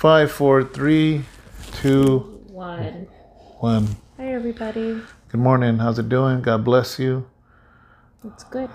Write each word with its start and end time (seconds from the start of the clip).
Five, 0.00 0.32
four, 0.32 0.64
three, 0.64 1.26
two, 1.72 2.20
One. 2.48 3.06
one. 3.58 3.86
Hi, 4.16 4.32
everybody. 4.32 4.98
Good 5.28 5.40
morning. 5.40 5.76
How's 5.76 5.98
it 5.98 6.08
doing? 6.08 6.40
God 6.40 6.64
bless 6.64 6.98
you. 6.98 7.28
It's 8.24 8.42
good. 8.44 8.70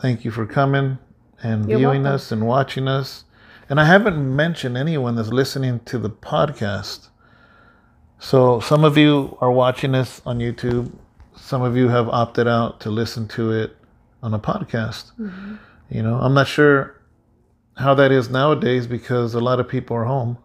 Thank 0.00 0.24
you 0.24 0.30
for 0.30 0.46
coming 0.46 0.96
and 1.42 1.68
You're 1.68 1.76
viewing 1.78 2.04
welcome. 2.04 2.14
us 2.14 2.32
and 2.32 2.46
watching 2.46 2.88
us. 2.88 3.24
And 3.68 3.78
I 3.78 3.84
haven't 3.84 4.34
mentioned 4.34 4.78
anyone 4.78 5.14
that's 5.16 5.28
listening 5.28 5.80
to 5.80 5.98
the 5.98 6.08
podcast. 6.08 7.08
So 8.18 8.58
some 8.60 8.82
of 8.82 8.96
you 8.96 9.36
are 9.42 9.52
watching 9.52 9.94
us 9.94 10.22
on 10.24 10.38
YouTube. 10.38 10.90
Some 11.36 11.60
of 11.60 11.76
you 11.76 11.88
have 11.88 12.08
opted 12.08 12.48
out 12.48 12.80
to 12.80 12.88
listen 12.90 13.28
to 13.28 13.52
it 13.52 13.76
on 14.22 14.32
a 14.32 14.38
podcast. 14.38 15.12
Mm-hmm. 15.20 15.56
You 15.90 16.02
know, 16.02 16.14
I'm 16.18 16.32
not 16.32 16.46
sure 16.48 16.98
how 17.76 17.92
that 17.92 18.10
is 18.10 18.30
nowadays 18.30 18.86
because 18.86 19.34
a 19.34 19.40
lot 19.40 19.60
of 19.60 19.68
people 19.68 19.94
are 19.98 20.06
home. 20.06 20.38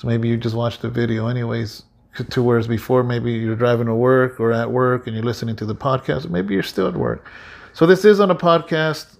So 0.00 0.08
maybe 0.08 0.28
you 0.28 0.38
just 0.38 0.56
watch 0.56 0.78
the 0.78 0.88
video 0.88 1.26
anyways. 1.26 1.82
To 2.30 2.42
whereas 2.42 2.66
before, 2.66 3.04
maybe 3.04 3.32
you're 3.32 3.54
driving 3.54 3.86
to 3.86 3.94
work 3.94 4.40
or 4.40 4.50
at 4.50 4.70
work 4.70 5.06
and 5.06 5.14
you're 5.14 5.24
listening 5.24 5.56
to 5.56 5.66
the 5.66 5.74
podcast. 5.74 6.30
Maybe 6.30 6.54
you're 6.54 6.62
still 6.62 6.88
at 6.88 6.96
work. 6.96 7.26
So 7.74 7.84
this 7.84 8.02
is 8.06 8.18
on 8.18 8.30
a 8.30 8.34
podcast 8.34 9.18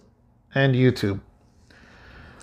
and 0.55 0.75
YouTube. 0.75 1.21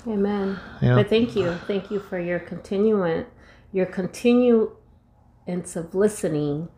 Amen. 0.08 0.60
Yeah. 0.84 0.94
But 0.94 1.10
thank 1.10 1.36
you. 1.36 1.52
Thank 1.66 1.90
you 1.90 2.00
for 2.00 2.20
your 2.20 2.38
continuant, 2.38 3.26
your 3.74 3.88
continuance 3.88 4.70
of 5.76 5.96
listening 5.96 6.70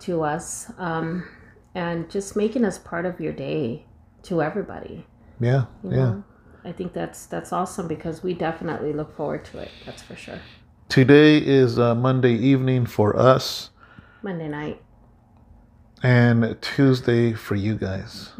to 0.00 0.24
us 0.24 0.72
um, 0.78 1.28
and 1.76 2.10
just 2.10 2.34
making 2.34 2.64
us 2.64 2.76
part 2.76 3.06
of 3.06 3.20
your 3.20 3.32
day 3.32 3.86
to 4.24 4.42
everybody. 4.42 5.06
Yeah, 5.38 5.66
you 5.84 5.90
yeah. 5.90 5.96
know? 5.96 6.24
I 6.64 6.72
think 6.72 6.92
that's 6.92 7.26
that's 7.26 7.52
awesome 7.52 7.86
because 7.86 8.24
we 8.24 8.34
definitely 8.34 8.92
look 8.92 9.16
forward 9.16 9.44
to 9.46 9.58
it. 9.60 9.70
That's 9.86 10.02
for 10.02 10.16
sure. 10.16 10.40
Today 10.88 11.36
is 11.38 11.78
uh, 11.78 11.94
Monday 11.94 12.32
evening 12.34 12.86
for 12.86 13.14
us 13.14 13.70
Monday 14.22 14.48
night. 14.48 14.80
and 16.02 16.56
Tuesday 16.62 17.34
for 17.34 17.54
you 17.54 17.74
guys. 17.74 18.30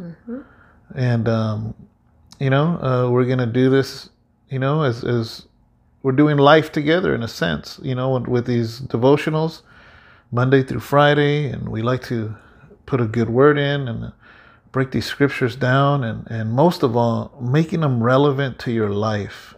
And, 0.94 1.28
um, 1.28 1.74
you 2.40 2.48
know, 2.48 2.80
uh, 2.82 3.10
we're 3.10 3.26
going 3.26 3.38
to 3.38 3.46
do 3.46 3.68
this, 3.68 4.08
you 4.48 4.58
know, 4.58 4.82
as, 4.82 5.04
as 5.04 5.46
we're 6.02 6.12
doing 6.12 6.38
life 6.38 6.72
together 6.72 7.14
in 7.14 7.22
a 7.22 7.28
sense, 7.28 7.78
you 7.82 7.94
know, 7.94 8.10
with, 8.10 8.26
with 8.26 8.46
these 8.46 8.80
devotionals 8.80 9.60
Monday 10.32 10.62
through 10.62 10.80
Friday. 10.80 11.50
And 11.50 11.68
we 11.68 11.82
like 11.82 12.02
to 12.04 12.34
put 12.86 13.00
a 13.00 13.06
good 13.06 13.28
word 13.28 13.58
in 13.58 13.88
and 13.88 14.12
break 14.72 14.92
these 14.92 15.06
scriptures 15.06 15.54
down. 15.54 16.02
And, 16.02 16.26
and 16.30 16.52
most 16.52 16.82
of 16.82 16.96
all, 16.96 17.36
making 17.40 17.80
them 17.80 18.02
relevant 18.02 18.58
to 18.60 18.72
your 18.72 18.90
life. 18.90 19.54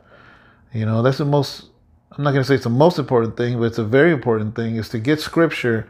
You 0.74 0.86
know, 0.86 1.02
that's 1.02 1.18
the 1.18 1.24
most, 1.24 1.69
I'm 2.12 2.24
not 2.24 2.32
going 2.32 2.42
to 2.42 2.48
say 2.48 2.56
it's 2.56 2.64
the 2.64 2.70
most 2.70 2.98
important 2.98 3.36
thing, 3.36 3.58
but 3.58 3.64
it's 3.64 3.78
a 3.78 3.84
very 3.84 4.12
important 4.12 4.56
thing 4.56 4.76
is 4.76 4.88
to 4.90 4.98
get 4.98 5.20
scripture 5.20 5.88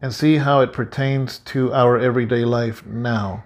and 0.00 0.14
see 0.14 0.36
how 0.36 0.60
it 0.60 0.72
pertains 0.72 1.38
to 1.40 1.72
our 1.72 1.98
everyday 1.98 2.44
life 2.44 2.84
now 2.86 3.44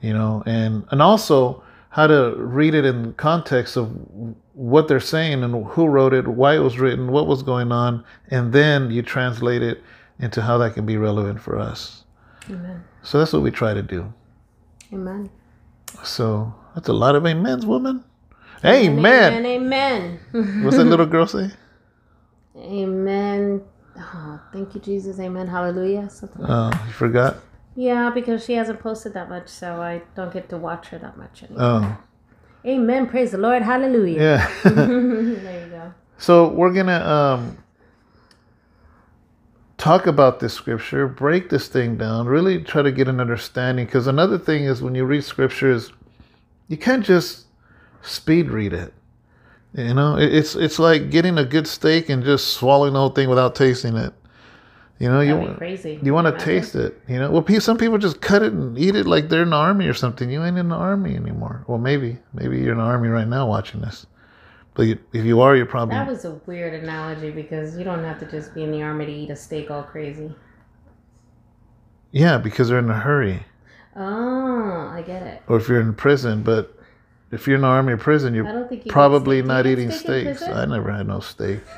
you 0.00 0.12
know 0.12 0.42
and 0.46 0.84
and 0.90 1.02
also 1.02 1.62
how 1.90 2.06
to 2.06 2.34
read 2.36 2.74
it 2.74 2.84
in 2.84 3.12
context 3.14 3.76
of 3.76 3.90
what 4.52 4.88
they're 4.88 5.00
saying 5.00 5.42
and 5.42 5.66
who 5.66 5.86
wrote 5.86 6.12
it 6.12 6.28
why 6.28 6.54
it 6.54 6.60
was 6.60 6.78
written 6.78 7.12
what 7.12 7.26
was 7.26 7.42
going 7.42 7.72
on 7.72 8.04
and 8.30 8.52
then 8.52 8.90
you 8.90 9.02
translate 9.02 9.62
it 9.62 9.82
into 10.18 10.42
how 10.42 10.58
that 10.58 10.74
can 10.74 10.86
be 10.86 10.96
relevant 10.96 11.40
for 11.40 11.58
us 11.58 12.04
Amen. 12.50 12.84
so 13.02 13.18
that's 13.18 13.32
what 13.32 13.42
we 13.42 13.50
try 13.50 13.74
to 13.74 13.82
do 13.82 14.12
Amen. 14.92 15.30
so 16.02 16.54
that's 16.74 16.88
a 16.88 16.92
lot 16.92 17.14
of 17.16 17.24
amens 17.26 17.66
woman 17.66 18.04
amen, 18.66 19.46
Amen. 19.46 20.20
Amen. 20.34 20.64
what's 20.64 20.76
that 20.76 20.84
little 20.84 21.06
girl 21.06 21.26
say 21.26 21.50
Amen. 22.58 23.62
Oh, 23.98 24.40
thank 24.52 24.74
you, 24.74 24.80
Jesus. 24.80 25.20
Amen. 25.20 25.46
Hallelujah. 25.46 26.08
Something 26.10 26.42
like 26.42 26.50
oh 26.50 26.84
you 26.86 26.92
forgot 26.92 27.36
Yeah, 27.74 28.10
because 28.10 28.44
she 28.44 28.54
hasn't 28.54 28.80
posted 28.80 29.12
that 29.14 29.28
much, 29.28 29.48
so 29.48 29.80
I 29.82 30.02
don't 30.14 30.32
get 30.32 30.48
to 30.50 30.56
watch 30.56 30.88
her 30.88 30.98
that 30.98 31.16
much 31.18 31.42
anymore. 31.42 31.62
oh 31.64 31.98
Amen. 32.66 33.06
Praise 33.06 33.30
the 33.32 33.38
Lord. 33.38 33.62
Hallelujah. 33.62 34.20
yeah 34.20 34.50
there 34.64 35.64
you 35.64 35.70
go. 35.70 35.94
So 36.18 36.48
we're 36.48 36.72
gonna 36.72 36.98
um, 37.04 37.58
talk 39.78 40.06
about 40.06 40.40
this 40.40 40.54
scripture, 40.54 41.06
break 41.06 41.50
this 41.50 41.68
thing 41.68 41.96
down, 41.96 42.26
really 42.26 42.62
try 42.62 42.82
to 42.82 42.90
get 42.90 43.06
an 43.06 43.20
understanding. 43.20 43.84
Because 43.86 44.06
another 44.06 44.38
thing 44.38 44.64
is 44.64 44.82
when 44.82 44.94
you 44.94 45.04
read 45.04 45.24
scriptures, 45.24 45.92
you 46.68 46.76
can't 46.78 47.04
just 47.04 47.45
speed 48.06 48.50
read 48.50 48.72
it. 48.72 48.92
You 49.74 49.92
know, 49.92 50.16
it's 50.16 50.54
it's 50.54 50.78
like 50.78 51.10
getting 51.10 51.36
a 51.36 51.44
good 51.44 51.66
steak 51.66 52.08
and 52.08 52.24
just 52.24 52.54
swallowing 52.54 52.94
the 52.94 52.98
whole 52.98 53.10
thing 53.10 53.28
without 53.28 53.54
tasting 53.54 53.96
it. 53.96 54.14
You 54.98 55.10
know, 55.10 55.22
That'd 55.22 55.50
you 55.50 55.54
crazy. 55.56 56.00
you 56.02 56.14
want 56.14 56.26
to 56.26 56.42
taste 56.42 56.74
it. 56.74 56.98
You 57.06 57.18
know, 57.18 57.30
well, 57.30 57.60
some 57.60 57.76
people 57.76 57.98
just 57.98 58.22
cut 58.22 58.42
it 58.42 58.54
and 58.54 58.78
eat 58.78 58.96
it 58.96 59.06
like 59.06 59.28
they're 59.28 59.42
in 59.42 59.50
the 59.50 59.56
army 59.56 59.86
or 59.86 59.92
something. 59.92 60.30
You 60.30 60.42
ain't 60.42 60.56
in 60.56 60.70
the 60.70 60.74
army 60.76 61.14
anymore. 61.14 61.64
Well, 61.66 61.76
maybe 61.76 62.18
maybe 62.32 62.58
you're 62.58 62.72
in 62.72 62.78
the 62.78 62.84
army 62.84 63.08
right 63.08 63.28
now 63.28 63.46
watching 63.46 63.82
this. 63.82 64.06
But 64.72 64.82
you, 64.84 64.98
if 65.12 65.24
you 65.24 65.40
are, 65.40 65.56
you're 65.56 65.66
probably 65.66 65.94
That 65.94 66.06
was 66.06 66.24
a 66.24 66.32
weird 66.46 66.74
analogy 66.82 67.30
because 67.30 67.76
you 67.76 67.84
don't 67.84 68.04
have 68.04 68.18
to 68.20 68.26
just 68.30 68.54
be 68.54 68.62
in 68.62 68.70
the 68.70 68.82
army 68.82 69.06
to 69.06 69.12
eat 69.12 69.30
a 69.30 69.36
steak 69.36 69.70
all 69.70 69.82
crazy. 69.82 70.34
Yeah, 72.12 72.38
because 72.38 72.68
they're 72.68 72.78
in 72.78 72.90
a 72.90 72.98
hurry. 72.98 73.42
Oh, 73.94 74.90
I 74.92 75.02
get 75.06 75.22
it. 75.22 75.42
Or 75.48 75.56
if 75.56 75.68
you're 75.68 75.80
in 75.80 75.94
prison, 75.94 76.42
but 76.42 76.75
if 77.32 77.46
you're 77.46 77.56
in 77.56 77.62
the 77.62 77.68
army 77.68 77.96
prison, 77.96 78.34
you're 78.34 78.44
don't 78.44 78.68
think 78.68 78.86
you 78.86 78.90
probably. 78.92 79.36
Do 79.36 79.42
you 79.42 79.48
not 79.48 79.66
eating 79.66 79.90
steak 79.90 80.36
steaks. 80.36 80.42
I 80.42 80.64
never 80.66 80.92
had 80.92 81.06
no 81.08 81.20
steak. 81.20 81.60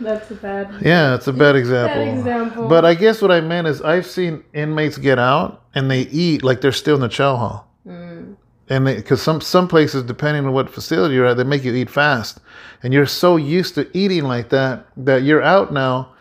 That's 0.00 0.30
a 0.30 0.34
bad. 0.34 0.74
Yeah, 0.82 1.14
it's 1.14 1.26
a 1.28 1.32
bad 1.32 1.56
example. 1.56 2.02
example. 2.18 2.68
But 2.68 2.84
I 2.84 2.94
guess 2.94 3.22
what 3.22 3.30
I 3.30 3.40
meant 3.40 3.66
is 3.66 3.80
I've 3.82 4.06
seen 4.06 4.42
inmates 4.52 4.98
get 4.98 5.18
out 5.18 5.62
and 5.74 5.90
they 5.90 6.02
eat 6.02 6.42
like 6.42 6.60
they're 6.60 6.72
still 6.72 6.96
in 6.96 7.00
the 7.02 7.08
chow 7.08 7.36
hall. 7.36 7.68
Mm, 7.86 8.36
And 8.68 8.84
because 8.84 9.22
some 9.22 9.40
some 9.40 9.68
places, 9.68 10.02
depending 10.02 10.46
on 10.46 10.52
what 10.52 10.70
facility 10.70 11.14
you're 11.14 11.26
at, 11.26 11.36
they 11.36 11.44
make 11.44 11.64
you 11.64 11.74
eat 11.74 11.90
fast, 11.90 12.40
and 12.82 12.92
you're 12.92 13.06
so 13.06 13.36
used 13.36 13.74
to 13.76 13.88
eating 13.96 14.24
like 14.24 14.48
that 14.50 14.86
that 14.96 15.22
you're 15.22 15.42
out 15.42 15.72
now, 15.72 16.12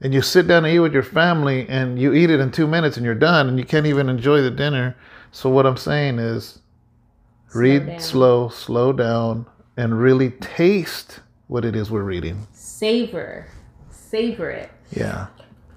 and 0.00 0.14
you 0.14 0.22
sit 0.22 0.46
down 0.46 0.64
and 0.64 0.74
eat 0.74 0.80
with 0.80 0.92
your 0.94 1.02
family, 1.02 1.68
and 1.68 1.98
you 1.98 2.12
eat 2.14 2.30
it 2.30 2.40
in 2.40 2.50
two 2.50 2.66
minutes, 2.66 2.96
and 2.96 3.04
you're 3.04 3.14
done, 3.14 3.48
and 3.48 3.58
you 3.58 3.64
can't 3.64 3.86
even 3.86 4.08
enjoy 4.08 4.40
the 4.40 4.50
dinner. 4.50 4.96
So 5.32 5.50
what 5.50 5.66
I'm 5.66 5.76
saying 5.76 6.18
is, 6.18 6.60
read 7.54 7.86
down. 7.86 8.00
slow, 8.00 8.48
slow 8.48 8.92
down, 8.92 9.46
and 9.76 9.98
really 10.00 10.30
taste 10.30 11.20
what 11.46 11.64
it 11.64 11.74
is 11.76 11.90
we're 11.90 12.02
reading. 12.02 12.46
savor, 12.52 13.46
savor 13.90 14.50
it. 14.50 14.70
Yeah. 14.92 15.26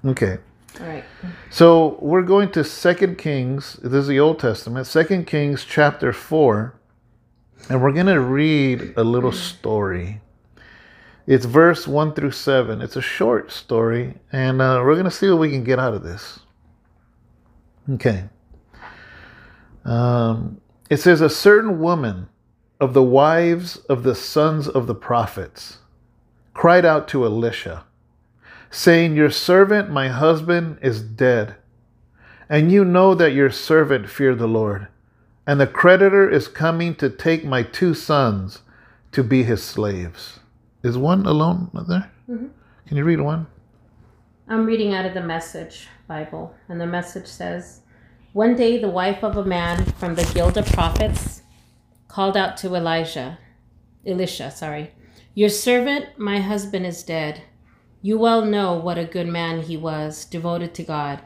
Okay. 0.06 0.38
All 0.80 0.88
right. 0.88 1.04
So 1.50 1.98
we're 2.02 2.22
going 2.22 2.52
to 2.52 2.64
Second 2.64 3.18
Kings. 3.18 3.74
This 3.82 4.02
is 4.02 4.08
the 4.08 4.20
Old 4.20 4.40
Testament. 4.40 4.86
Second 4.88 5.26
Kings 5.26 5.66
chapter 5.66 6.14
four, 6.14 6.80
and 7.70 7.82
we're 7.82 7.92
going 7.94 8.06
to 8.08 8.20
read 8.20 8.94
a 8.96 9.04
little 9.04 9.32
story. 9.32 10.22
It's 11.26 11.46
verse 11.46 11.88
one 11.88 12.14
through 12.14 12.32
seven. 12.32 12.82
It's 12.82 12.96
a 12.96 13.02
short 13.02 13.52
story, 13.52 14.16
and 14.32 14.62
uh, 14.62 14.82
we're 14.86 14.94
going 14.94 15.06
to 15.06 15.12
see 15.12 15.30
what 15.30 15.40
we 15.40 15.50
can 15.50 15.64
get 15.64 15.80
out 15.80 15.94
of 15.94 16.04
this. 16.04 16.40
Okay. 17.90 18.26
Um, 19.84 20.62
it 20.90 20.98
says, 20.98 21.22
"A 21.22 21.30
certain 21.30 21.80
woman 21.80 22.30
of 22.80 22.94
the 22.94 23.04
wives 23.04 23.78
of 23.90 24.04
the 24.04 24.16
sons 24.16 24.68
of 24.68 24.88
the 24.88 24.96
prophets 24.96 25.80
cried 26.54 26.86
out 26.86 27.08
to 27.10 27.26
Elisha." 27.26 27.84
saying, 28.70 29.16
Your 29.16 29.30
servant, 29.30 29.90
my 29.90 30.10
husband, 30.10 30.78
is 30.82 31.02
dead. 31.02 31.56
And 32.50 32.72
you 32.72 32.86
know 32.86 33.14
that 33.16 33.34
your 33.34 33.50
servant 33.50 34.10
feared 34.10 34.40
the 34.40 34.48
Lord. 34.48 34.88
And 35.46 35.60
the 35.60 35.68
creditor 35.68 36.30
is 36.30 36.48
coming 36.48 36.96
to 36.96 37.10
take 37.10 37.46
my 37.46 37.64
two 37.64 37.94
sons 37.94 38.62
to 39.12 39.24
be 39.24 39.44
his 39.44 39.64
slaves. 39.64 40.40
Is 40.84 40.98
one 40.98 41.26
alone 41.26 41.70
there? 41.88 42.10
Mhm. 42.30 42.50
Can 42.86 42.98
you 42.98 43.04
read 43.04 43.22
one? 43.22 43.48
I'm 44.48 44.66
reading 44.66 44.94
out 44.94 45.06
of 45.06 45.14
the 45.14 45.22
Message 45.22 45.90
Bible, 46.08 46.56
and 46.70 46.80
the 46.80 46.86
message 46.86 47.28
says 47.28 47.82
One 48.38 48.56
day 48.56 48.78
the 48.78 48.88
wife 48.88 49.24
of 49.24 49.36
a 49.36 49.44
man 49.44 49.84
from 49.84 50.14
the 50.14 50.30
guild 50.36 50.60
of 50.60 50.68
prophets 50.68 51.42
called 52.08 52.38
out 52.38 52.56
to 52.58 52.76
Elijah, 52.76 53.40
Elisha, 54.06 54.52
sorry, 54.52 54.92
Your 55.34 55.50
servant, 55.50 56.20
my 56.20 56.40
husband, 56.40 56.86
is 56.86 57.02
dead. 57.02 57.42
You 58.04 58.20
well 58.20 58.46
know 58.46 58.76
what 58.76 59.00
a 59.00 59.06
good 59.06 59.26
man 59.28 59.64
he 59.64 59.76
was, 59.76 60.24
devoted 60.24 60.76
to 60.76 60.84
God. 60.84 61.22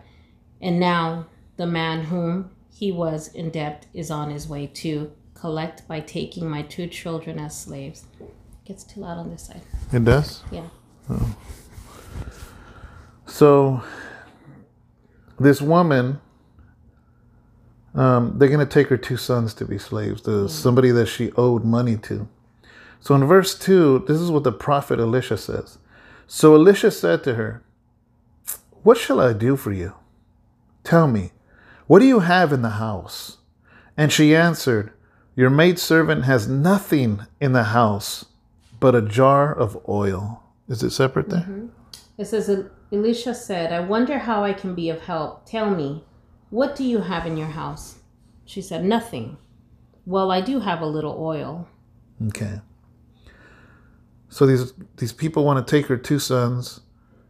And 0.61 0.79
now 0.79 1.27
the 1.57 1.67
man 1.67 2.05
whom 2.05 2.51
he 2.69 2.93
was 2.93 3.27
in 3.27 3.49
debt 3.49 3.87
is 3.93 4.09
on 4.09 4.29
his 4.29 4.47
way 4.47 4.67
to 4.75 5.11
collect 5.33 5.85
by 5.89 5.99
taking 5.99 6.49
my 6.49 6.61
two 6.61 6.87
children 6.87 7.39
as 7.39 7.59
slaves. 7.59 8.05
Gets 8.63 8.85
too 8.85 9.01
loud 9.01 9.17
on 9.17 9.29
this 9.31 9.47
side. 9.47 9.63
It 9.91 10.05
does? 10.05 10.43
Yeah. 10.49 10.69
Oh. 11.09 11.35
So, 13.25 13.83
this 15.37 15.61
woman, 15.61 16.21
um, 17.93 18.37
they're 18.37 18.49
going 18.49 18.65
to 18.65 18.65
take 18.65 18.87
her 18.87 18.97
two 18.97 19.17
sons 19.17 19.53
to 19.55 19.65
be 19.65 19.77
slaves, 19.77 20.21
to 20.21 20.47
somebody 20.47 20.91
that 20.91 21.07
she 21.07 21.31
owed 21.33 21.65
money 21.65 21.97
to. 21.97 22.27
So 22.99 23.15
in 23.15 23.25
verse 23.25 23.57
2, 23.57 24.05
this 24.07 24.19
is 24.19 24.31
what 24.31 24.43
the 24.43 24.51
prophet 24.51 24.99
Elisha 24.99 25.37
says. 25.37 25.77
So 26.27 26.55
Elisha 26.55 26.91
said 26.91 27.23
to 27.23 27.35
her, 27.35 27.63
What 28.83 28.97
shall 28.97 29.19
I 29.19 29.33
do 29.33 29.57
for 29.57 29.73
you? 29.73 29.95
Tell 30.83 31.07
me, 31.07 31.31
what 31.87 31.99
do 31.99 32.05
you 32.05 32.19
have 32.19 32.53
in 32.53 32.61
the 32.61 32.69
house? 32.69 33.39
And 33.97 34.11
she 34.11 34.35
answered, 34.35 34.93
Your 35.35 35.49
maidservant 35.49 36.25
has 36.25 36.47
nothing 36.47 37.25
in 37.41 37.51
the 37.51 37.65
house 37.65 38.25
but 38.79 38.95
a 38.95 39.01
jar 39.01 39.53
of 39.53 39.77
oil. 39.89 40.43
Is 40.69 40.83
it 40.83 40.91
separate 40.91 41.29
there? 41.29 41.41
Mm-hmm. 41.41 41.67
It 42.17 42.25
says, 42.25 42.65
Elisha 42.91 43.33
said, 43.33 43.73
I 43.73 43.79
wonder 43.79 44.19
how 44.19 44.43
I 44.43 44.53
can 44.53 44.75
be 44.75 44.89
of 44.89 45.01
help. 45.01 45.45
Tell 45.45 45.69
me, 45.69 46.03
what 46.51 46.75
do 46.75 46.83
you 46.83 46.99
have 46.99 47.25
in 47.25 47.35
your 47.35 47.47
house? 47.47 47.95
She 48.45 48.61
said, 48.61 48.85
Nothing. 48.85 49.37
Well, 50.05 50.31
I 50.31 50.41
do 50.41 50.59
have 50.59 50.81
a 50.81 50.85
little 50.85 51.15
oil. 51.19 51.67
Okay. 52.27 52.61
So 54.29 54.45
these 54.45 54.73
these 54.97 55.11
people 55.11 55.43
want 55.43 55.65
to 55.65 55.69
take 55.69 55.87
her 55.87 55.97
two 55.97 56.19
sons, 56.19 56.81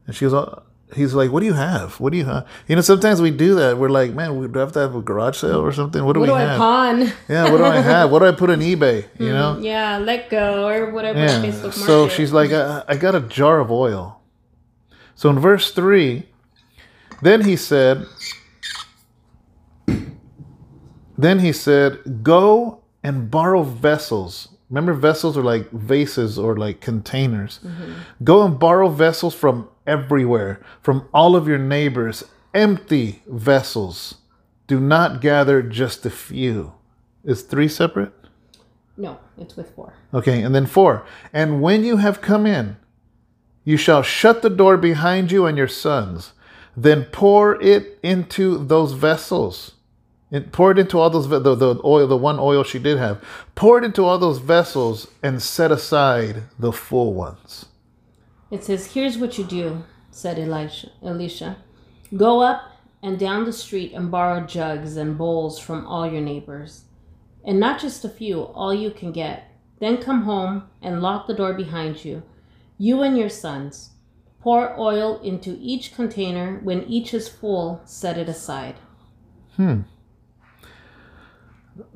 and 0.06 0.16
she 0.16 0.26
goes, 0.26 0.62
he's 0.96 1.14
like, 1.14 1.32
"What 1.32 1.40
do 1.40 1.46
you 1.46 1.54
have? 1.54 2.00
What 2.00 2.12
do 2.12 2.18
you 2.18 2.26
have?" 2.26 2.48
You 2.68 2.76
know, 2.76 2.82
sometimes 2.82 3.22
we 3.22 3.32
do 3.32 3.56
that. 3.56 3.78
We're 3.78 3.90
like, 3.90 4.14
"Man, 4.14 4.38
we 4.38 4.60
have 4.60 4.72
to 4.74 4.80
have 4.80 4.96
a 4.96 5.02
garage 5.02 5.38
sale 5.38 5.60
or 5.60 5.72
something. 5.72 6.04
What 6.04 6.14
do 6.14 6.20
what 6.20 6.30
we 6.30 6.36
do 6.36 6.40
have?" 6.40 6.56
I 6.56 6.58
pawn? 6.58 7.14
Yeah, 7.28 7.52
what 7.52 7.58
do 7.58 7.66
I 7.66 7.78
have? 7.78 8.12
What 8.12 8.20
do 8.20 8.26
I 8.26 8.32
put 8.32 8.50
on 8.50 8.60
eBay? 8.72 9.08
You 9.20 9.28
hmm, 9.28 9.34
know? 9.34 9.58
Yeah, 9.60 9.98
let 9.98 10.30
go 10.30 10.68
or 10.68 10.92
whatever. 10.92 11.20
Yeah. 11.20 11.72
So 11.72 12.08
she's 12.08 12.32
like, 12.32 12.52
I, 12.52 12.84
"I 12.88 12.98
got 12.98 13.16
a 13.16 13.22
jar 13.22 13.60
of 13.60 13.72
oil." 13.72 14.22
So 15.16 15.30
in 15.30 15.40
verse 15.40 15.72
three, 15.72 16.28
then 17.22 17.44
he 17.44 17.56
said, 17.56 18.06
then 21.22 21.40
he 21.40 21.52
said, 21.52 22.24
"Go 22.24 22.82
and 23.04 23.30
borrow 23.30 23.64
vessels." 23.64 24.50
Remember, 24.70 24.94
vessels 24.94 25.38
are 25.38 25.44
like 25.44 25.70
vases 25.72 26.40
or 26.40 26.56
like 26.56 26.80
containers. 26.80 27.60
Mm-hmm. 27.62 27.94
Go 28.24 28.46
and 28.46 28.58
borrow 28.58 28.88
vessels 28.88 29.36
from 29.36 29.68
everywhere, 29.86 30.62
from 30.82 31.10
all 31.14 31.36
of 31.36 31.46
your 31.46 31.58
neighbors, 31.58 32.24
empty 32.54 33.22
vessels. 33.28 34.16
Do 34.68 34.80
not 34.80 35.20
gather 35.20 35.62
just 35.62 36.06
a 36.06 36.10
few. 36.10 36.74
Is 37.26 37.42
three 37.42 37.68
separate? 37.68 38.14
no, 38.98 39.20
it's 39.38 39.58
with 39.58 39.74
four. 39.76 39.94
Okay, 40.14 40.42
and 40.42 40.54
then 40.54 40.66
four. 40.66 41.06
And 41.34 41.62
when 41.62 41.84
you 41.84 41.98
have 41.98 42.22
come 42.22 42.46
in, 42.46 42.78
you 43.64 43.78
shall 43.78 44.04
shut 44.04 44.42
the 44.42 44.50
door 44.50 44.78
behind 44.78 45.32
you 45.32 45.46
and 45.46 45.58
your 45.58 45.68
sons. 45.68 46.34
Then 46.78 47.06
pour 47.06 47.62
it 47.62 48.00
into 48.04 48.64
those 48.64 48.94
vessels. 48.94 49.74
It, 50.32 50.54
pour 50.54 50.72
it 50.72 50.80
into 50.80 50.98
all 50.98 51.10
those 51.10 51.28
the, 51.28 51.40
the 51.40 51.82
oil, 51.84 52.08
the 52.08 52.16
one 52.16 52.40
oil 52.40 52.64
she 52.64 52.80
did 52.80 52.98
have. 52.98 53.22
Pour 53.54 53.78
it 53.78 53.84
into 53.84 54.06
all 54.06 54.18
those 54.18 54.40
vessels 54.40 55.08
and 55.22 55.42
set 55.42 55.72
aside 55.72 56.44
the 56.58 56.72
full 56.72 57.14
ones. 57.14 57.66
It 58.50 58.64
says, 58.64 58.94
Here's 58.94 59.18
what 59.18 59.38
you 59.38 59.44
do, 59.44 59.84
said 60.10 60.40
Elisha. 60.40 60.92
Elisha. 61.04 61.58
Go 62.16 62.42
up 62.42 62.62
and 63.04 63.20
down 63.20 63.44
the 63.44 63.52
street 63.52 63.92
and 63.94 64.10
borrow 64.10 64.46
jugs 64.46 64.96
and 64.96 65.18
bowls 65.18 65.60
from 65.60 65.86
all 65.86 66.10
your 66.10 66.22
neighbors. 66.22 66.86
And 67.44 67.60
not 67.60 67.82
just 67.82 68.06
a 68.06 68.10
few, 68.10 68.42
all 68.42 68.74
you 68.74 68.92
can 68.92 69.12
get. 69.12 69.52
Then 69.80 69.98
come 69.98 70.24
home 70.24 70.70
and 70.82 71.02
lock 71.02 71.28
the 71.28 71.34
door 71.34 71.54
behind 71.54 72.06
you, 72.06 72.24
you 72.78 73.02
and 73.02 73.18
your 73.18 73.30
sons. 73.30 73.92
Pour 74.40 74.80
oil 74.80 75.20
into 75.22 75.58
each 75.60 75.94
container. 75.94 76.60
When 76.64 76.84
each 76.84 77.14
is 77.14 77.28
full, 77.28 77.82
set 77.86 78.18
it 78.18 78.30
aside. 78.30 78.76
Hmm. 79.56 79.82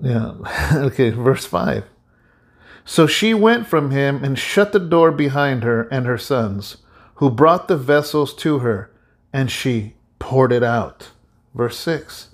Yeah. 0.01 0.33
okay, 0.75 1.09
verse 1.09 1.45
5. 1.45 1.85
So 2.85 3.07
she 3.07 3.33
went 3.33 3.65
from 3.67 3.91
him 3.91 4.23
and 4.23 4.37
shut 4.37 4.71
the 4.71 4.79
door 4.79 5.11
behind 5.11 5.63
her 5.63 5.87
and 5.89 6.05
her 6.05 6.17
sons, 6.17 6.77
who 7.15 7.31
brought 7.31 7.67
the 7.67 7.77
vessels 7.77 8.33
to 8.35 8.59
her, 8.59 8.91
and 9.33 9.49
she 9.49 9.95
poured 10.19 10.51
it 10.51 10.63
out. 10.63 11.09
Verse 11.53 11.77
6. 11.77 12.29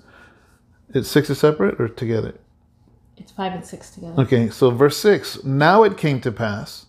Is 0.94 1.10
six 1.10 1.30
is 1.30 1.38
separate 1.38 1.80
or 1.80 1.88
together? 1.88 2.34
It's 3.16 3.32
five 3.32 3.52
and 3.52 3.64
six 3.64 3.90
together. 3.90 4.20
Okay, 4.22 4.50
so 4.50 4.70
verse 4.70 4.98
6 4.98 5.44
Now 5.44 5.84
it 5.84 5.96
came 5.96 6.20
to 6.20 6.30
pass, 6.30 6.86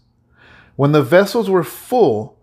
when 0.76 0.92
the 0.92 1.04
vessels 1.04 1.50
were 1.50 1.64
full, 1.64 2.38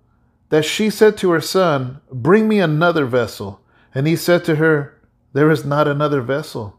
that 0.51 0.65
she 0.65 0.91
said 0.91 1.17
to 1.19 1.31
her 1.31 1.41
son, 1.41 2.01
Bring 2.11 2.49
me 2.49 2.61
another 2.61 3.05
vessel. 3.05 3.61
And 3.95 4.07
he 4.07 4.17
said 4.17 4.45
to 4.45 4.57
her, 4.57 5.01
There 5.33 5.51
is 5.51 5.65
not 5.65 5.89
another 5.89 6.23
vessel. 6.23 6.79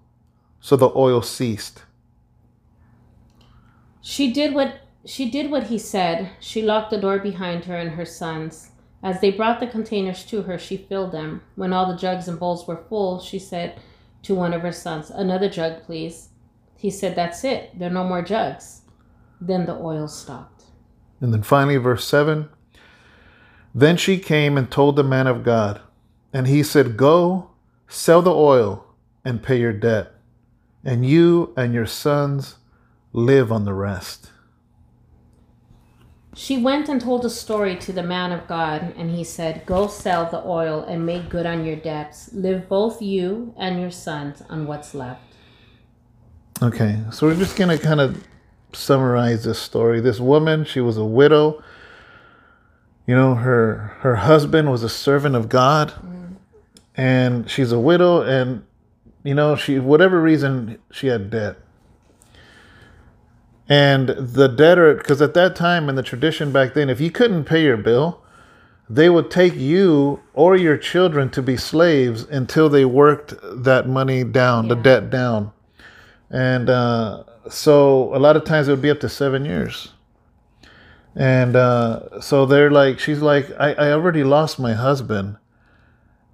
So 0.61 0.75
the 0.75 0.91
oil 0.95 1.21
ceased. 1.21 1.83
She 3.99 4.31
did 4.31 4.53
what 4.53 4.75
she 5.05 5.29
did 5.29 5.51
what 5.51 5.63
he 5.63 5.77
said. 5.77 6.29
She 6.39 6.61
locked 6.61 6.91
the 6.91 7.01
door 7.01 7.19
behind 7.19 7.65
her 7.65 7.75
and 7.75 7.91
her 7.91 8.05
sons. 8.05 8.69
As 9.03 9.19
they 9.19 9.31
brought 9.31 9.59
the 9.59 9.67
containers 9.67 10.23
to 10.25 10.43
her, 10.43 10.59
she 10.59 10.77
filled 10.77 11.11
them. 11.11 11.41
When 11.55 11.73
all 11.73 11.91
the 11.91 11.97
jugs 11.97 12.27
and 12.27 12.39
bowls 12.39 12.67
were 12.67 12.85
full, 12.87 13.19
she 13.19 13.39
said 13.39 13.81
to 14.21 14.35
one 14.35 14.53
of 14.53 14.61
her 14.61 14.71
sons, 14.71 15.09
"Another 15.09 15.49
jug, 15.49 15.83
please." 15.83 16.29
He 16.77 16.91
said, 16.91 17.15
"That's 17.15 17.43
it. 17.43 17.77
There 17.77 17.89
are 17.89 17.93
no 17.93 18.03
more 18.03 18.21
jugs." 18.21 18.83
Then 19.41 19.65
the 19.65 19.75
oil 19.75 20.07
stopped. 20.07 20.65
And 21.19 21.33
then 21.33 21.43
finally, 21.43 21.77
verse 21.77 22.05
7 22.05 22.49
Then 23.73 23.97
she 23.97 24.17
came 24.19 24.57
and 24.57 24.69
told 24.69 24.95
the 24.95 25.03
man 25.03 25.27
of 25.27 25.43
God, 25.43 25.81
and 26.33 26.47
he 26.47 26.63
said, 26.63 26.97
Go, 26.97 27.51
sell 27.87 28.21
the 28.21 28.33
oil, 28.33 28.85
and 29.23 29.43
pay 29.43 29.59
your 29.59 29.71
debt, 29.73 30.13
and 30.83 31.05
you 31.05 31.53
and 31.55 31.73
your 31.73 31.85
sons 31.85 32.55
live 33.13 33.51
on 33.51 33.65
the 33.65 33.73
rest. 33.73 34.31
She 36.33 36.57
went 36.57 36.87
and 36.87 37.01
told 37.01 37.25
a 37.25 37.29
story 37.29 37.75
to 37.77 37.91
the 37.91 38.03
man 38.03 38.31
of 38.31 38.47
God, 38.47 38.93
and 38.95 39.11
he 39.11 39.23
said, 39.23 39.65
Go 39.65 39.87
sell 39.87 40.29
the 40.29 40.41
oil 40.45 40.81
and 40.81 41.05
make 41.05 41.29
good 41.29 41.45
on 41.45 41.65
your 41.65 41.75
debts. 41.75 42.31
Live 42.33 42.69
both 42.69 43.01
you 43.01 43.53
and 43.57 43.81
your 43.81 43.91
sons 43.91 44.41
on 44.49 44.65
what's 44.65 44.93
left. 44.93 45.21
Okay, 46.61 46.99
so 47.11 47.27
we're 47.27 47.35
just 47.35 47.57
going 47.57 47.75
to 47.77 47.83
kind 47.83 47.99
of 47.99 48.25
summarize 48.71 49.43
this 49.43 49.59
story. 49.59 49.99
This 49.99 50.19
woman, 50.21 50.63
she 50.63 50.79
was 50.79 50.95
a 50.95 51.03
widow. 51.03 51.61
You 53.05 53.15
know, 53.15 53.35
her 53.35 53.97
her 53.99 54.15
husband 54.15 54.71
was 54.71 54.83
a 54.83 54.89
servant 54.89 55.35
of 55.35 55.49
God, 55.49 55.91
mm. 55.91 56.35
and 56.95 57.49
she's 57.49 57.73
a 57.73 57.79
widow, 57.79 58.21
and 58.21 58.63
you 59.23 59.33
know, 59.33 59.55
she 59.55 59.79
whatever 59.79 60.21
reason 60.21 60.79
she 60.91 61.07
had 61.07 61.29
debt. 61.29 61.57
And 63.69 64.09
the 64.09 64.47
debtor, 64.47 64.95
because 64.95 65.21
at 65.21 65.33
that 65.35 65.55
time 65.55 65.87
in 65.87 65.95
the 65.95 66.03
tradition 66.03 66.51
back 66.51 66.73
then, 66.73 66.89
if 66.89 66.99
you 66.99 67.09
couldn't 67.09 67.45
pay 67.45 67.63
your 67.63 67.77
bill, 67.77 68.21
they 68.89 69.09
would 69.09 69.31
take 69.31 69.55
you 69.55 70.19
or 70.33 70.57
your 70.57 70.75
children 70.75 71.29
to 71.29 71.41
be 71.41 71.55
slaves 71.55 72.23
until 72.23 72.67
they 72.67 72.83
worked 72.83 73.33
that 73.41 73.87
money 73.87 74.25
down, 74.25 74.67
the 74.67 74.75
debt 74.75 75.09
down. 75.09 75.53
And 76.29 76.69
uh, 76.69 77.23
so 77.49 78.13
a 78.13 78.19
lot 78.19 78.35
of 78.35 78.43
times 78.43 78.67
it 78.67 78.71
would 78.71 78.81
be 78.81 78.89
up 78.89 78.99
to 79.01 79.09
seven 79.09 79.45
years. 79.45 79.93
And 81.15 81.55
uh, 81.55 82.19
so 82.19 82.45
they're 82.45 82.71
like, 82.71 82.99
she's 82.99 83.21
like, 83.21 83.49
I, 83.57 83.73
I 83.73 83.91
already 83.91 84.23
lost 84.23 84.59
my 84.59 84.73
husband, 84.73 85.37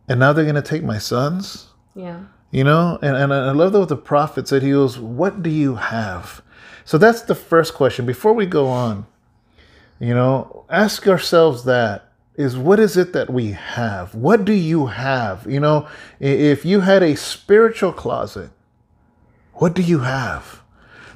and 0.07 0.19
now 0.19 0.33
they're 0.33 0.45
going 0.45 0.55
to 0.55 0.61
take 0.61 0.83
my 0.83 0.99
sons? 0.99 1.67
Yeah. 1.95 2.25
You 2.49 2.63
know, 2.63 2.97
and, 3.01 3.15
and 3.15 3.33
I 3.33 3.51
love 3.51 3.73
that 3.73 3.79
what 3.79 3.89
the 3.89 3.97
prophet 3.97 4.47
said. 4.47 4.63
He 4.63 4.71
goes, 4.71 4.97
What 4.97 5.43
do 5.43 5.49
you 5.49 5.75
have? 5.75 6.41
So 6.85 6.97
that's 6.97 7.21
the 7.23 7.35
first 7.35 7.73
question. 7.73 8.05
Before 8.05 8.31
we 8.31 8.45
go 8.45 8.67
on, 8.67 9.05
you 9.99 10.13
know, 10.13 10.65
ask 10.69 11.07
ourselves 11.07 11.65
that 11.65 12.07
is 12.37 12.55
what 12.55 12.79
is 12.79 12.95
it 12.95 13.13
that 13.13 13.29
we 13.29 13.51
have? 13.51 14.13
What 14.15 14.45
do 14.45 14.53
you 14.53 14.85
have? 14.85 15.45
You 15.47 15.59
know, 15.59 15.87
if 16.19 16.63
you 16.63 16.81
had 16.81 17.03
a 17.03 17.17
spiritual 17.17 17.91
closet, 17.91 18.51
what 19.55 19.73
do 19.73 19.81
you 19.81 19.99
have? 19.99 20.61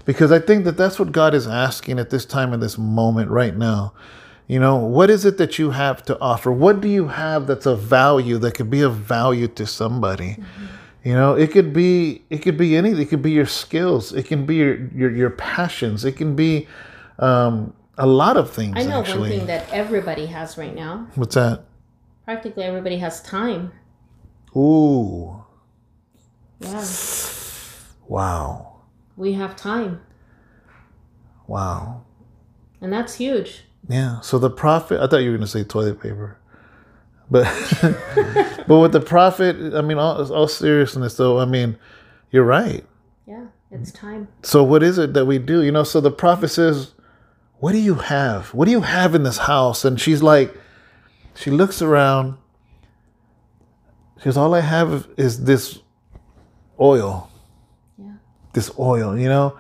Because 0.03 0.31
I 0.31 0.39
think 0.39 0.65
that 0.65 0.77
that's 0.77 0.99
what 0.99 1.11
God 1.11 1.35
is 1.35 1.47
asking 1.47 1.99
at 1.99 2.09
this 2.09 2.25
time 2.25 2.53
in 2.53 2.59
this 2.59 2.77
moment 2.77 3.29
right 3.29 3.55
now. 3.55 3.93
You 4.47 4.59
know, 4.59 4.77
what 4.77 5.09
is 5.09 5.23
it 5.23 5.37
that 5.37 5.59
you 5.59 5.71
have 5.71 6.03
to 6.05 6.19
offer? 6.19 6.51
What 6.51 6.81
do 6.81 6.89
you 6.89 7.07
have 7.07 7.47
that's 7.47 7.67
of 7.67 7.79
value 7.79 8.37
that 8.39 8.55
could 8.55 8.69
be 8.69 8.81
of 8.81 8.95
value 8.95 9.47
to 9.47 9.65
somebody? 9.65 10.31
Mm-hmm. 10.31 10.65
You 11.03 11.13
know, 11.13 11.33
it 11.33 11.51
could 11.51 11.73
be 11.73 12.23
it 12.29 12.39
could 12.39 12.57
be 12.57 12.75
anything. 12.77 13.01
It 13.01 13.09
could 13.09 13.21
be 13.23 13.31
your 13.31 13.47
skills. 13.47 14.13
It 14.13 14.27
can 14.27 14.45
be 14.45 14.55
your 14.55 14.75
your, 14.89 15.11
your 15.11 15.29
passions. 15.31 16.05
It 16.05 16.13
can 16.15 16.35
be 16.35 16.67
um, 17.17 17.73
a 17.97 18.05
lot 18.05 18.37
of 18.37 18.51
things. 18.51 18.75
I 18.77 18.83
know 18.83 18.99
actually. 18.99 19.19
one 19.21 19.29
thing 19.29 19.45
that 19.47 19.67
everybody 19.71 20.27
has 20.27 20.57
right 20.57 20.75
now. 20.75 21.07
What's 21.15 21.35
that? 21.35 21.65
Practically 22.25 22.63
everybody 22.63 22.97
has 22.97 23.21
time. 23.23 23.71
Ooh, 24.55 25.43
Yeah. 26.59 26.85
wow, 28.07 28.81
We 29.17 29.33
have 29.33 29.55
time. 29.55 30.01
wow. 31.47 32.03
And 32.81 32.91
that's 32.91 33.15
huge. 33.15 33.63
Yeah. 33.87 34.19
So 34.21 34.39
the 34.39 34.49
prophet. 34.49 34.99
I 34.99 35.07
thought 35.07 35.17
you 35.17 35.31
were 35.31 35.37
going 35.37 35.45
to 35.45 35.51
say 35.51 35.63
toilet 35.63 35.99
paper, 36.01 36.37
but 37.31 37.45
but 38.67 38.77
with 38.79 38.91
the 38.91 38.99
prophet, 38.99 39.73
I 39.73 39.81
mean, 39.81 39.97
all, 39.97 40.31
all 40.31 40.47
seriousness 40.47 41.15
though, 41.15 41.39
I 41.39 41.45
mean, 41.45 41.79
you're 42.29 42.43
right. 42.43 42.85
Yeah. 43.25 43.47
It's 43.71 43.91
time. 43.91 44.27
So 44.43 44.63
what 44.63 44.83
is 44.83 44.97
it 44.97 45.13
that 45.13 45.25
we 45.25 45.39
do? 45.39 45.63
You 45.63 45.71
know. 45.71 45.83
So 45.83 46.01
the 46.01 46.11
prophet 46.11 46.49
says, 46.49 46.91
what 47.59 47.71
do 47.71 47.77
you 47.77 47.95
have? 47.95 48.53
What 48.53 48.65
do 48.65 48.71
you 48.71 48.81
have 48.81 49.15
in 49.15 49.23
this 49.23 49.37
house? 49.37 49.85
And 49.85 49.99
she's 49.99 50.21
like, 50.21 50.53
she 51.35 51.51
looks 51.51 51.81
around. 51.81 52.37
She 54.17 54.25
goes, 54.25 54.37
all 54.37 54.53
I 54.53 54.59
have 54.59 55.07
is 55.15 55.45
this 55.45 55.79
oil. 56.79 57.31
Yeah. 57.97 58.13
This 58.53 58.71
oil, 58.77 59.17
you 59.17 59.29
know? 59.29 59.57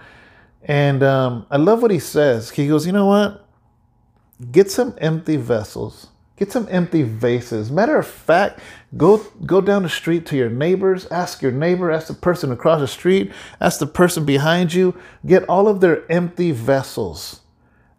And 0.63 1.01
um, 1.03 1.47
I 1.49 1.57
love 1.57 1.81
what 1.81 1.91
he 1.91 1.99
says. 1.99 2.49
He 2.51 2.67
goes, 2.67 2.85
you 2.85 2.91
know 2.91 3.07
what? 3.07 3.47
Get 4.51 4.69
some 4.69 4.93
empty 4.99 5.37
vessels. 5.37 6.10
Get 6.41 6.51
some 6.51 6.67
empty 6.71 7.03
vases. 7.03 7.69
Matter 7.69 7.99
of 7.99 8.07
fact, 8.07 8.61
go 8.97 9.19
go 9.45 9.61
down 9.61 9.83
the 9.83 9.89
street 9.89 10.25
to 10.25 10.35
your 10.35 10.49
neighbors. 10.49 11.05
Ask 11.11 11.43
your 11.43 11.51
neighbor. 11.51 11.91
Ask 11.91 12.07
the 12.07 12.15
person 12.15 12.51
across 12.51 12.79
the 12.79 12.87
street. 12.87 13.31
Ask 13.59 13.77
the 13.77 13.85
person 13.85 14.25
behind 14.25 14.73
you. 14.73 14.99
Get 15.23 15.43
all 15.43 15.67
of 15.67 15.81
their 15.81 16.11
empty 16.11 16.51
vessels, 16.51 17.41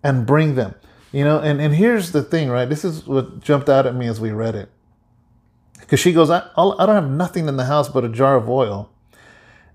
and 0.03 0.27
bring 0.27 0.57
them. 0.57 0.75
You 1.13 1.23
know. 1.23 1.39
And 1.39 1.61
and 1.61 1.73
here's 1.73 2.11
the 2.11 2.25
thing, 2.25 2.49
right? 2.49 2.69
This 2.69 2.85
is 2.85 3.07
what 3.07 3.39
jumped 3.39 3.69
out 3.69 3.87
at 3.87 3.95
me 3.95 4.09
as 4.09 4.21
we 4.21 4.33
read 4.33 4.57
it. 4.57 4.69
Because 5.79 6.01
she 6.01 6.13
goes, 6.13 6.29
I, 6.29 6.39
I 6.57 6.85
don't 6.85 6.97
have 6.97 7.09
nothing 7.09 7.47
in 7.47 7.57
the 7.57 7.67
house 7.67 7.89
but 7.89 8.05
a 8.05 8.09
jar 8.09 8.35
of 8.35 8.51
oil. 8.51 8.91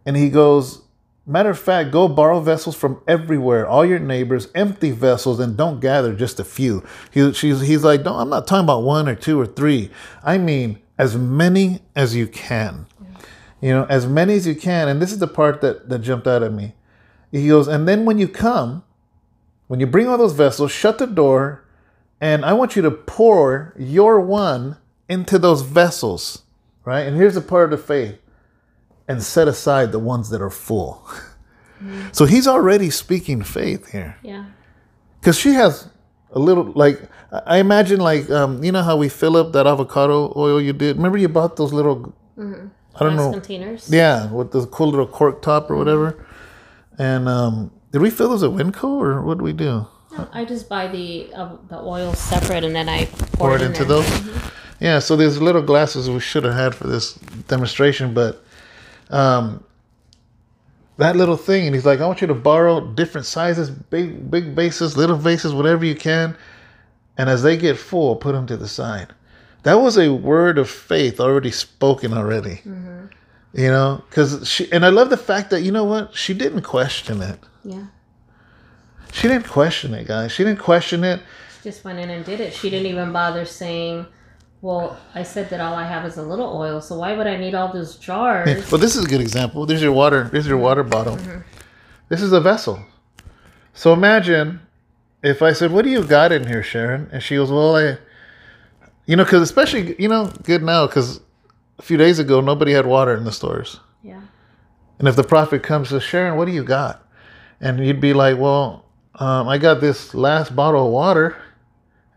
And 0.05 0.17
he 0.17 0.29
goes, 0.29 0.81
Matter 1.29 1.49
of 1.49 1.59
fact, 1.59 1.91
go 1.91 2.07
borrow 2.07 2.39
vessels 2.39 2.77
from 2.77 3.01
everywhere, 3.05 3.67
all 3.67 3.85
your 3.85 3.99
neighbors, 3.99 4.47
empty 4.55 4.91
vessels, 4.91 5.41
and 5.41 5.57
don't 5.57 5.81
gather 5.81 6.15
just 6.15 6.39
a 6.39 6.45
few. 6.45 6.85
He, 7.11 7.29
he's 7.31 7.83
like, 7.83 8.03
no, 8.03 8.15
I'm 8.15 8.29
not 8.29 8.47
talking 8.47 8.63
about 8.63 8.83
one 8.83 9.09
or 9.09 9.15
two 9.15 9.37
or 9.37 9.45
three. 9.45 9.91
I 10.23 10.37
mean, 10.37 10.79
as 10.97 11.17
many 11.17 11.81
as 11.97 12.15
you 12.15 12.27
can. 12.27 12.87
You 13.59 13.71
know, 13.71 13.85
as 13.89 14.07
many 14.07 14.35
as 14.35 14.47
you 14.47 14.55
can. 14.55 14.87
And 14.87 15.01
this 15.01 15.11
is 15.11 15.19
the 15.19 15.27
part 15.27 15.59
that, 15.59 15.89
that 15.89 15.99
jumped 15.99 16.27
out 16.27 16.43
at 16.43 16.53
me. 16.53 16.75
He 17.29 17.49
goes, 17.49 17.67
and 17.67 17.85
then 17.85 18.05
when 18.05 18.17
you 18.19 18.29
come, 18.29 18.85
when 19.67 19.81
you 19.81 19.87
bring 19.87 20.07
all 20.07 20.17
those 20.17 20.31
vessels, 20.33 20.71
shut 20.71 20.97
the 20.97 21.07
door, 21.07 21.65
and 22.21 22.45
I 22.45 22.53
want 22.53 22.77
you 22.77 22.81
to 22.83 22.91
pour 22.91 23.73
your 23.77 24.21
one 24.21 24.77
into 25.09 25.37
those 25.37 25.61
vessels, 25.61 26.43
right? 26.85 27.01
And 27.01 27.17
here's 27.17 27.35
the 27.35 27.41
part 27.41 27.65
of 27.65 27.79
the 27.79 27.85
faith 27.85 28.17
and 29.07 29.21
set 29.23 29.47
aside 29.47 29.91
the 29.91 29.99
ones 29.99 30.29
that 30.29 30.41
are 30.41 30.49
full. 30.49 31.07
So 32.11 32.25
he's 32.25 32.47
already 32.47 32.89
speaking 32.89 33.43
faith 33.43 33.91
here. 33.91 34.17
Yeah. 34.23 34.45
Because 35.19 35.37
she 35.37 35.51
has 35.53 35.87
a 36.31 36.39
little, 36.39 36.63
like, 36.73 36.99
I 37.45 37.59
imagine, 37.59 37.99
like, 37.99 38.29
um, 38.31 38.63
you 38.63 38.71
know 38.71 38.81
how 38.81 38.97
we 38.97 39.09
fill 39.09 39.37
up 39.37 39.53
that 39.53 39.67
avocado 39.67 40.33
oil 40.35 40.59
you 40.59 40.73
did? 40.73 40.95
Remember 40.97 41.19
you 41.19 41.29
bought 41.29 41.55
those 41.55 41.71
little, 41.73 42.13
I 42.37 42.41
don't 42.41 42.69
Glass 42.95 43.15
know. 43.15 43.31
containers. 43.31 43.89
Yeah, 43.93 44.31
with 44.31 44.51
the 44.51 44.65
cool 44.67 44.87
little 44.89 45.05
cork 45.07 45.43
top 45.43 45.69
or 45.69 45.75
whatever. 45.75 46.25
And 46.97 47.29
um, 47.29 47.71
did 47.91 48.01
we 48.01 48.09
fill 48.09 48.29
those 48.29 48.41
at 48.41 48.49
Winco 48.49 48.85
or 48.85 49.21
what 49.21 49.37
did 49.37 49.43
we 49.43 49.53
do? 49.53 49.85
No, 50.17 50.27
I 50.33 50.45
just 50.45 50.67
buy 50.67 50.87
the 50.87 51.31
uh, 51.35 51.57
the 51.69 51.77
oil 51.77 52.13
separate 52.15 52.63
and 52.63 52.75
then 52.75 52.89
I 52.89 53.05
pour, 53.05 53.49
pour 53.49 53.55
it 53.55 53.61
in 53.61 53.67
into 53.67 53.85
there. 53.85 54.01
those. 54.01 54.29
Yeah, 54.79 54.97
so 54.97 55.15
there's 55.15 55.39
little 55.39 55.61
glasses 55.61 56.09
we 56.09 56.19
should 56.19 56.43
have 56.43 56.55
had 56.55 56.73
for 56.73 56.87
this 56.87 57.13
demonstration, 57.47 58.15
but 58.15 58.43
um, 59.09 59.63
that 60.97 61.15
little 61.15 61.37
thing, 61.37 61.65
and 61.65 61.75
he's 61.75 61.85
like, 61.85 61.99
I 61.99 62.07
want 62.07 62.21
you 62.21 62.27
to 62.27 62.33
borrow 62.33 62.81
different 62.93 63.25
sizes, 63.27 63.69
big 63.69 64.29
big 64.29 64.55
vases, 64.55 64.97
little 64.97 65.17
vases, 65.17 65.53
whatever 65.53 65.85
you 65.85 65.95
can, 65.95 66.35
and 67.17 67.29
as 67.29 67.43
they 67.43 67.55
get 67.57 67.77
full, 67.77 68.15
put 68.15 68.33
them 68.33 68.47
to 68.47 68.57
the 68.57 68.67
side. 68.67 69.13
That 69.63 69.75
was 69.75 69.97
a 69.97 70.13
word 70.13 70.57
of 70.57 70.69
faith 70.69 71.19
already 71.19 71.51
spoken 71.51 72.13
already. 72.13 72.61
You 73.53 73.67
know, 73.69 74.03
because 74.09 74.47
she 74.47 74.71
and 74.71 74.85
I 74.85 74.89
love 74.89 75.09
the 75.09 75.17
fact 75.17 75.49
that 75.51 75.61
you 75.61 75.71
know 75.71 75.83
what 75.83 76.15
she 76.15 76.33
didn't 76.33 76.61
question 76.61 77.21
it. 77.21 77.39
Yeah. 77.63 77.87
She 79.13 79.27
didn't 79.27 79.47
question 79.47 79.93
it, 79.93 80.07
guys. 80.07 80.31
She 80.31 80.43
didn't 80.43 80.59
question 80.59 81.03
it. 81.03 81.21
She 81.57 81.69
Just 81.69 81.83
went 81.83 81.99
in 81.99 82.09
and 82.09 82.23
did 82.25 82.39
it. 82.39 82.53
She 82.53 82.69
didn't 82.69 82.87
even 82.87 83.11
bother 83.11 83.45
saying, 83.45 84.05
"Well, 84.67 84.97
I 85.15 85.23
said 85.23 85.49
that 85.51 85.61
all 85.61 85.75
I 85.75 85.85
have 85.93 86.03
is 86.05 86.17
a 86.17 86.21
little 86.31 86.51
oil, 86.63 86.81
so 86.81 86.97
why 87.01 87.15
would 87.17 87.25
I 87.25 87.37
need 87.37 87.55
all 87.55 87.71
those 87.71 87.95
jars?" 87.95 88.69
Well, 88.69 88.81
this 88.81 88.97
is 88.97 89.05
a 89.05 89.07
good 89.07 89.21
example. 89.21 89.65
There's 89.65 89.81
your 89.81 89.93
water. 89.93 90.27
There's 90.31 90.45
your 90.45 90.57
water 90.57 90.83
bottle. 90.83 91.17
This 92.09 92.21
is 92.21 92.33
a 92.33 92.41
vessel. 92.41 92.75
So 93.73 93.93
imagine 93.93 94.59
if 95.23 95.41
I 95.41 95.53
said, 95.53 95.71
"What 95.71 95.85
do 95.85 95.89
you 95.89 96.03
got 96.03 96.33
in 96.33 96.47
here, 96.47 96.63
Sharon?" 96.63 97.09
And 97.13 97.23
she 97.23 97.35
goes, 97.37 97.49
"Well, 97.49 97.77
I, 97.77 97.97
you 99.05 99.15
know, 99.15 99.23
because 99.23 99.41
especially 99.41 99.95
you 100.03 100.09
know, 100.09 100.31
good 100.43 100.63
now 100.63 100.85
because 100.87 101.21
a 101.79 101.81
few 101.81 101.95
days 101.97 102.19
ago 102.19 102.41
nobody 102.41 102.73
had 102.73 102.85
water 102.85 103.15
in 103.15 103.23
the 103.23 103.31
stores, 103.31 103.79
Yeah. 104.03 104.19
and 104.99 105.07
if 105.07 105.15
the 105.15 105.23
prophet 105.23 105.63
comes 105.63 105.89
to 105.89 106.01
Sharon, 106.01 106.35
what 106.37 106.45
do 106.45 106.51
you 106.51 106.63
got? 106.65 106.95
And 107.61 107.79
you'd 107.85 108.01
be 108.01 108.13
like, 108.13 108.37
"Well, 108.37 108.83
um, 109.15 109.47
I 109.47 109.57
got 109.59 109.79
this 109.79 110.13
last 110.13 110.53
bottle 110.55 110.87
of 110.87 110.91
water." 110.91 111.37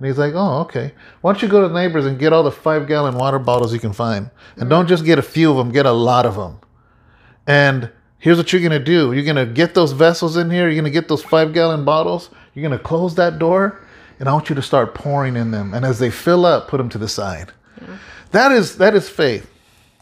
And 0.01 0.07
he's 0.07 0.17
like, 0.17 0.33
"Oh, 0.35 0.61
okay. 0.61 0.95
Why 1.21 1.31
don't 1.31 1.43
you 1.43 1.49
go 1.49 1.61
to 1.61 1.69
the 1.69 1.75
neighbors 1.75 2.07
and 2.07 2.19
get 2.19 2.33
all 2.33 2.43
the 2.43 2.51
five 2.51 2.89
gallon 2.89 3.19
water 3.19 3.39
bottles 3.39 3.75
you 3.75 3.79
can 3.79 3.93
find, 3.93 4.31
and 4.57 4.71
don't 4.71 4.89
just 4.89 5.05
get 5.05 5.19
a 5.19 5.23
few 5.23 5.51
of 5.51 5.59
them, 5.59 5.71
get 5.71 5.85
a 5.85 5.93
lot 5.93 6.25
of 6.25 6.37
them." 6.37 6.59
And 7.47 7.91
here's 8.19 8.39
what 8.39 8.51
you're 8.51 8.63
gonna 8.63 8.79
do: 8.79 9.13
you're 9.13 9.27
gonna 9.27 9.45
get 9.45 9.75
those 9.75 9.93
vessels 9.93 10.39
in 10.39 10.51
here. 10.51 10.71
You're 10.71 10.81
gonna 10.81 10.89
get 10.89 11.09
those 11.09 11.23
five 11.23 11.53
gallon 11.53 11.85
bottles. 11.85 12.31
You're 12.55 12.63
gonna 12.63 12.79
close 12.79 13.15
that 13.17 13.39
door, 13.39 13.79
and 14.19 14.27
I 14.27 14.33
want 14.33 14.49
you 14.49 14.55
to 14.55 14.63
start 14.63 14.95
pouring 14.95 15.37
in 15.37 15.51
them. 15.51 15.75
And 15.75 15.85
as 15.85 15.99
they 15.99 16.11
fill 16.11 16.47
up, 16.47 16.69
put 16.69 16.79
them 16.79 16.89
to 16.89 16.99
the 16.99 17.09
side. 17.09 17.53
That 18.31 18.53
is 18.53 18.79
that 18.79 18.95
is 18.95 19.11
faith. 19.11 19.51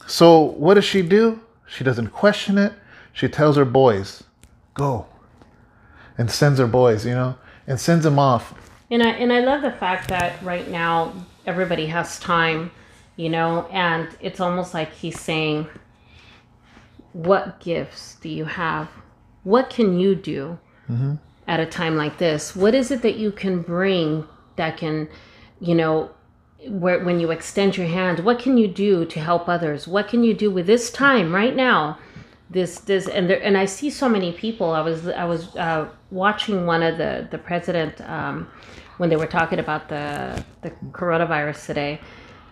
So 0.06 0.40
what 0.40 0.74
does 0.74 0.84
she 0.84 1.02
do? 1.02 1.40
She 1.66 1.82
doesn't 1.82 2.08
question 2.08 2.56
it. 2.56 2.72
She 3.12 3.28
tells 3.28 3.56
her 3.56 3.64
boys, 3.64 4.22
"Go," 4.74 5.06
and 6.16 6.30
sends 6.30 6.60
her 6.60 6.68
boys, 6.68 7.04
you 7.04 7.14
know, 7.14 7.34
and 7.66 7.80
sends 7.80 8.04
them 8.04 8.18
off. 8.18 8.54
And 8.90 9.02
I 9.02 9.10
and 9.10 9.32
I 9.32 9.40
love 9.40 9.62
the 9.62 9.70
fact 9.70 10.08
that 10.08 10.42
right 10.42 10.68
now 10.68 11.12
everybody 11.46 11.86
has 11.86 12.18
time, 12.18 12.70
you 13.16 13.28
know, 13.28 13.66
and 13.70 14.08
it's 14.20 14.40
almost 14.40 14.72
like 14.72 14.92
he's 14.94 15.20
saying, 15.20 15.66
"What 17.12 17.60
gifts 17.60 18.16
do 18.22 18.30
you 18.30 18.46
have? 18.46 18.88
What 19.44 19.68
can 19.68 19.98
you 19.98 20.14
do 20.14 20.58
at 21.46 21.60
a 21.60 21.66
time 21.66 21.96
like 21.96 22.16
this? 22.18 22.56
What 22.56 22.74
is 22.74 22.90
it 22.90 23.02
that 23.02 23.16
you 23.16 23.30
can 23.30 23.60
bring 23.62 24.26
that 24.56 24.78
can, 24.78 25.08
you 25.60 25.74
know, 25.74 26.10
where 26.66 27.04
when 27.04 27.20
you 27.20 27.30
extend 27.30 27.76
your 27.76 27.86
hand, 27.86 28.20
what 28.20 28.38
can 28.38 28.56
you 28.56 28.68
do 28.68 29.04
to 29.04 29.20
help 29.20 29.48
others? 29.48 29.86
What 29.86 30.08
can 30.08 30.24
you 30.24 30.32
do 30.32 30.50
with 30.50 30.66
this 30.66 30.90
time 30.90 31.34
right 31.34 31.54
now?" 31.54 31.98
this 32.50 32.80
this 32.80 33.06
and 33.08 33.28
there 33.28 33.42
and 33.42 33.56
I 33.58 33.66
see 33.66 33.90
so 33.90 34.08
many 34.08 34.32
people. 34.32 34.70
I 34.70 34.80
was 34.80 35.08
I 35.08 35.24
was 35.24 35.54
uh, 35.56 35.88
watching 36.10 36.66
one 36.66 36.82
of 36.82 36.96
the 36.96 37.28
the 37.30 37.38
president 37.38 38.00
um, 38.00 38.48
when 38.98 39.08
they 39.08 39.16
were 39.16 39.26
talking 39.26 39.58
about 39.58 39.88
the 39.88 40.44
the 40.62 40.70
coronavirus 40.92 41.66
today, 41.66 42.00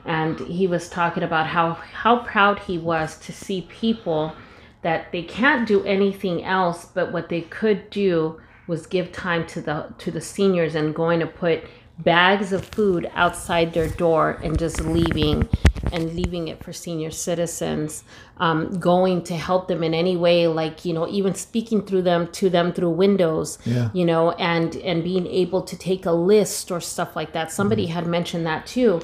and 0.04 0.38
he 0.40 0.66
was 0.66 0.88
talking 0.88 1.22
about 1.22 1.46
how 1.46 1.74
how 1.74 2.24
proud 2.24 2.58
he 2.60 2.78
was 2.78 3.18
to 3.18 3.32
see 3.32 3.62
people 3.62 4.34
that 4.82 5.12
they 5.12 5.22
can't 5.22 5.66
do 5.66 5.84
anything 5.84 6.44
else, 6.44 6.86
but 6.86 7.12
what 7.12 7.28
they 7.28 7.42
could 7.42 7.90
do 7.90 8.40
was 8.66 8.86
give 8.86 9.12
time 9.12 9.46
to 9.48 9.60
the 9.60 9.92
to 9.98 10.10
the 10.10 10.20
seniors 10.20 10.74
and 10.74 10.94
going 10.94 11.20
to 11.20 11.26
put 11.26 11.64
bags 11.98 12.52
of 12.52 12.64
food 12.64 13.10
outside 13.14 13.72
their 13.72 13.88
door 13.88 14.38
and 14.44 14.58
just 14.58 14.80
leaving 14.82 15.48
and 15.92 16.12
leaving 16.14 16.48
it 16.48 16.62
for 16.62 16.72
senior 16.72 17.10
citizens 17.10 18.04
um, 18.38 18.78
going 18.78 19.22
to 19.22 19.34
help 19.34 19.66
them 19.68 19.82
in 19.82 19.94
any 19.94 20.16
way 20.16 20.46
like 20.46 20.84
you 20.84 20.92
know 20.92 21.08
even 21.08 21.34
speaking 21.34 21.80
through 21.80 22.02
them 22.02 22.30
to 22.32 22.50
them 22.50 22.72
through 22.72 22.90
windows 22.90 23.58
Yeah. 23.64 23.88
you 23.94 24.04
know 24.04 24.32
and 24.32 24.76
and 24.76 25.02
being 25.02 25.26
able 25.26 25.62
to 25.62 25.76
take 25.76 26.04
a 26.04 26.12
list 26.12 26.70
or 26.70 26.80
stuff 26.80 27.16
like 27.16 27.32
that 27.32 27.50
somebody 27.50 27.86
had 27.86 28.06
mentioned 28.06 28.44
that 28.46 28.66
too 28.66 29.00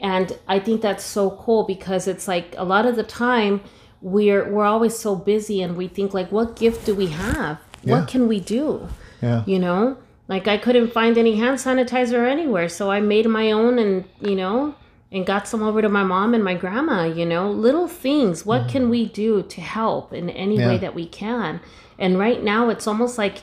and 0.00 0.38
i 0.46 0.58
think 0.58 0.82
that's 0.82 1.04
so 1.04 1.30
cool 1.30 1.64
because 1.64 2.06
it's 2.06 2.28
like 2.28 2.54
a 2.58 2.64
lot 2.64 2.84
of 2.84 2.96
the 2.96 3.02
time 3.02 3.62
we're 4.02 4.50
we're 4.52 4.64
always 4.66 4.94
so 4.98 5.16
busy 5.16 5.62
and 5.62 5.74
we 5.76 5.88
think 5.88 6.12
like 6.12 6.30
what 6.30 6.54
gift 6.56 6.84
do 6.84 6.94
we 6.94 7.06
have 7.06 7.58
Yeah. 7.82 8.00
what 8.00 8.08
can 8.08 8.28
we 8.28 8.40
do 8.40 8.88
Yeah. 9.22 9.42
you 9.46 9.58
know 9.58 9.96
like 10.28 10.46
i 10.48 10.56
couldn't 10.56 10.92
find 10.92 11.16
any 11.18 11.36
hand 11.36 11.58
sanitizer 11.58 12.28
anywhere 12.28 12.68
so 12.68 12.90
i 12.90 13.00
made 13.00 13.26
my 13.26 13.50
own 13.52 13.78
and 13.78 14.04
you 14.20 14.34
know 14.34 14.74
and 15.12 15.24
got 15.24 15.46
some 15.46 15.62
over 15.62 15.80
to 15.80 15.88
my 15.88 16.02
mom 16.02 16.34
and 16.34 16.42
my 16.42 16.54
grandma 16.54 17.04
you 17.04 17.24
know? 17.24 17.50
Little 17.50 17.86
things. 17.88 18.44
What 18.44 18.68
can 18.68 18.90
we 18.90 19.06
do 19.06 19.42
to 19.44 19.60
help 19.60 20.12
in 20.12 20.28
any 20.30 20.58
way 20.58 20.78
that 20.78 20.94
we 20.96 21.06
can? 21.06 21.60
And 21.98 22.18
right 22.18 22.42
now 22.42 22.68
it's 22.70 22.88
almost 22.88 23.16
like 23.16 23.38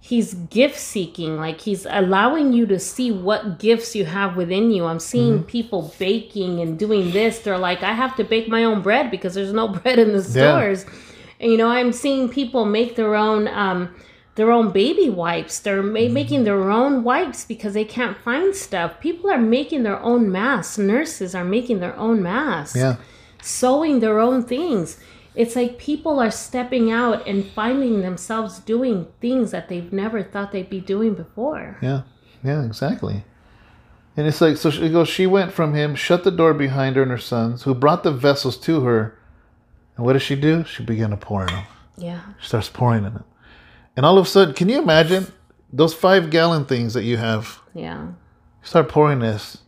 he's 0.00 0.34
gift 0.34 0.76
seeking. 0.76 1.36
Like 1.36 1.60
he's 1.60 1.86
allowing 1.88 2.52
you 2.52 2.66
to 2.66 2.78
see 2.80 3.12
what 3.12 3.60
gifts 3.60 3.94
you 3.94 4.04
have 4.04 4.36
within 4.36 4.72
you. 4.72 4.84
I'm 4.86 4.98
seeing 4.98 5.44
people 5.44 5.94
baking 5.98 6.60
and 6.60 6.76
doing 6.78 7.12
this. 7.12 7.38
They're 7.38 7.58
like 7.58 7.82
i 7.84 7.92
have 7.92 8.16
to 8.16 8.24
bake 8.24 8.48
my 8.48 8.64
own 8.64 8.82
bread 8.82 9.10
because 9.10 9.34
there's 9.34 9.52
no 9.52 9.68
bread 9.78 9.98
in 10.00 10.08
the 10.08 10.18
Yeah. 10.18 10.58
stores. 10.58 10.84
And 11.40 11.50
you 11.52 11.56
know 11.58 11.68
i'm 11.68 11.92
seeing 11.92 12.28
people 12.28 12.64
make 12.64 12.96
their 12.96 13.14
own 13.14 13.48
um 13.48 13.94
their 14.36 14.50
own 14.50 14.70
baby 14.72 15.08
wipes 15.08 15.58
they're 15.60 15.82
ma- 15.82 15.98
mm-hmm. 15.98 16.14
making 16.14 16.44
their 16.44 16.70
own 16.70 17.04
wipes 17.04 17.44
because 17.44 17.74
they 17.74 17.84
can't 17.84 18.16
find 18.18 18.54
stuff 18.54 18.98
people 19.00 19.30
are 19.30 19.38
making 19.38 19.82
their 19.82 20.00
own 20.00 20.30
masks 20.30 20.78
nurses 20.78 21.34
are 21.34 21.44
making 21.44 21.80
their 21.80 21.96
own 21.96 22.22
masks 22.22 22.76
Yeah. 22.76 22.96
sewing 23.42 24.00
their 24.00 24.18
own 24.18 24.42
things 24.42 24.98
It's 25.34 25.56
like 25.56 25.78
people 25.78 26.20
are 26.20 26.30
stepping 26.30 26.92
out 26.92 27.26
and 27.26 27.44
finding 27.44 28.02
themselves 28.02 28.60
doing 28.60 29.08
things 29.20 29.50
that 29.50 29.68
they've 29.68 29.92
never 29.92 30.22
thought 30.22 30.52
they'd 30.52 30.70
be 30.70 30.78
doing 30.80 31.14
before. 31.14 31.76
Yeah, 31.82 32.02
yeah, 32.44 32.62
exactly. 32.64 33.24
And 34.16 34.28
it's 34.28 34.40
like, 34.40 34.56
so 34.56 34.70
she 34.70 34.88
goes, 34.90 35.08
she 35.08 35.26
went 35.26 35.50
from 35.52 35.74
him, 35.74 35.96
shut 35.96 36.22
the 36.22 36.30
door 36.30 36.54
behind 36.54 36.94
her 36.94 37.02
and 37.02 37.10
her 37.10 37.18
sons, 37.18 37.64
who 37.64 37.74
brought 37.74 38.04
the 38.04 38.12
vessels 38.12 38.56
to 38.58 38.84
her. 38.84 39.18
And 39.96 40.06
what 40.06 40.12
does 40.12 40.22
she 40.22 40.36
do? 40.36 40.62
She 40.64 40.84
began 40.84 41.10
to 41.10 41.16
pour 41.16 41.40
in 41.42 41.48
them. 41.52 41.64
Yeah. 41.96 42.20
She 42.40 42.46
starts 42.46 42.68
pouring 42.68 43.04
in 43.04 43.14
them. 43.14 43.24
And 43.96 44.04
all 44.04 44.18
of 44.18 44.26
a 44.26 44.28
sudden, 44.28 44.54
can 44.54 44.68
you 44.68 44.80
imagine 44.80 45.32
those 45.72 45.94
five 45.94 46.30
gallon 46.30 46.64
things 46.64 46.94
that 46.94 47.04
you 47.04 47.16
have? 47.16 47.60
Yeah. 47.74 48.02
You 48.02 48.14
start 48.62 48.88
pouring 48.88 49.20
this. 49.20 49.58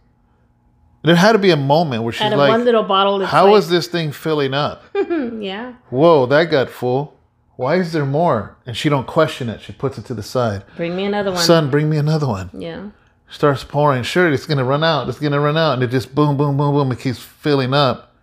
There 1.03 1.15
had 1.15 1.33
to 1.33 1.39
be 1.39 1.51
a 1.51 1.57
moment 1.57 2.03
where 2.03 2.13
she's 2.13 2.33
like, 2.33 2.49
one 2.49 2.65
little 2.65 2.83
bottle, 2.83 3.25
how 3.25 3.47
like, 3.47 3.59
is 3.59 3.69
this 3.69 3.87
thing 3.87 4.11
filling 4.11 4.55
up? 4.55 4.83
yeah. 4.95 5.75
Whoa, 5.91 6.27
that 6.27 6.45
got 6.51 6.69
full. 6.69 7.17
Why 7.55 7.77
is 7.77 7.93
there 7.93 8.05
more? 8.05 8.57
And 8.67 8.77
she 8.77 8.89
don't 8.89 9.07
question 9.07 9.49
it. 9.49 9.61
She 9.61 9.73
puts 9.73 9.99
it 9.99 10.05
to 10.07 10.15
the 10.15 10.23
side. 10.23 10.65
Bring 10.77 10.97
me 10.97 11.05
another 11.05 11.31
one. 11.31 11.41
Son, 11.41 11.71
bring 11.71 11.89
me 11.89 11.97
another 11.97 12.27
one. 12.27 12.51
Yeah. 12.53 12.91
starts 13.31 13.63
pouring. 13.65 14.03
Sure, 14.03 14.31
it's 14.33 14.47
gonna 14.47 14.65
run 14.65 14.85
out. 14.85 15.09
It's 15.09 15.19
gonna 15.21 15.41
run 15.41 15.57
out, 15.57 15.75
and 15.75 15.83
it 15.83 15.89
just 15.91 16.15
boom, 16.15 16.37
boom, 16.37 16.57
boom, 16.57 16.75
boom. 16.75 16.93
It 16.93 16.99
keeps 16.99 17.19
filling 17.19 17.73
up, 17.73 18.15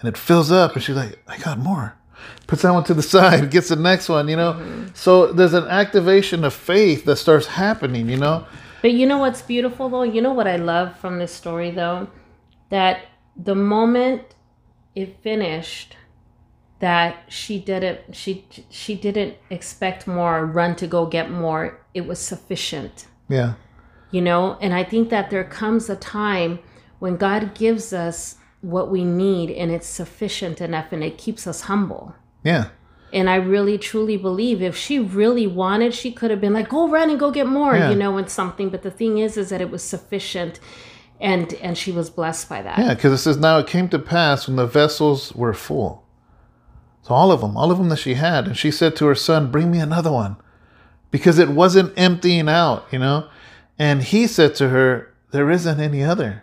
and 0.00 0.08
it 0.08 0.18
fills 0.18 0.50
up, 0.50 0.74
and 0.74 0.82
she's 0.82 0.96
like, 0.96 1.18
"I 1.26 1.38
got 1.38 1.58
more." 1.58 1.95
Puts 2.46 2.62
that 2.62 2.72
one 2.72 2.84
to 2.84 2.94
the 2.94 3.02
side, 3.14 3.50
gets 3.50 3.68
the 3.68 3.76
next 3.76 4.08
one. 4.08 4.28
You 4.28 4.36
know, 4.36 4.52
mm-hmm. 4.54 4.86
so 4.94 5.32
there's 5.32 5.54
an 5.54 5.66
activation 5.66 6.44
of 6.44 6.54
faith 6.54 7.04
that 7.04 7.16
starts 7.16 7.46
happening. 7.46 8.08
You 8.08 8.18
know, 8.18 8.46
But 8.82 8.92
you 8.92 9.06
know 9.06 9.18
what's 9.18 9.42
beautiful 9.42 9.88
though? 9.88 10.02
You 10.02 10.22
know 10.22 10.32
what 10.32 10.46
I 10.46 10.56
love 10.56 10.98
from 10.98 11.18
this 11.18 11.32
story 11.32 11.70
though? 11.70 12.08
That 12.70 13.06
the 13.36 13.54
moment 13.54 14.22
it 14.94 15.20
finished, 15.22 15.96
that 16.80 17.24
she 17.28 17.58
didn't 17.58 18.14
she 18.14 18.44
she 18.70 18.94
didn't 18.94 19.36
expect 19.50 20.06
more, 20.06 20.44
run 20.46 20.76
to 20.76 20.86
go 20.86 21.06
get 21.06 21.30
more. 21.30 21.80
It 21.94 22.06
was 22.06 22.18
sufficient. 22.18 23.06
yeah, 23.28 23.54
You 24.10 24.20
know? 24.20 24.58
And 24.60 24.74
I 24.74 24.84
think 24.84 25.08
that 25.10 25.30
there 25.30 25.44
comes 25.44 25.88
a 25.88 25.96
time 25.96 26.58
when 26.98 27.16
God 27.16 27.54
gives 27.54 27.92
us 27.92 28.36
what 28.62 28.90
we 28.90 29.04
need 29.04 29.50
and 29.50 29.70
it's 29.70 29.86
sufficient 29.86 30.60
enough 30.60 30.92
and 30.92 31.02
it 31.04 31.18
keeps 31.18 31.46
us 31.46 31.62
humble. 31.62 32.14
yeah, 32.42 32.66
And 33.12 33.28
I 33.30 33.36
really 33.36 33.78
truly 33.78 34.16
believe 34.16 34.60
if 34.62 34.76
she 34.76 34.98
really 34.98 35.46
wanted, 35.46 35.94
she 35.94 36.10
could 36.10 36.30
have 36.30 36.40
been 36.40 36.52
like, 36.52 36.68
"Go 36.68 36.88
run 36.88 37.10
and 37.10 37.18
go 37.18 37.30
get 37.30 37.46
more," 37.46 37.76
Yeah. 37.76 37.90
you 37.90 37.96
know, 37.96 38.16
and 38.18 38.28
something. 38.28 38.68
But 38.70 38.82
the 38.82 38.90
thing 38.90 39.18
is, 39.18 39.36
is 39.36 39.50
that 39.50 39.60
it 39.60 39.70
was 39.70 39.82
sufficient, 39.82 40.58
and 41.20 41.52
and 41.62 41.78
she 41.78 41.92
was 41.92 42.10
blessed 42.10 42.48
by 42.48 42.62
that. 42.62 42.78
yeah. 42.78 42.94
Because 42.94 43.12
it 43.12 43.18
says 43.18 43.36
now 43.38 43.58
it 43.58 43.66
came 43.66 43.88
to 43.90 43.98
pass 43.98 44.46
when 44.48 44.56
the 44.56 44.66
vessels 44.66 45.32
were 45.34 45.54
full. 45.54 46.02
So 47.02 47.14
all 47.14 47.30
of 47.30 47.40
them, 47.40 47.56
all 47.56 47.70
of 47.70 47.78
them 47.78 47.88
that 47.90 47.98
she 47.98 48.14
had, 48.14 48.46
and 48.46 48.56
she 48.56 48.70
said 48.72 48.96
to 48.96 49.06
her 49.06 49.14
son, 49.14 49.50
"Bring 49.52 49.70
me 49.70 49.78
another 49.78 50.10
one," 50.10 50.36
because 51.12 51.38
it 51.38 51.50
wasn't 51.50 51.92
emptying 51.96 52.48
out. 52.48 52.84
You 52.90 52.98
know, 52.98 53.26
and 53.78 54.02
he 54.02 54.26
said 54.26 54.54
to 54.56 54.68
her, 54.70 55.12
"There 55.30 55.50
isn't 55.50 55.78
any 55.80 56.02
other," 56.02 56.42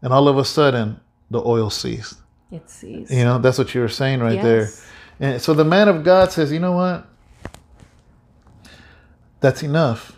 and 0.00 0.12
all 0.12 0.28
of 0.28 0.38
a 0.38 0.44
sudden 0.44 1.00
the 1.30 1.42
oil 1.44 1.70
ceased. 1.70 2.18
It 2.50 2.68
sees. 2.70 3.10
You 3.10 3.24
know, 3.24 3.38
that's 3.38 3.58
what 3.58 3.74
you 3.74 3.80
were 3.80 3.88
saying 3.88 4.20
right 4.20 4.40
there. 4.40 4.60
Yes. 4.60 4.86
And 5.18 5.42
so 5.42 5.54
the 5.54 5.64
man 5.64 5.88
of 5.88 6.04
God 6.04 6.30
says, 6.32 6.52
you 6.52 6.60
know 6.60 6.72
what? 6.72 7.06
That's 9.40 9.62
enough. 9.62 10.16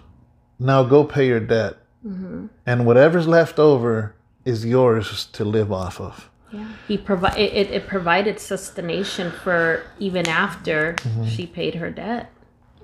Now 0.58 0.82
go 0.84 1.04
pay 1.04 1.26
your 1.26 1.40
debt. 1.40 1.76
Mm-hmm. 2.06 2.46
And 2.66 2.86
whatever's 2.86 3.26
left 3.26 3.58
over 3.58 4.14
is 4.44 4.64
yours 4.64 5.26
to 5.32 5.44
live 5.44 5.72
off 5.72 6.00
of. 6.00 6.30
Yeah. 6.52 6.68
He 6.86 6.96
provide 6.96 7.36
it, 7.36 7.52
it, 7.52 7.70
it 7.70 7.86
provided 7.86 8.40
sustentation 8.40 9.30
for 9.30 9.84
even 9.98 10.26
after 10.28 10.94
Mm-hmm. 10.94 11.26
she 11.28 11.46
paid 11.46 11.74
her 11.76 11.90
debt. 11.90 12.30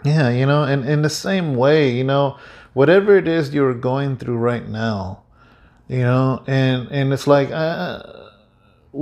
Yeah, 0.04 0.28
you 0.28 0.44
know, 0.44 0.64
and 0.64 0.84
in 0.86 1.00
the 1.00 1.08
same 1.08 1.54
way, 1.54 1.90
you 1.90 2.04
know, 2.04 2.36
whatever 2.74 3.16
it 3.16 3.26
is 3.26 3.54
you're 3.54 3.72
going 3.72 4.18
through 4.18 4.36
right 4.36 4.68
now, 4.68 5.22
you 5.88 5.98
know, 6.00 6.42
and 6.46 6.88
and 6.90 7.12
it's 7.12 7.26
like, 7.26 7.50
uh, 7.50 8.02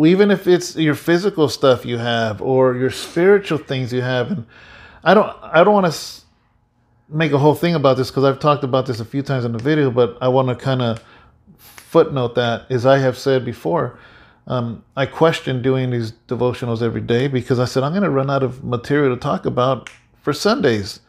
even 0.04 0.30
if 0.30 0.46
it's 0.46 0.76
your 0.76 0.94
physical 0.94 1.48
stuff 1.48 1.84
you 1.84 1.98
have 1.98 2.40
or 2.42 2.74
your 2.76 2.90
spiritual 2.90 3.58
things 3.58 3.92
you 3.92 4.00
have, 4.02 4.30
and 4.30 4.46
I 5.04 5.14
don't, 5.14 5.36
I 5.42 5.64
don't 5.64 5.74
want 5.74 5.84
to 5.86 5.88
s- 5.88 6.24
make 7.08 7.32
a 7.32 7.38
whole 7.38 7.54
thing 7.54 7.74
about 7.74 7.96
this 7.96 8.10
because 8.10 8.24
I've 8.24 8.40
talked 8.40 8.64
about 8.64 8.86
this 8.86 9.00
a 9.00 9.04
few 9.04 9.22
times 9.22 9.44
in 9.44 9.52
the 9.52 9.58
video, 9.58 9.90
but 9.90 10.16
I 10.20 10.28
want 10.28 10.48
to 10.48 10.54
kind 10.54 10.82
of 10.82 11.02
footnote 11.58 12.34
that, 12.36 12.70
as 12.70 12.86
I 12.86 12.98
have 12.98 13.18
said 13.18 13.44
before. 13.44 13.98
Um, 14.46 14.82
I 14.96 15.06
question 15.06 15.62
doing 15.62 15.90
these 15.90 16.12
devotionals 16.26 16.82
every 16.82 17.00
day 17.00 17.28
because 17.28 17.60
I 17.60 17.64
said 17.64 17.84
I'm 17.84 17.92
going 17.92 18.02
to 18.02 18.10
run 18.10 18.28
out 18.28 18.42
of 18.42 18.64
material 18.64 19.14
to 19.14 19.20
talk 19.20 19.46
about 19.46 19.88
for 20.20 20.32
Sundays. 20.32 21.00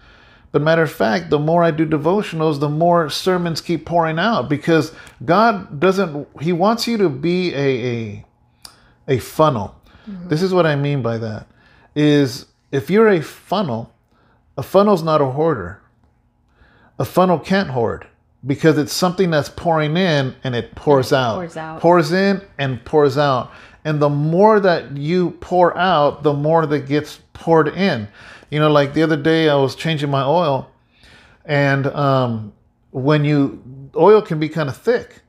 But 0.54 0.62
matter 0.62 0.84
of 0.84 0.92
fact, 0.92 1.32
the 1.32 1.39
more 1.39 1.63
I 1.63 1.72
do 1.72 1.84
devotionals, 1.84 2.60
the 2.60 2.70
more 2.70 3.10
sermons 3.10 3.60
keep 3.60 3.88
pouring 3.88 4.20
out 4.20 4.50
because 4.50 4.94
God 5.26 5.80
doesn't. 5.80 6.28
He 6.42 6.54
wants 6.54 6.88
you 6.88 6.96
to 7.00 7.10
be 7.10 7.54
a 7.56 7.60
a, 9.10 9.16
a 9.16 9.18
funnel. 9.18 9.76
Mm-hmm. 10.08 10.30
This 10.30 10.44
is 10.44 10.54
what 10.54 10.68
I 10.68 10.76
mean 10.76 11.02
by 11.02 11.18
that. 11.18 11.48
Is 11.96 12.46
if 12.72 12.92
you're 12.92 13.10
a 13.10 13.22
funnel, 13.22 13.92
a 14.56 14.62
funnel's 14.62 15.02
not 15.02 15.22
a 15.22 15.26
hoarder. 15.26 15.82
A 17.00 17.06
funnel 17.06 17.39
can't 17.39 17.72
hoard 17.72 18.06
because 18.46 18.78
it's 18.78 18.94
something 18.94 19.32
that's 19.32 19.50
pouring 19.50 19.98
in 19.98 20.36
and 20.44 20.54
it 20.54 20.76
pours 20.76 21.12
out. 21.12 21.38
pours 21.38 21.58
out. 21.58 21.82
Pours 21.82 22.12
in 22.12 22.42
and 22.60 22.86
pours 22.86 23.18
out. 23.18 23.52
And 23.86 24.00
the 24.00 24.10
more 24.10 24.60
that 24.60 24.96
you 24.96 25.32
pour 25.42 25.76
out, 25.76 26.22
the 26.22 26.34
more 26.34 26.68
that 26.68 26.88
gets 26.88 27.22
poured 27.34 27.70
in. 27.70 28.08
You 28.54 28.60
know, 28.60 28.70
like 28.70 28.94
the 28.94 29.02
other 29.02 29.18
day 29.18 29.50
I 29.50 29.56
was 29.56 29.74
changing 29.74 30.12
my 30.12 30.24
oil 30.24 30.70
and 31.44 31.88
um, 31.88 32.54
when 32.92 33.26
you 33.26 33.89
oil 33.96 34.22
can 34.22 34.39
be 34.39 34.48
kind 34.48 34.70
of 34.70 34.78
thick 34.78 35.22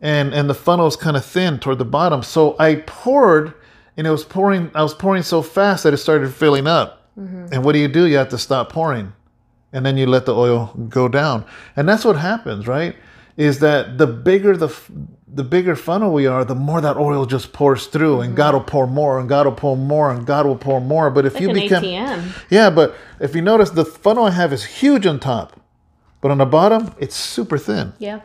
and 0.00 0.32
and 0.32 0.48
the 0.48 0.54
funnel 0.54 0.86
is 0.86 0.94
kind 0.94 1.16
of 1.16 1.24
thin 1.24 1.58
toward 1.58 1.78
the 1.78 1.84
bottom. 1.84 2.22
So 2.22 2.54
i 2.60 2.76
poured 2.86 3.54
and 3.96 4.06
it 4.06 4.10
was 4.10 4.24
pouring 4.24 4.70
i 4.76 4.82
was 4.82 4.94
pouring 4.94 5.24
so 5.24 5.42
fast 5.42 5.82
that 5.82 5.92
it 5.92 5.96
started 5.96 6.32
filling 6.32 6.68
up. 6.68 7.10
And 7.52 7.64
what 7.64 7.72
do 7.72 7.80
you 7.80 7.88
do? 7.88 8.06
You 8.06 8.16
have 8.18 8.28
to 8.28 8.38
stop 8.38 8.70
pouring 8.70 9.12
and 9.72 9.84
then 9.84 9.96
you 9.96 10.06
let 10.06 10.24
the 10.26 10.34
oil 10.34 10.72
go 10.88 11.08
down. 11.08 11.44
And 11.74 11.88
that's 11.88 12.04
what 12.04 12.14
happens 12.14 12.68
right? 12.68 12.94
Is 13.36 13.58
that 13.58 13.98
the 13.98 14.06
bigger 14.06 14.56
the 14.56 14.68
the 15.34 15.44
bigger 15.44 15.74
funnel 15.74 16.12
we 16.12 16.26
are 16.26 16.44
the 16.44 16.54
more 16.54 16.80
that 16.80 16.96
oil 16.96 17.24
just 17.24 17.52
pours 17.54 17.86
through 17.86 18.20
and 18.20 18.36
god 18.36 18.52
will 18.54 18.60
pour 18.60 18.86
more 18.86 19.18
and 19.18 19.28
god 19.28 19.46
will 19.46 19.54
pour 19.54 19.76
more 19.76 20.10
and 20.10 20.26
god 20.26 20.44
will 20.44 20.56
pour 20.56 20.80
more 20.80 21.10
but 21.10 21.24
if 21.24 21.34
Like 21.34 21.42
you 21.42 21.52
become 21.54 21.82
ATM. 21.84 22.44
yeah, 22.50 22.68
but 22.70 22.94
if 23.20 23.34
you 23.34 23.40
notice, 23.42 23.70
the 23.70 23.84
funnel 23.84 24.24
I 24.24 24.30
have 24.32 24.52
is 24.52 24.64
huge 24.64 25.06
on 25.06 25.20
top, 25.20 25.58
but 26.20 26.30
on 26.30 26.38
the 26.38 26.44
bottom, 26.46 26.92
it's 26.98 27.14
super 27.16 27.56
thin. 27.56 27.92
Yeah. 27.98 28.20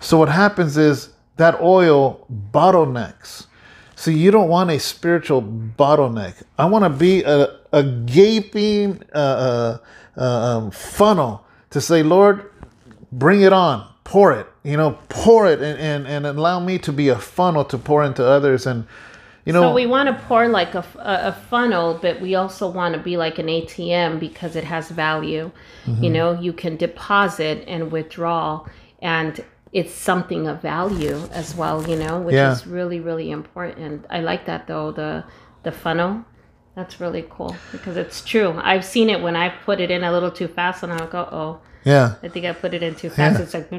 So 0.00 0.18
what 0.18 0.28
happens 0.28 0.76
is 0.76 1.10
that 1.38 1.58
oil 1.60 2.26
bottlenecks. 2.52 3.46
So 3.94 4.10
you 4.10 4.30
don't 4.30 4.48
want 4.48 4.70
a 4.70 4.78
spiritual 4.78 5.42
bottleneck. 5.42 6.42
I 6.58 6.66
want 6.66 6.84
to 6.84 6.90
be 6.90 7.22
a, 7.22 7.58
a 7.72 7.82
gaping 7.82 9.02
uh, 9.14 9.18
uh, 9.18 9.78
uh, 10.18 10.22
um, 10.58 10.70
funnel 10.70 11.44
to 11.70 11.80
say, 11.80 12.02
Lord, 12.02 12.50
bring 13.10 13.40
it 13.40 13.52
on, 13.54 13.88
pour 14.06 14.32
it, 14.32 14.46
you 14.62 14.76
know, 14.76 14.96
pour 15.08 15.46
it 15.48 15.60
and, 15.60 15.78
and, 15.80 16.06
and 16.06 16.24
allow 16.26 16.60
me 16.60 16.78
to 16.78 16.92
be 16.92 17.08
a 17.08 17.18
funnel 17.18 17.64
to 17.64 17.76
pour 17.76 18.04
into 18.04 18.24
others. 18.24 18.64
And, 18.64 18.86
you 19.44 19.52
know, 19.52 19.62
So 19.62 19.74
we 19.74 19.84
want 19.86 20.08
to 20.08 20.14
pour 20.28 20.46
like 20.46 20.76
a, 20.76 20.84
a 20.96 21.32
funnel, 21.50 21.98
but 22.00 22.20
we 22.20 22.36
also 22.36 22.68
want 22.68 22.94
to 22.94 23.00
be 23.00 23.16
like 23.16 23.40
an 23.40 23.46
ATM 23.48 24.20
because 24.20 24.54
it 24.54 24.62
has 24.62 24.90
value. 24.90 25.50
Mm-hmm. 25.86 26.04
You 26.04 26.10
know, 26.10 26.40
you 26.40 26.52
can 26.52 26.76
deposit 26.76 27.64
and 27.66 27.90
withdraw, 27.90 28.64
and 29.02 29.44
it's 29.72 29.92
something 29.92 30.46
of 30.46 30.62
value 30.62 31.18
as 31.32 31.56
well. 31.56 31.78
You 31.88 31.96
know, 31.96 32.20
which 32.20 32.34
Yeah. 32.34 32.52
is 32.52 32.64
really 32.66 33.00
really 33.00 33.30
important. 33.32 34.04
I 34.08 34.20
like 34.20 34.46
that 34.46 34.66
though 34.68 34.92
the 34.92 35.24
the 35.64 35.72
funnel. 35.72 36.24
That's 36.76 37.00
really 37.00 37.24
cool 37.30 37.56
because 37.72 37.96
it's 37.96 38.22
true. 38.22 38.60
I've 38.62 38.84
seen 38.84 39.08
it 39.08 39.22
when 39.22 39.34
I 39.34 39.48
put 39.48 39.80
it 39.80 39.90
in 39.90 40.04
a 40.04 40.12
little 40.12 40.30
too 40.30 40.46
fast, 40.46 40.82
and 40.82 40.92
I'll 40.92 41.06
go, 41.08 41.26
"Oh, 41.32 41.60
yeah. 41.84 42.16
I 42.22 42.28
think 42.28 42.44
I 42.44 42.52
put 42.52 42.74
it 42.74 42.82
in 42.82 42.94
too 42.94 43.08
fast." 43.08 43.38
Yeah. 43.38 43.44
It's 43.44 43.54
like 43.54 43.70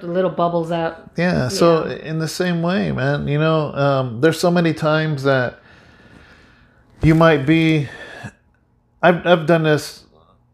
the 0.00 0.06
little 0.06 0.30
bubbles 0.30 0.72
out. 0.72 1.10
Yeah. 1.18 1.48
So 1.48 1.84
in 1.84 2.20
the 2.20 2.26
same 2.26 2.62
way, 2.62 2.90
man, 2.90 3.28
you 3.28 3.38
know, 3.38 3.74
um, 3.74 4.22
there's 4.22 4.40
so 4.40 4.50
many 4.50 4.72
times 4.72 5.24
that 5.24 5.60
you 7.02 7.14
might 7.14 7.44
be. 7.44 7.86
I've 9.02 9.26
I've 9.26 9.46
done 9.46 9.64
this 9.64 10.06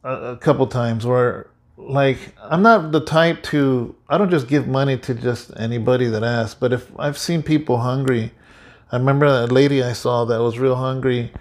a, 0.03 0.33
a 0.33 0.37
couple 0.37 0.67
times 0.67 1.07
where, 1.07 1.47
like, 1.77 2.19
I'm 2.43 2.63
not 2.63 2.91
the 2.91 3.05
type 3.05 3.45
to. 3.45 3.95
I 4.09 4.19
don't 4.19 4.31
just 4.31 4.49
give 4.49 4.67
money 4.67 4.99
to 4.99 5.15
just 5.15 5.53
anybody 5.57 6.07
that 6.09 6.25
asks. 6.25 6.55
But 6.59 6.73
if 6.73 6.91
I've 6.99 7.19
seen 7.19 7.45
people 7.45 7.79
hungry, 7.79 8.33
I 8.91 8.97
remember 8.97 9.27
a 9.27 9.47
lady 9.47 9.81
I 9.81 9.93
saw 9.93 10.25
that 10.25 10.41
was 10.41 10.59
real 10.59 10.75
hungry, 10.75 11.33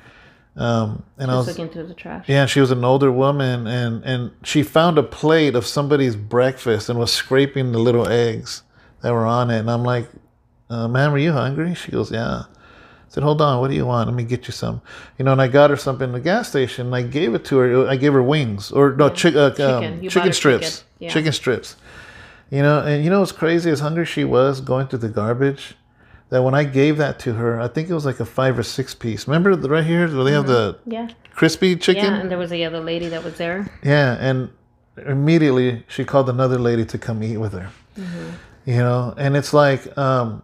um, 0.56 1.04
and 1.18 1.32
I 1.32 1.36
was 1.38 1.48
looking 1.48 1.70
through 1.70 1.88
the 1.88 1.94
trash. 1.94 2.26
yeah, 2.28 2.46
she 2.46 2.60
was 2.60 2.70
an 2.72 2.84
older 2.86 3.12
woman, 3.12 3.66
and 3.68 4.04
and 4.04 4.32
she 4.44 4.62
found 4.64 4.98
a 4.98 5.04
plate 5.04 5.56
of 5.56 5.66
somebody's 5.66 6.16
breakfast 6.16 6.90
and 6.90 7.00
was 7.00 7.12
scraping 7.12 7.72
the 7.72 7.80
little 7.80 8.08
eggs 8.08 8.64
that 9.02 9.12
were 9.12 9.26
on 9.26 9.50
it. 9.50 9.60
And 9.60 9.72
I'm 9.72 9.84
like, 9.84 10.08
uh, 10.70 10.88
"Man, 10.88 11.12
were 11.12 11.18
you 11.18 11.32
hungry?" 11.32 11.74
She 11.74 11.92
goes, 11.92 12.12
"Yeah." 12.12 12.44
I 12.46 12.46
said, 13.10 13.24
"Hold 13.24 13.42
on, 13.42 13.62
what 13.62 13.70
do 13.70 13.76
you 13.76 13.86
want? 13.86 14.08
Let 14.10 14.16
me 14.16 14.24
get 14.24 14.48
you 14.48 14.52
some." 14.54 14.82
You 15.18 15.26
know, 15.26 15.32
and 15.32 15.42
I 15.42 15.48
got 15.48 15.70
her 15.72 15.76
something 15.78 16.08
in 16.10 16.14
the 16.14 16.20
gas 16.20 16.50
station. 16.50 16.88
And 16.88 16.96
I 16.96 17.02
gave 17.02 17.34
it 17.34 17.46
to 17.46 17.58
her. 17.58 17.88
I 17.88 17.96
gave 17.96 18.14
her 18.14 18.22
wings 18.24 18.72
or 18.72 18.96
no 18.96 19.10
chick, 19.10 19.36
uh, 19.36 19.50
Chicken. 19.52 20.00
um, 20.04 20.08
chicken 20.10 20.34
strips, 20.34 20.70
chicken. 20.80 20.88
Yeah. 21.00 21.10
chicken 21.10 21.32
strips. 21.32 21.76
You 22.52 22.62
know, 22.62 22.82
and 22.82 23.04
you 23.04 23.10
know 23.10 23.22
what's 23.22 23.32
crazy? 23.32 23.72
As 23.72 23.80
hungry 23.80 24.06
she 24.06 24.24
was 24.24 24.62
going 24.62 24.86
through 24.88 25.00
the 25.00 25.10
garbage, 25.10 25.74
that 26.34 26.42
when 26.42 26.56
I 26.56 26.64
gave 26.64 26.98
that 26.98 27.20
to 27.20 27.34
her, 27.34 27.62
I 27.62 27.68
think 27.68 27.92
it 27.92 27.94
was 27.94 28.06
like 28.08 28.20
a 28.20 28.26
five 28.26 28.58
or 28.58 28.64
six 28.64 28.96
piece. 28.96 29.28
Remember 29.28 29.56
the 29.56 29.70
right 29.70 29.84
here 29.84 30.08
where 30.08 30.24
they 30.24 30.32
have 30.32 30.48
the 30.48 30.80
Yeah. 30.88 31.10
crispy 31.36 31.76
chicken? 31.76 32.04
Yeah. 32.06 32.20
And 32.20 32.32
there 32.32 32.40
was 32.40 32.52
a 32.52 32.64
other 32.64 32.80
lady 32.80 33.08
that 33.10 33.24
was 33.24 33.36
there. 33.38 33.68
Yeah, 33.84 34.18
and 34.20 34.50
immediately 35.06 35.84
she 35.88 36.04
called 36.04 36.28
another 36.30 36.58
lady 36.58 36.86
to 36.86 36.98
come 36.98 37.22
eat 37.22 37.38
with 37.38 37.54
her. 37.54 37.70
You 38.66 38.78
know, 38.78 39.14
and 39.16 39.38
it's 39.38 39.54
like, 39.54 39.96
um, 39.96 40.42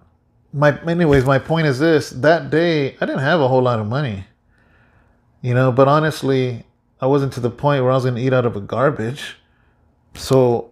my 0.54 0.80
anyways, 0.86 1.25
my 1.25 1.39
point 1.39 1.65
is 1.65 1.80
this: 1.80 2.12
that 2.12 2.52
day 2.52 2.95
I 3.02 3.06
didn't 3.08 3.21
have 3.32 3.41
a 3.41 3.47
whole 3.47 3.63
lot 3.63 3.80
of 3.80 3.88
money. 3.88 4.25
You 5.41 5.56
know, 5.56 5.71
but 5.71 5.88
honestly, 5.88 6.65
I 7.02 7.08
wasn't 7.08 7.34
to 7.34 7.39
the 7.39 7.49
point 7.49 7.82
where 7.82 7.91
I 7.91 7.95
was 7.95 8.04
going 8.04 8.15
to 8.15 8.21
eat 8.21 8.34
out 8.34 8.45
of 8.45 8.56
a 8.56 8.62
garbage. 8.62 9.38
So 10.13 10.69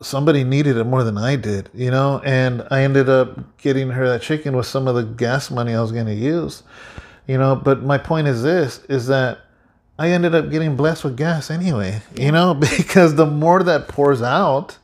somebody 0.00 0.44
needed 0.44 0.76
it 0.76 0.84
more 0.84 1.04
than 1.04 1.18
I 1.18 1.36
did, 1.36 1.68
you 1.74 1.90
know, 1.90 2.20
and 2.24 2.66
I 2.70 2.82
ended 2.82 3.08
up 3.08 3.58
getting 3.58 3.90
her 3.90 4.08
that 4.08 4.22
chicken 4.22 4.56
with 4.56 4.66
some 4.66 4.88
of 4.88 4.94
the 4.94 5.04
gas 5.04 5.50
money 5.50 5.74
I 5.74 5.80
was 5.80 5.92
going 5.92 6.06
to 6.06 6.14
use. 6.14 6.62
You 7.26 7.38
know, 7.38 7.54
but 7.54 7.82
my 7.82 7.98
point 7.98 8.26
is 8.26 8.42
this 8.42 8.82
is 8.88 9.06
that 9.06 9.38
I 9.98 10.10
ended 10.10 10.34
up 10.34 10.50
getting 10.50 10.76
blessed 10.76 11.04
with 11.04 11.16
gas 11.16 11.50
anyway, 11.50 12.02
you 12.16 12.32
know, 12.32 12.54
because 12.78 13.14
the 13.14 13.26
more 13.26 13.62
that 13.62 13.86
pours 13.86 14.22
out, 14.22 14.78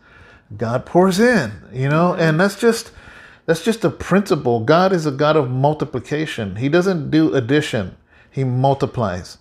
God 0.57 0.87
pours 0.87 1.19
in, 1.19 1.53
you 1.73 1.89
know, 1.89 2.13
mm-hmm. 2.13 2.21
and 2.21 2.41
that's 2.41 2.61
just 2.61 2.93
that's 3.47 3.65
just 3.65 3.85
a 3.85 3.91
principle. 3.91 4.61
God 4.61 4.93
is 4.93 5.07
a 5.07 5.11
God 5.11 5.37
of 5.37 5.51
multiplication. 5.51 6.57
He 6.57 6.69
doesn't 6.69 7.11
do 7.11 7.35
addition. 7.35 7.97
He 8.31 8.45
multiplies. 8.45 9.39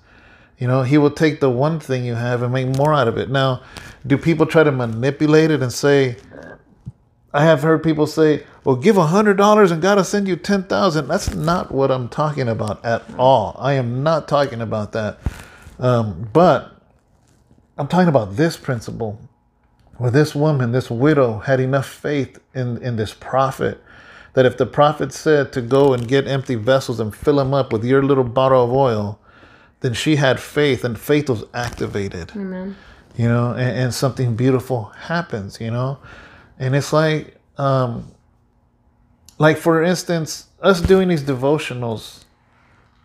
You 0.58 0.68
know, 0.68 0.84
he 0.84 0.98
will 0.98 1.12
take 1.12 1.40
the 1.42 1.50
one 1.50 1.80
thing 1.80 2.06
you 2.06 2.16
have 2.16 2.42
and 2.42 2.54
make 2.54 2.68
more 2.78 2.94
out 2.94 3.08
of 3.08 3.18
it. 3.18 3.30
Now, 3.30 3.62
do 4.08 4.18
people 4.18 4.46
try 4.46 4.64
to 4.64 4.72
manipulate 4.72 5.52
it 5.52 5.62
and 5.62 5.72
say, 5.72 6.18
I 7.34 7.44
have 7.44 7.62
heard 7.64 7.84
people 7.84 8.08
say, 8.08 8.46
well, 8.64 8.78
give 8.78 8.96
a 8.96 9.08
hundred 9.08 9.36
dollars 9.36 9.70
and 9.72 9.82
God 9.82 9.98
will 9.98 10.06
send 10.06 10.28
you 10.28 10.38
10,000. 10.38 11.08
That's 11.08 11.36
not 11.36 11.72
what 11.72 11.92
I'm 11.92 12.08
talking 12.08 12.48
about 12.48 12.84
at 12.86 13.04
all. 13.18 13.58
I 13.60 13.74
am 13.74 14.04
not 14.04 14.28
talking 14.30 14.62
about 14.62 14.94
that. 14.94 15.20
Um, 15.78 16.30
but 16.32 16.82
I'm 17.78 17.90
talking 17.90 18.08
about 18.08 18.38
this 18.38 18.56
principle 18.56 19.20
where 19.98 20.12
this 20.12 20.34
woman, 20.34 20.72
this 20.72 20.90
widow, 20.90 21.40
had 21.40 21.60
enough 21.60 21.88
faith 21.88 22.40
in, 22.54 22.82
in 22.82 22.96
this 22.96 23.14
prophet 23.14 23.84
that 24.34 24.46
if 24.46 24.58
the 24.58 24.66
prophet 24.66 25.12
said 25.12 25.52
to 25.54 25.62
go 25.62 25.94
and 25.94 26.08
get 26.08 26.28
empty 26.28 26.56
vessels 26.56 27.00
and 27.02 27.14
fill 27.14 27.36
them 27.36 27.54
up 27.54 27.74
with 27.74 27.84
your 27.84 28.04
little 28.04 28.24
bottle 28.24 28.64
of 28.64 28.72
oil, 28.72 29.20
then 29.86 29.94
she 29.94 30.16
had 30.16 30.40
faith 30.40 30.84
and 30.84 31.00
faith 31.00 31.30
was 31.30 31.44
activated. 31.54 32.32
Amen. 32.36 32.76
you 33.16 33.28
know 33.28 33.52
and, 33.52 33.78
and 33.78 33.94
something 33.94 34.36
beautiful 34.36 34.86
happens 34.86 35.62
you 35.62 35.70
know? 35.70 36.00
And 36.58 36.76
it's 36.76 36.92
like 36.92 37.38
um 37.58 38.12
like 39.38 39.58
for 39.58 39.84
instance 39.84 40.48
us 40.62 40.82
doing 40.82 41.10
these 41.10 41.22
devotionals 41.24 42.24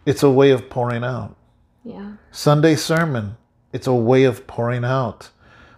it's 0.07 0.23
a 0.23 0.31
way 0.31 0.51
of 0.51 0.71
pouring 0.71 1.05
out. 1.05 1.37
Yeah. 1.85 2.12
sunday 2.31 2.77
sermon 2.77 3.37
it's 3.75 3.87
a 3.87 3.95
way 3.95 4.25
of 4.25 4.47
pouring 4.47 4.85
out. 4.85 5.31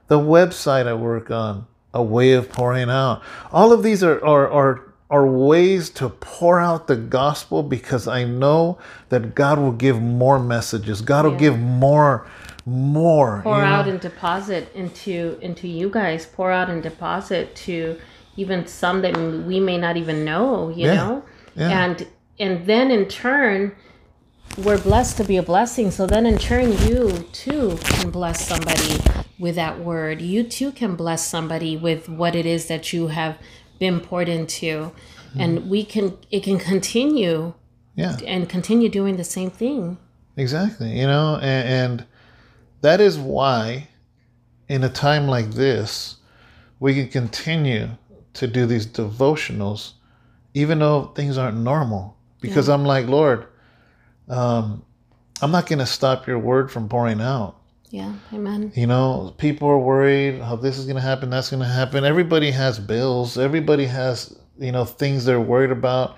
The 0.07 0.21
website 0.21 0.87
i 0.87 0.95
work 0.95 1.31
on 1.33 1.67
a 1.93 2.03
way 2.03 2.33
of 2.33 2.49
pouring 2.49 2.91
out. 2.91 3.23
All 3.51 3.73
of 3.73 3.83
these 3.83 4.05
are 4.05 4.25
are 4.25 4.49
are 4.49 4.91
are 5.12 5.27
ways 5.27 5.90
to 5.90 6.09
pour 6.09 6.59
out 6.59 6.87
the 6.87 6.96
gospel 6.96 7.62
because 7.62 8.09
I 8.09 8.25
know 8.25 8.79
that 9.11 9.35
God 9.35 9.59
will 9.59 9.72
give 9.72 10.01
more 10.01 10.38
messages. 10.38 11.03
God 11.03 11.27
will 11.27 11.37
give 11.37 11.59
more, 11.59 12.27
more. 12.64 13.42
Pour 13.42 13.57
you 13.57 13.61
know? 13.61 13.66
out 13.66 13.87
and 13.87 14.01
deposit 14.01 14.72
into 14.75 15.38
into 15.42 15.68
you 15.68 15.90
guys. 15.90 16.25
Pour 16.25 16.51
out 16.51 16.70
and 16.70 16.83
deposit 16.83 17.55
to 17.57 18.01
even 18.38 18.66
some 18.66 19.03
that 19.03 19.14
we 19.46 19.61
may 19.61 19.77
not 19.77 19.98
even 19.98 20.25
know. 20.25 20.70
You 20.70 20.87
Yeah. 20.87 20.94
know, 20.94 21.22
Yeah. 21.57 21.85
and 21.85 22.07
and 22.40 22.66
then 22.66 22.90
in 22.90 23.05
turn. 23.05 23.72
We're 24.59 24.79
blessed 24.79 25.16
to 25.16 25.25
be 25.25 25.38
a 25.38 25.42
blessing. 25.42 25.90
So 25.90 26.07
then, 26.07 26.27
in 26.27 26.37
turn, 26.37 26.72
you 26.87 27.25
too 27.33 27.79
can 27.85 28.11
bless 28.11 28.46
somebody 28.46 29.01
with 29.38 29.55
that 29.55 29.81
word. 29.81 30.20
You 30.20 30.42
too 30.42 30.72
can 30.72 30.94
bless 30.94 31.27
somebody 31.27 31.75
with 31.75 32.07
what 32.07 32.35
it 32.35 32.44
is 32.44 32.66
that 32.66 32.92
you 32.92 33.07
have 33.07 33.38
been 33.83 33.99
poured 34.01 34.29
into. 34.29 34.92
And 35.35 35.71
we 35.71 35.83
can, 35.83 36.07
it 36.31 36.42
can 36.45 36.59
continue 36.59 37.55
yeah. 37.95 38.16
and 38.27 38.49
continue 38.49 38.90
doing 38.90 39.16
the 39.16 39.25
same 39.25 39.51
thing. 39.51 39.97
Exactly. 40.37 40.90
You 41.01 41.07
know, 41.07 41.38
and, 41.40 41.68
and 41.68 42.07
that 42.83 43.01
is 43.01 43.18
why, 43.18 43.88
in 44.68 44.85
a 44.85 44.88
time 44.90 45.27
like 45.27 45.53
this, 45.53 46.16
we 46.81 46.95
can 46.95 47.09
continue 47.09 47.88
to 48.35 48.47
do 48.47 48.66
these 48.66 48.87
devotionals, 48.87 49.92
even 50.53 50.81
though 50.81 51.12
things 51.14 51.38
aren't 51.38 51.57
normal. 51.57 52.16
Because 52.42 52.68
I'm 52.68 52.85
like, 52.85 53.07
Lord, 53.07 53.47
um, 54.29 54.85
I'm 55.40 55.51
not 55.51 55.66
going 55.66 55.79
to 55.79 55.87
stop 55.87 56.27
your 56.27 56.38
word 56.38 56.71
from 56.71 56.88
pouring 56.88 57.23
out. 57.23 57.57
Yeah. 57.92 58.14
Amen. 58.33 58.72
You 58.74 58.87
know, 58.87 59.35
people 59.37 59.68
are 59.68 59.78
worried 59.78 60.40
how 60.40 60.57
this 60.57 60.78
is 60.78 60.87
going 60.87 60.96
to 60.96 61.02
happen, 61.02 61.28
that's 61.28 61.50
going 61.50 61.62
to 61.62 61.68
happen. 61.68 62.05
Everybody 62.05 62.50
has 62.50 62.78
bills. 62.78 63.37
Everybody 63.37 63.85
has, 63.85 64.35
you 64.59 64.72
know, 64.72 64.87
things 64.87 65.26
they're 65.26 65.38
worried 65.40 65.70
about. 65.70 66.16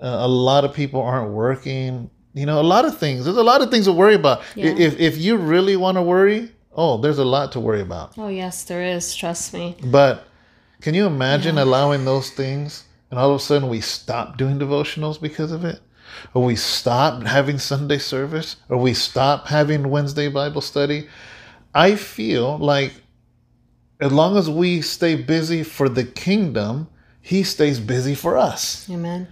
Uh, 0.00 0.18
a 0.20 0.28
lot 0.28 0.64
of 0.64 0.72
people 0.72 1.02
aren't 1.02 1.32
working. 1.32 2.08
You 2.32 2.46
know, 2.46 2.60
a 2.60 2.62
lot 2.62 2.84
of 2.84 2.96
things. 2.96 3.24
There's 3.24 3.36
a 3.36 3.42
lot 3.42 3.60
of 3.60 3.72
things 3.72 3.86
to 3.86 3.92
worry 3.92 4.14
about. 4.14 4.42
Yeah. 4.54 4.66
If 4.66 5.00
if 5.00 5.18
you 5.18 5.36
really 5.36 5.76
want 5.76 5.96
to 5.96 6.02
worry, 6.02 6.52
oh, 6.72 6.96
there's 6.96 7.18
a 7.18 7.24
lot 7.24 7.50
to 7.52 7.60
worry 7.60 7.80
about. 7.80 8.16
Oh, 8.16 8.28
yes, 8.28 8.62
there 8.62 8.84
is. 8.84 9.12
Trust 9.12 9.52
me. 9.52 9.76
But 9.86 10.28
can 10.80 10.94
you 10.94 11.06
imagine 11.06 11.58
allowing 11.58 12.04
those 12.04 12.30
things 12.30 12.84
and 13.10 13.18
all 13.18 13.30
of 13.30 13.36
a 13.36 13.42
sudden 13.42 13.68
we 13.68 13.80
stop 13.80 14.36
doing 14.36 14.60
devotionals 14.60 15.20
because 15.20 15.50
of 15.50 15.64
it? 15.64 15.80
Or 16.34 16.44
we 16.44 16.56
stop 16.56 17.22
having 17.24 17.58
Sunday 17.58 17.98
service? 17.98 18.56
Or 18.68 18.76
we 18.78 18.94
stop 18.94 19.48
having 19.48 19.90
Wednesday 19.90 20.28
Bible 20.28 20.60
study? 20.60 21.08
I 21.74 21.96
feel 21.96 22.58
like 22.58 22.92
as 24.00 24.12
long 24.12 24.36
as 24.36 24.48
we 24.48 24.80
stay 24.80 25.14
busy 25.14 25.62
for 25.62 25.88
the 25.88 26.04
kingdom, 26.04 26.88
He 27.20 27.42
stays 27.42 27.78
busy 27.78 28.14
for 28.14 28.36
us. 28.36 28.88
Amen. 28.90 29.28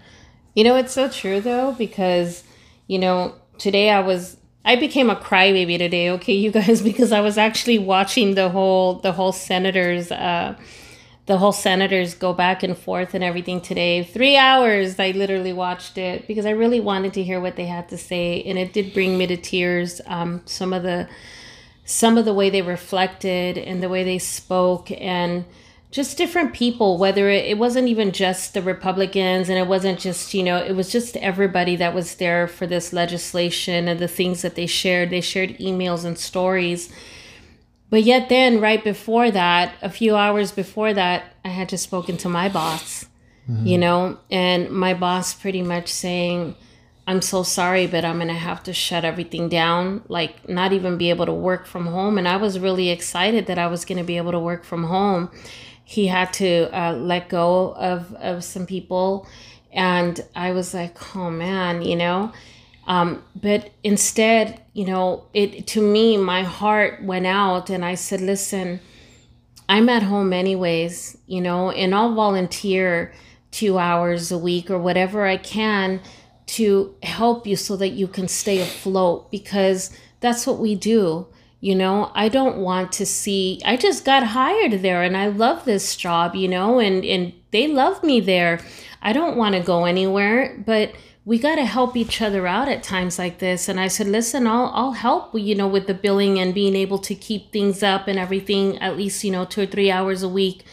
You 0.55 0.65
know, 0.65 0.77
it's 0.77 0.93
so 0.93 1.09
true 1.09 1.41
though, 1.41 1.73
because, 1.73 2.45
you 2.87 2.99
know, 2.99 3.35
today 3.59 3.91
I 3.91 4.01
was 4.01 4.37
I 4.65 4.77
became 4.77 5.09
a 5.09 5.17
crybaby 5.17 5.79
today, 5.79 6.11
okay, 6.11 6.35
you 6.35 6.51
guys, 6.51 6.83
because 6.91 7.13
I 7.13 7.21
was 7.21 7.39
actually 7.39 7.79
watching 7.79 8.35
the 8.35 8.49
whole 8.51 8.95
the 8.97 9.13
whole 9.13 9.33
senators 9.33 10.13
uh 10.13 10.57
the 11.29 11.37
whole 11.37 11.53
senators 11.53 12.15
go 12.15 12.33
back 12.33 12.63
and 12.63 12.77
forth 12.77 13.13
and 13.13 13.23
everything 13.23 13.61
today. 13.61 14.03
Three 14.03 14.39
hours 14.39 14.99
I 14.99 15.11
literally 15.11 15.53
watched 15.53 15.99
it 15.99 16.27
because 16.27 16.47
I 16.47 16.51
really 16.51 16.81
wanted 16.81 17.13
to 17.13 17.23
hear 17.23 17.39
what 17.39 17.55
they 17.55 17.67
had 17.67 17.91
to 17.91 17.99
say 17.99 18.43
and 18.45 18.59
it 18.59 18.73
did 18.73 18.95
bring 18.95 19.19
me 19.19 19.27
to 19.27 19.37
tears. 19.37 20.01
Um 20.07 20.41
some 20.47 20.73
of 20.73 20.83
the 20.83 21.07
some 21.85 22.17
of 22.17 22.25
the 22.25 22.33
way 22.33 22.49
they 22.49 22.63
reflected 22.63 23.59
and 23.59 23.83
the 23.83 23.91
way 23.91 24.05
they 24.05 24.19
spoke 24.19 24.91
and 24.91 25.45
just 25.91 26.17
different 26.17 26.55
people 26.55 26.97
whether 26.97 27.29
it, 27.29 27.45
it 27.45 27.59
wasn't 27.59 27.89
even 27.89 28.11
just 28.11 28.55
the 28.55 28.63
republicans 28.63 29.51
and 29.51 29.59
it 29.59 29.67
wasn't 29.67 29.99
just 29.99 30.33
you 30.35 30.43
know 30.43 30.59
it 30.59 30.77
was 30.77 30.91
just 30.91 31.17
everybody 31.17 31.77
that 31.77 31.95
was 31.95 32.15
there 32.17 32.47
for 32.47 32.67
this 32.67 32.93
legislation 32.93 33.89
and 33.89 33.99
the 34.01 34.09
things 34.09 34.43
that 34.43 34.55
they 34.55 34.67
shared 34.67 35.09
they 35.09 35.21
shared 35.21 35.51
emails 35.59 36.05
and 36.05 36.19
stories 36.19 36.91
but 37.91 38.03
yet 38.03 38.29
then 38.29 38.61
right 38.61 38.85
before 38.85 39.31
that 39.31 39.75
a 39.83 39.91
few 39.91 40.17
hours 40.17 40.53
before 40.53 40.93
that 40.95 41.25
i 41.45 41.49
had 41.49 41.69
just 41.69 41.85
spoken 41.85 42.17
to 42.17 42.29
my 42.29 42.49
boss 42.49 43.07
you 43.65 43.79
know 43.79 44.19
and 44.31 44.71
my 44.71 44.93
boss 44.93 45.33
pretty 45.35 45.63
much 45.63 45.89
saying 45.89 46.55
I'm 47.09 47.23
so 47.23 47.43
sorry, 47.43 47.87
but 47.87 48.05
I'm 48.05 48.19
gonna 48.19 48.35
have 48.35 48.63
to 48.65 48.75
shut 48.75 49.03
everything 49.03 49.49
down, 49.49 50.03
like 50.09 50.47
not 50.47 50.75
even 50.75 50.99
be 50.99 51.09
able 51.09 51.25
to 51.25 51.33
work 51.33 51.65
from 51.67 51.87
home. 51.87 52.19
And 52.19 52.29
I 52.29 52.37
was 52.37 52.59
really 52.59 52.91
excited 52.91 53.47
that 53.47 53.59
I 53.59 53.67
was 53.67 53.87
gonna 53.87 54.05
be 54.05 54.19
able 54.19 54.33
to 54.33 54.39
work 54.39 54.63
from 54.63 54.85
home. 54.85 55.31
He 55.83 56.09
had 56.09 56.35
to 56.35 56.69
uh, 56.71 56.93
let 56.93 57.31
go 57.31 57.73
of, 57.77 58.13
of 58.17 58.45
some 58.45 58.67
people, 58.67 59.27
and 59.73 60.21
I 60.37 60.53
was 60.53 60.75
like, 60.75 61.17
oh 61.17 61.31
man, 61.31 61.81
you 61.81 61.97
know. 61.97 62.31
Um, 62.89 63.23
but 63.37 63.71
instead, 63.85 64.63
you 64.73 64.87
know, 64.87 65.27
it 65.35 65.67
to 65.69 65.83
me, 65.83 66.17
my 66.17 66.43
heart 66.43 67.05
went 67.05 67.27
out, 67.27 67.69
and 67.69 67.85
I 67.85 67.95
said, 67.95 68.23
listen, 68.23 68.81
I'm 69.69 69.91
at 69.91 70.03
home 70.03 70.33
anyways, 70.33 71.19
you 71.27 71.43
know, 71.43 71.71
and 71.71 71.95
I'll 71.95 72.15
volunteer 72.15 73.13
two 73.51 73.79
hours 73.79 74.33
a 74.33 74.39
week 74.39 74.71
or 74.71 74.79
whatever 74.79 75.27
I 75.27 75.37
can 75.37 76.01
to 76.47 76.95
help 77.03 77.47
you 77.47 77.57
so 77.57 77.77
that 77.77 77.91
you 77.91 78.09
can 78.09 78.27
stay 78.27 78.61
afloat 78.63 79.31
because 79.31 79.95
that's 80.21 80.47
what 80.47 80.59
we 80.59 80.75
do. 80.75 81.27
You 81.61 81.75
know, 81.75 82.11
I 82.15 82.29
don't 82.29 82.59
want 82.59 82.93
to 82.93 83.05
see 83.05 83.61
I 83.65 83.77
just 83.77 84.05
got 84.05 84.23
hired 84.23 84.81
there 84.81 85.03
and 85.03 85.17
I 85.17 85.27
love 85.27 85.65
this 85.65 85.97
job, 85.97 86.35
you 86.35 86.49
know, 86.49 86.79
and 86.79 87.05
and 87.05 87.33
they 87.51 87.67
love 87.69 88.03
me 88.03 88.21
there. 88.21 88.61
I 89.03 89.13
don't 89.13 89.37
want 89.37 89.55
to 89.57 89.61
go 89.61 89.85
anywhere, 89.85 90.57
but 90.65 90.93
we 91.29 91.39
got 91.39 91.57
to 91.57 91.67
help 91.67 91.95
each 91.95 92.23
other 92.23 92.47
out 92.47 92.69
at 92.69 92.83
times 92.83 93.19
like 93.19 93.39
this. 93.39 93.69
And 93.69 93.79
i 93.79 93.87
said 93.87 94.07
listen 94.07 94.47
i'll 94.47 94.71
i'll 94.75 94.93
help 94.93 95.35
you 95.35 95.55
know 95.55 95.69
with 95.69 95.87
the 95.87 95.93
billing 95.93 96.39
and 96.39 96.55
being 96.55 96.75
able 96.75 96.99
to 97.01 97.15
keep 97.15 97.53
things 97.53 97.83
up 97.83 98.09
and 98.09 98.19
everything 98.19 98.79
at 98.79 98.97
least 98.97 99.23
you 99.23 99.31
know 99.31 99.45
2 99.45 99.61
or 99.63 99.67
3 99.67 99.91
hours 99.91 100.23
a 100.23 100.29
week. 100.29 100.65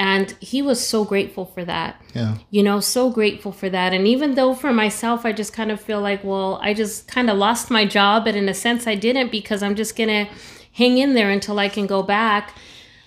And 0.00 0.30
he 0.38 0.62
was 0.62 0.78
so 0.86 1.04
grateful 1.04 1.44
for 1.44 1.64
that. 1.64 2.00
Yeah. 2.14 2.36
you 2.50 2.62
know 2.62 2.78
so 2.78 3.10
grateful 3.10 3.50
for 3.50 3.68
that. 3.68 3.92
And 3.92 4.06
even 4.06 4.36
though 4.36 4.54
for 4.54 4.72
myself 4.72 5.26
i 5.26 5.32
just 5.32 5.52
kind 5.52 5.72
of 5.72 5.80
feel 5.80 6.00
like 6.00 6.22
well 6.22 6.60
i 6.62 6.72
just 6.74 7.08
kind 7.08 7.28
of 7.28 7.36
lost 7.36 7.68
my 7.68 7.84
job 7.84 8.24
but 8.24 8.36
in 8.36 8.48
a 8.48 8.54
sense 8.54 8.86
i 8.86 8.94
didn't 8.94 9.32
because 9.32 9.64
i'm 9.64 9.74
just 9.74 9.96
gonna 9.96 10.28
hang 10.80 10.98
in 10.98 11.14
there 11.14 11.30
until 11.30 11.58
i 11.58 11.68
can 11.68 11.88
go 11.88 12.04
back. 12.04 12.54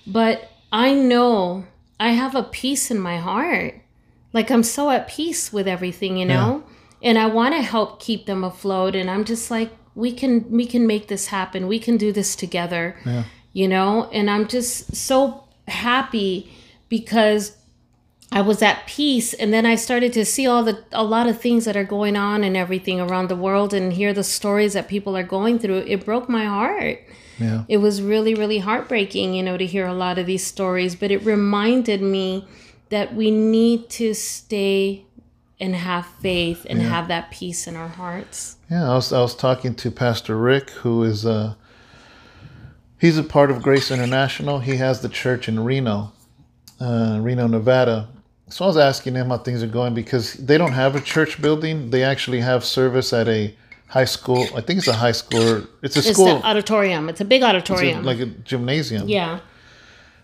But 0.05 0.51
i 0.73 0.93
know 0.93 1.63
i 2.01 2.09
have 2.09 2.35
a 2.35 2.43
peace 2.43 2.91
in 2.91 2.99
my 2.99 3.17
heart. 3.17 3.75
Like 4.33 4.51
i'm 4.51 4.63
so 4.63 4.89
at 4.89 5.07
peace 5.07 5.53
with 5.53 5.69
everything 5.69 6.17
you 6.17 6.25
know 6.25 6.65
and 7.01 7.17
i 7.17 7.25
want 7.25 7.53
to 7.55 7.61
help 7.61 7.99
keep 7.99 8.25
them 8.25 8.43
afloat 8.43 8.95
and 8.95 9.09
i'm 9.09 9.23
just 9.23 9.49
like 9.51 9.71
we 9.95 10.11
can 10.11 10.49
we 10.51 10.65
can 10.65 10.85
make 10.87 11.07
this 11.07 11.27
happen 11.27 11.67
we 11.67 11.79
can 11.79 11.97
do 11.97 12.11
this 12.11 12.35
together 12.35 12.95
Yeah. 13.05 13.23
you 13.53 13.67
know 13.67 14.09
and 14.11 14.29
i'm 14.29 14.47
just 14.47 14.95
so 14.95 15.43
happy 15.67 16.51
because 16.89 17.57
I 18.33 18.39
was 18.39 18.61
at 18.61 18.87
peace 18.87 19.33
and 19.33 19.51
then 19.53 19.65
I 19.65 19.75
started 19.75 20.13
to 20.13 20.23
see 20.23 20.47
all 20.47 20.63
the 20.63 20.81
a 20.93 21.03
lot 21.03 21.27
of 21.27 21.41
things 21.41 21.65
that 21.65 21.75
are 21.75 21.83
going 21.83 22.15
on 22.15 22.45
and 22.45 22.55
everything 22.55 23.01
around 23.01 23.27
the 23.27 23.35
world 23.35 23.73
and 23.73 23.91
hear 23.91 24.13
the 24.13 24.23
stories 24.23 24.71
that 24.71 24.87
people 24.87 25.17
are 25.17 25.23
going 25.23 25.59
through. 25.59 25.79
It 25.79 26.05
broke 26.05 26.29
my 26.29 26.45
heart. 26.45 26.99
Yeah. 27.39 27.65
It 27.67 27.77
was 27.77 28.01
really 28.01 28.33
really 28.33 28.59
heartbreaking, 28.59 29.33
you 29.33 29.43
know, 29.43 29.57
to 29.57 29.65
hear 29.65 29.85
a 29.85 29.93
lot 29.93 30.17
of 30.17 30.27
these 30.27 30.45
stories, 30.47 30.95
but 30.95 31.11
it 31.11 31.25
reminded 31.25 32.01
me 32.01 32.47
that 32.87 33.13
we 33.13 33.31
need 33.31 33.89
to 33.99 34.13
stay 34.13 35.03
and 35.61 35.75
have 35.75 36.05
faith 36.19 36.65
and 36.69 36.81
have 36.81 37.07
that 37.07 37.29
peace 37.31 37.67
in 37.67 37.75
our 37.77 37.87
hearts. 37.87 38.57
Yeah, 38.69 38.91
I 38.91 38.95
was 38.95 39.13
I 39.13 39.21
was 39.21 39.35
talking 39.35 39.75
to 39.75 39.91
Pastor 39.91 40.35
Rick, 40.35 40.71
who 40.71 41.03
is 41.03 41.25
uh 41.25 41.53
he's 42.99 43.17
a 43.17 43.23
part 43.23 43.51
of 43.51 43.61
Grace 43.61 43.91
International. 43.91 44.59
He 44.59 44.75
has 44.77 45.01
the 45.01 45.09
church 45.09 45.47
in 45.47 45.63
Reno, 45.63 46.11
uh, 46.79 47.19
Reno, 47.21 47.47
Nevada. 47.47 48.09
So 48.49 48.65
I 48.65 48.67
was 48.67 48.77
asking 48.77 49.15
him 49.15 49.29
how 49.29 49.37
things 49.37 49.63
are 49.63 49.67
going 49.67 49.93
because 49.93 50.33
they 50.33 50.57
don't 50.57 50.73
have 50.73 50.95
a 50.95 51.01
church 51.01 51.41
building. 51.41 51.89
They 51.91 52.03
actually 52.03 52.41
have 52.41 52.65
service 52.65 53.13
at 53.13 53.27
a 53.29 53.55
high 53.87 54.05
school. 54.05 54.45
I 54.55 54.61
think 54.61 54.79
it's 54.79 54.87
a 54.87 54.93
high 54.93 55.13
school. 55.13 55.41
Or 55.47 55.63
it's 55.83 55.95
a 55.95 55.99
It's 55.99 56.11
school, 56.11 56.41
auditorium. 56.43 57.07
It's 57.07 57.21
a 57.21 57.25
big 57.25 57.41
it's 57.41 57.45
a- 57.45 57.49
auditorium. 57.49 58.03
like 58.03 58.19
a 58.19 58.25
gymnasium. 58.25 59.07
yeah. 59.07 59.39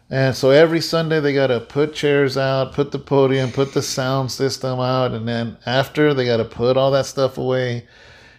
And 0.10 0.36
so 0.36 0.52
every 0.52 0.80
Sunday 0.80 1.20
they 1.20 1.34
got 1.34 1.48
to 1.48 1.60
put 1.60 1.93
chairs 1.93 2.38
out, 2.38 2.74
put 2.74 2.91
the 2.91 3.00
podium, 3.00 3.52
put 3.52 3.74
the 3.74 3.82
sound 3.82 4.32
system 4.32 4.80
out, 4.80 5.12
and 5.12 5.28
then 5.28 5.58
after 5.65 6.13
they 6.13 6.26
got 6.26 6.38
to 6.38 6.46
put 6.46 6.78
all 6.78 6.91
that 6.91 7.06
stuff 7.06 7.38
away, 7.38 7.86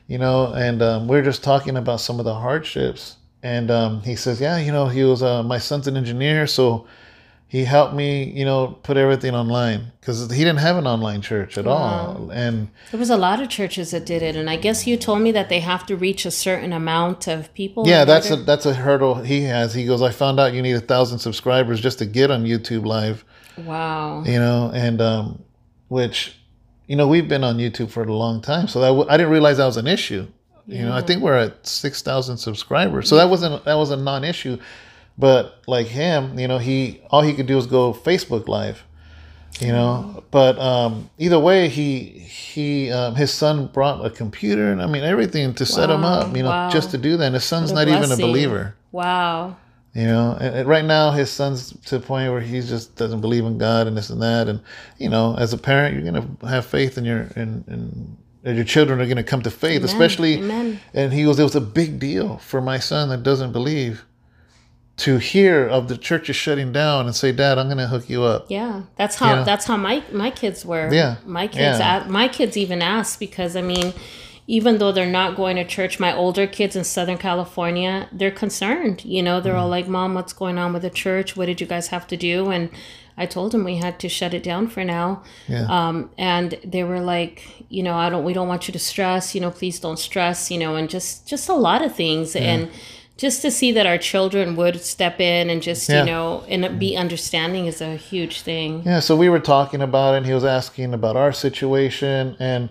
you 0.07 0.17
know. 0.17 0.53
And 0.55 0.81
um, 0.81 1.09
we 1.09 1.19
are 1.19 1.23
just 1.23 1.45
talking 1.45 1.77
about 1.77 2.01
some 2.01 2.19
of 2.19 2.25
the 2.25 2.35
hardships. 2.35 3.17
And 3.43 3.71
um, 3.71 4.01
he 4.01 4.17
says, 4.17 4.41
"Yeah, 4.41 4.59
you 4.59 4.73
know, 4.73 4.87
he 4.87 5.05
was 5.05 5.23
uh, 5.23 5.43
my 5.43 5.59
son's 5.59 5.87
an 5.87 5.97
engineer, 5.97 6.47
so 6.47 6.87
he 7.51 7.65
helped 7.65 7.95
me, 7.95 8.25
you 8.25 8.45
know, 8.45 8.79
put 8.83 8.99
everything 8.99 9.35
online 9.35 9.91
because 10.01 10.31
he 10.31 10.45
didn't 10.45 10.59
have 10.59 10.77
an 10.77 10.87
online 10.87 11.23
church 11.23 11.57
at 11.57 11.67
all. 11.67 12.31
And 12.31 12.69
There 12.91 13.01
was 13.01 13.09
a 13.09 13.17
lot 13.17 13.41
of 13.41 13.49
churches 13.49 13.91
that 13.93 14.05
did 14.05 14.23
it, 14.23 14.37
and 14.37 14.51
I 14.51 14.57
guess 14.57 14.87
you 14.87 14.99
told 14.99 15.23
me 15.23 15.33
that 15.33 15.49
they 15.49 15.61
have 15.61 15.87
to 15.87 15.97
reach 15.97 16.27
a 16.27 16.31
certain 16.31 16.75
amount 16.75 17.27
of 17.27 17.53
people. 17.55 17.89
yeah, 17.89 18.05
that's 18.05 18.31
a 18.31 18.37
that's 18.37 18.67
a 18.67 18.75
hurdle 18.75 19.15
he 19.17 19.43
has. 19.45 19.73
He 19.73 19.87
goes, 19.87 20.03
I 20.03 20.11
found 20.11 20.39
out 20.39 20.53
you 20.53 20.61
need 20.61 20.77
a 20.77 20.81
thousand 20.81 21.21
subscribers 21.21 21.81
just 21.81 21.99
to 22.01 22.07
get 22.07 22.31
on 22.31 22.45
YouTube 22.45 22.85
Live." 22.85 23.25
wow. 23.57 24.23
you 24.25 24.39
know, 24.39 24.71
and 24.73 25.01
um, 25.01 25.43
which, 25.89 26.37
you 26.87 26.97
know, 26.97 27.09
we've 27.09 27.29
been 27.29 27.43
on 27.45 27.57
YouTube 27.57 27.91
for 27.91 28.03
a 28.03 28.13
long 28.13 28.41
time, 28.41 28.69
so 28.69 28.81
that 28.81 28.89
w- 28.89 29.07
I 29.09 29.17
didn't 29.17 29.33
realize 29.33 29.57
that 29.57 29.67
was 29.67 29.77
an 29.79 29.87
issue. 29.89 30.27
You 30.67 30.85
know, 30.85 30.93
I 30.95 31.01
think 31.01 31.23
we're 31.23 31.35
at 31.35 31.67
six 31.67 32.03
thousand 32.03 32.37
subscribers, 32.37 33.09
so 33.09 33.17
that 33.17 33.31
wasn't 33.31 33.65
that 33.65 33.75
was 33.75 33.91
a 33.91 33.97
non-issue. 33.97 34.59
But 35.19 35.63
like 35.67 35.89
him, 35.89 36.39
you 36.39 36.47
know, 36.47 36.59
he 36.59 37.01
all 37.11 37.23
he 37.23 37.35
could 37.35 37.47
do 37.47 37.57
was 37.57 37.67
go 37.67 37.93
Facebook 37.93 38.47
Live, 38.47 38.85
you 39.59 39.73
know. 39.73 40.23
But 40.31 40.59
um, 40.59 41.11
either 41.19 41.41
way, 41.41 41.69
he 41.69 42.05
he 42.05 42.93
um, 42.93 43.17
his 43.17 43.35
son 43.35 43.67
brought 43.67 44.05
a 44.07 44.11
computer 44.11 44.71
and 44.71 44.81
I 44.81 44.87
mean 44.87 45.03
everything 45.03 45.55
to 45.55 45.67
set 45.67 45.91
him 45.91 46.05
up, 46.05 46.37
you 46.37 46.45
know, 46.45 46.51
wow. 46.51 46.71
just 46.71 46.93
to 46.93 46.99
do 46.99 47.17
that. 47.17 47.25
And 47.25 47.35
his 47.35 47.45
son's 47.45 47.73
not 47.73 47.89
even 47.89 48.13
a 48.13 48.17
believer. 48.17 48.77
Wow. 48.93 49.57
You 49.95 50.05
know, 50.05 50.37
and, 50.41 50.55
and 50.55 50.69
right 50.69 50.85
now 50.85 51.11
his 51.11 51.31
son's 51.31 51.73
to 51.87 51.99
the 51.99 52.07
point 52.07 52.31
where 52.31 52.41
he 52.41 52.61
just 52.61 52.95
doesn't 52.95 53.21
believe 53.21 53.45
in 53.45 53.59
God 53.59 53.89
and 53.89 53.97
this 53.97 54.11
and 54.11 54.23
that. 54.23 54.47
And 54.47 54.61
you 54.99 55.09
know, 55.09 55.35
as 55.37 55.53
a 55.53 55.59
parent, 55.59 55.97
you're 55.97 56.05
gonna 56.05 56.29
have 56.49 56.65
faith 56.65 56.97
in 56.97 57.05
your 57.05 57.23
in, 57.35 57.65
in 57.67 58.57
your 58.57 58.65
children 58.65 59.01
are 59.01 59.07
gonna 59.07 59.25
come 59.25 59.43
to 59.43 59.51
faith, 59.51 59.79
Amen. 59.79 59.85
especially. 59.85 60.35
Amen. 60.39 60.81
And 60.95 61.13
he 61.13 61.25
goes, 61.25 61.41
it 61.41 61.43
was 61.43 61.57
a 61.57 61.61
big 61.61 61.99
deal 61.99 62.39
for 62.39 62.61
my 62.61 62.79
son 62.79 63.09
that 63.09 63.25
doesn't 63.25 63.51
believe 63.51 64.05
to 64.99 65.19
hear 65.19 65.67
of 65.67 65.89
the 65.89 65.97
churches 65.97 66.37
shutting 66.37 66.73
down 66.73 67.07
and 67.07 67.15
say, 67.15 67.33
"Dad, 67.33 67.59
I'm 67.59 67.69
gonna 67.69 67.87
hook 67.89 68.09
you 68.11 68.23
up." 68.25 68.47
Yeah, 68.49 68.83
that's 68.97 69.17
how 69.17 69.37
know? 69.37 69.45
that's 69.45 69.65
how 69.67 69.77
my 69.77 70.03
my 70.13 70.31
kids 70.31 70.65
were. 70.67 70.93
Yeah, 70.93 71.17
my 71.25 71.47
kids. 71.47 71.79
yeah. 71.79 72.05
a- 72.07 72.09
my 72.11 72.29
kids 72.29 72.57
even 72.57 72.83
asked 72.83 73.21
because 73.21 73.55
I 73.57 73.63
mean, 73.63 73.93
even 74.47 74.79
though 74.79 74.91
they're 74.93 75.07
not 75.07 75.37
going 75.37 75.57
to 75.57 75.65
church, 75.65 76.01
my 76.01 76.13
older 76.15 76.47
kids 76.47 76.75
in 76.75 76.83
Southern 76.85 77.19
California, 77.19 78.09
they're 78.13 78.31
concerned. 78.31 79.05
You 79.05 79.23
know, 79.23 79.41
they're 79.41 79.55
Mm. 79.55 79.61
all 79.61 79.69
like, 79.69 79.87
"Mom, 79.89 80.15
what's 80.15 80.33
going 80.33 80.59
on 80.59 80.73
with 80.73 80.83
the 80.83 80.91
church? 80.91 81.37
What 81.37 81.47
did 81.47 81.61
you 81.61 81.67
guys 81.67 81.89
have 81.89 82.07
to 82.09 82.17
do?" 82.17 82.51
And 82.51 82.71
I 83.17 83.27
told 83.27 83.53
them 83.53 83.65
we 83.65 83.77
had 83.77 83.99
to 84.01 84.09
shut 84.09 84.33
it 84.35 84.43
down 84.43 84.69
for 84.69 84.85
now. 84.85 85.23
Yeah. 85.49 85.67
Um, 85.69 86.11
and 86.19 86.57
they 86.65 86.83
were 86.85 87.01
like, 87.01 87.43
you 87.69 87.83
know, 87.83 87.95
I 87.95 88.09
don't. 88.11 88.25
We 88.25 88.33
don't 88.33 88.49
want 88.49 88.67
you 88.69 88.73
to 88.73 88.79
stress. 88.79 89.35
You 89.35 89.41
know, 89.43 89.51
please 89.51 89.79
don't 89.81 89.99
stress. 89.99 90.51
You 90.51 90.59
know, 90.59 90.75
and 90.77 90.89
just 90.91 91.29
just 91.29 91.49
a 91.49 91.55
lot 91.55 91.83
of 91.85 91.95
things 91.95 92.35
and. 92.35 92.69
Just 93.19 93.43
to 93.43 93.51
see 93.51 93.73
that 93.73 93.85
our 93.85 93.99
children 93.99 94.55
would 94.57 94.81
step 94.81 95.21
in 95.21 95.51
and 95.51 95.61
just 95.61 95.89
Yeah. 95.89 96.01
you 96.01 96.07
know 96.07 96.45
and 96.49 96.79
be 96.79 96.97
understanding 96.97 97.67
is 97.67 97.81
a 97.81 97.97
huge 97.97 98.41
thing. 98.43 98.83
Yeah, 98.87 99.01
so 99.01 99.17
we 99.17 99.29
were 99.29 99.41
talking 99.41 99.83
about 99.83 100.15
it, 100.15 100.19
and 100.19 100.27
he 100.27 100.33
was 100.33 100.45
asking 100.45 100.95
about 100.95 101.17
our 101.17 101.33
situation, 101.33 102.37
and 102.39 102.71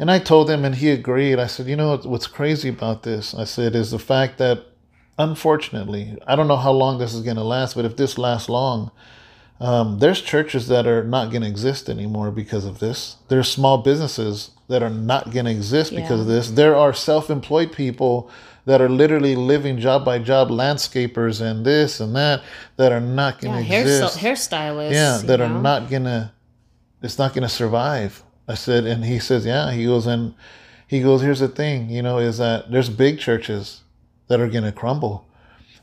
and 0.00 0.08
I 0.12 0.20
told 0.20 0.48
him, 0.48 0.64
and 0.64 0.76
he 0.76 0.90
agreed. 0.90 1.40
I 1.40 1.48
said, 1.48 1.66
you 1.66 1.74
know, 1.74 1.96
what's- 2.04 2.28
crazy 2.28 2.68
about 2.68 3.02
this? 3.02 3.34
I 3.34 3.42
said 3.42 3.74
is 3.74 3.90
the 3.90 3.98
fact 3.98 4.38
that, 4.38 4.60
unfortunately, 5.18 6.16
I 6.26 6.36
don't 6.36 6.46
know 6.46 6.56
how 6.56 6.70
long 6.70 6.98
this 6.98 7.12
is 7.14 7.22
going 7.22 7.36
to 7.36 7.42
last, 7.42 7.74
but 7.74 7.84
if 7.84 7.96
this 7.96 8.16
lasts 8.16 8.48
long, 8.48 8.92
um, 9.60 9.98
there's 9.98 10.20
churches 10.20 10.68
that 10.68 10.86
are 10.86 11.02
not 11.02 11.30
going 11.32 11.42
to 11.42 11.48
exist 11.48 11.88
anymore 11.90 12.30
because 12.30 12.64
of 12.64 12.78
this. 12.78 13.16
There's 13.26 13.48
small 13.48 13.78
businesses 13.78 14.50
that 14.68 14.84
are 14.84 14.90
not 14.90 15.32
going 15.32 15.46
to 15.46 15.50
exist 15.50 15.92
because 15.94 16.20
of 16.20 16.26
this. 16.28 16.50
There 16.52 16.76
are 16.76 16.92
self-employed 16.92 17.72
people 17.72 18.30
that 18.68 18.82
are 18.82 18.88
literally 18.90 19.34
living 19.34 19.78
job 19.78 20.04
by 20.04 20.18
job, 20.18 20.50
landscapers 20.50 21.40
and 21.40 21.64
this 21.64 22.00
and 22.00 22.14
that, 22.14 22.42
that 22.76 22.92
are 22.92 23.00
not 23.00 23.40
going 23.40 23.54
Yeah, 23.54 23.60
to 23.60 23.64
hair, 23.64 23.80
exist 23.80 24.18
hairstylists. 24.18 24.92
yeah 24.92 25.20
that 25.24 25.40
are 25.40 25.48
know? 25.48 25.62
not 25.62 25.88
gonna 25.88 26.34
it's 27.02 27.16
not 27.18 27.32
gonna 27.34 27.48
survive 27.48 28.22
i 28.46 28.52
said 28.54 28.84
and 28.84 29.04
he 29.06 29.18
says 29.18 29.46
yeah 29.46 29.72
he 29.72 29.84
goes 29.86 30.06
and 30.06 30.34
he 30.86 31.00
goes 31.00 31.22
here's 31.22 31.40
the 31.40 31.48
thing 31.48 31.88
you 31.88 32.02
know 32.02 32.18
is 32.18 32.36
that 32.36 32.70
there's 32.70 32.90
big 32.90 33.18
churches 33.18 33.82
that 34.26 34.38
are 34.38 34.48
gonna 34.48 34.70
crumble 34.72 35.26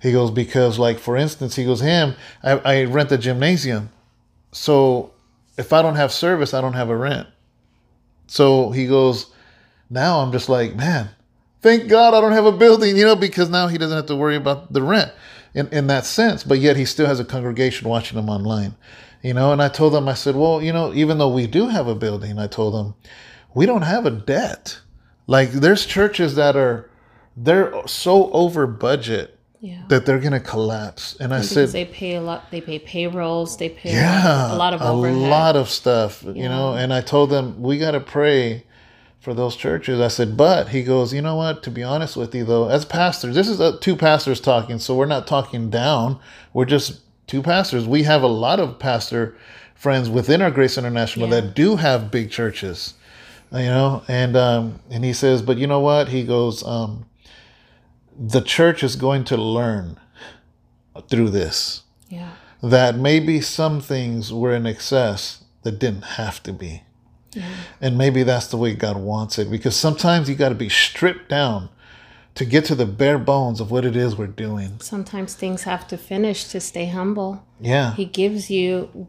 he 0.01 0.11
goes 0.11 0.29
because 0.29 0.77
like 0.77 0.99
for 0.99 1.17
instance 1.17 1.55
he 1.55 1.65
goes 1.65 1.81
him 1.81 2.13
i, 2.43 2.51
I 2.51 2.83
rent 2.83 3.11
a 3.11 3.17
gymnasium 3.17 3.89
so 4.51 5.11
if 5.57 5.73
i 5.73 5.81
don't 5.81 5.95
have 5.95 6.11
service 6.11 6.53
i 6.53 6.61
don't 6.61 6.73
have 6.73 6.89
a 6.91 6.97
rent 6.97 7.27
so 8.27 8.69
he 8.71 8.85
goes 8.85 9.31
now 9.89 10.19
i'm 10.19 10.31
just 10.31 10.49
like 10.49 10.75
man 10.75 11.09
thank 11.65 11.89
god 11.89 12.13
i 12.13 12.21
don't 12.21 12.31
have 12.31 12.45
a 12.45 12.51
building 12.51 12.95
you 12.95 13.03
know 13.03 13.15
because 13.15 13.49
now 13.49 13.67
he 13.67 13.77
doesn't 13.77 13.97
have 13.97 14.05
to 14.05 14.15
worry 14.15 14.35
about 14.35 14.71
the 14.71 14.81
rent 14.83 15.11
in, 15.55 15.67
in 15.69 15.87
that 15.87 16.05
sense 16.05 16.43
but 16.43 16.59
yet 16.59 16.77
he 16.77 16.85
still 16.85 17.07
has 17.07 17.19
a 17.19 17.25
congregation 17.25 17.89
watching 17.89 18.17
him 18.19 18.29
online 18.29 18.75
you 19.23 19.33
know 19.33 19.51
and 19.51 19.61
i 19.63 19.67
told 19.67 19.91
them, 19.91 20.07
i 20.07 20.13
said 20.13 20.35
well 20.35 20.61
you 20.61 20.71
know 20.71 20.93
even 20.93 21.17
though 21.17 21.33
we 21.33 21.47
do 21.47 21.67
have 21.67 21.87
a 21.87 21.95
building 21.95 22.37
i 22.37 22.45
told 22.45 22.73
them, 22.75 22.93
we 23.55 23.65
don't 23.65 23.81
have 23.81 24.05
a 24.05 24.11
debt 24.11 24.79
like 25.25 25.49
there's 25.51 25.85
churches 25.87 26.35
that 26.35 26.55
are 26.55 26.87
they're 27.35 27.73
so 27.87 28.31
over 28.31 28.67
budget 28.67 29.37
Yeah. 29.59 29.81
that 29.89 30.05
they're 30.05 30.19
gonna 30.19 30.39
collapse 30.39 31.17
and 31.19 31.33
i 31.33 31.41
said 31.41 31.69
they 31.69 31.85
pay 31.85 32.13
a 32.15 32.21
lot. 32.21 32.51
They 32.51 32.61
pay 32.61 32.77
payrolls. 32.77 33.57
They 33.57 33.69
pay 33.69 33.93
yeah 33.93 34.53
a 34.53 34.57
lot 34.65 34.73
of 34.75 34.81
overhead. 34.83 35.17
a 35.17 35.29
lot 35.37 35.55
of 35.55 35.69
stuff 35.69 36.23
you 36.23 36.47
know 36.47 36.75
and 36.75 36.93
i 36.93 37.01
told 37.01 37.31
them 37.31 37.59
we 37.59 37.79
got 37.79 37.91
to 37.91 37.99
pray 37.99 38.65
for 39.25 39.33
those 39.33 39.55
churches 39.55 39.99
i 39.99 40.07
said 40.07 40.37
but 40.37 40.69
he 40.69 40.83
goes 40.83 41.11
you 41.11 41.19
know 41.19 41.35
what 41.35 41.63
to 41.63 41.71
be 41.71 41.81
honest 41.81 42.15
with 42.15 42.35
you 42.35 42.45
though 42.45 42.69
as 42.69 42.85
pastors 42.85 43.33
this 43.33 43.47
is 43.47 43.59
uh, 43.59 43.75
two 43.81 43.95
pastors 43.95 44.39
talking 44.39 44.77
so 44.77 44.95
we're 44.95 45.07
not 45.07 45.25
talking 45.25 45.67
down 45.71 46.19
we're 46.53 46.63
just 46.63 47.01
two 47.25 47.41
pastors 47.41 47.87
we 47.87 48.03
have 48.03 48.21
a 48.21 48.27
lot 48.27 48.59
of 48.59 48.77
pastor 48.77 49.35
friends 49.73 50.11
within 50.11 50.43
our 50.43 50.51
grace 50.51 50.77
international 50.77 51.27
Yeah. 51.27 51.41
that 51.41 51.55
do 51.55 51.75
have 51.77 52.11
big 52.11 52.29
churches 52.29 52.93
you 53.51 53.61
know 53.65 54.03
and 54.07 54.37
um 54.37 54.79
and 54.91 55.03
he 55.03 55.11
says 55.11 55.41
but 55.41 55.57
you 55.57 55.65
know 55.65 55.79
what 55.79 56.09
he 56.09 56.23
goes 56.23 56.63
um 56.63 57.07
the 58.15 58.41
church 58.41 58.83
is 58.83 58.95
going 58.95 59.23
to 59.23 59.37
learn 59.37 59.99
through 61.09 61.31
this 61.31 61.81
Yeah. 62.09 62.33
that 62.61 62.95
maybe 62.95 63.41
some 63.41 63.81
things 63.81 64.31
were 64.31 64.53
in 64.55 64.67
excess 64.67 65.43
that 65.63 65.79
didn't 65.79 66.03
have 66.21 66.43
to 66.43 66.53
be. 66.53 66.83
And 67.81 67.97
maybe 67.97 68.23
that's 68.23 68.47
the 68.47 68.57
way 68.57 68.73
God 68.73 68.97
wants 68.97 69.37
it 69.39 69.49
because 69.51 69.75
sometimes 69.75 70.29
you 70.29 70.35
got 70.35 70.49
to 70.49 70.55
be 70.55 70.69
stripped 70.69 71.29
down 71.29 71.69
to 72.35 72.45
get 72.45 72.65
to 72.65 72.75
the 72.75 72.85
bare 72.85 73.17
bones 73.17 73.59
of 73.61 73.71
what 73.71 73.85
it 73.85 73.95
is 73.95 74.15
we're 74.17 74.27
doing. 74.27 74.79
Sometimes 74.81 75.35
things 75.35 75.63
have 75.63 75.87
to 75.87 75.97
finish 75.97 76.45
to 76.45 76.59
stay 76.59 76.87
humble. 76.87 77.45
Yeah. 77.59 77.93
He 77.95 78.05
gives 78.05 78.49
you 78.49 79.07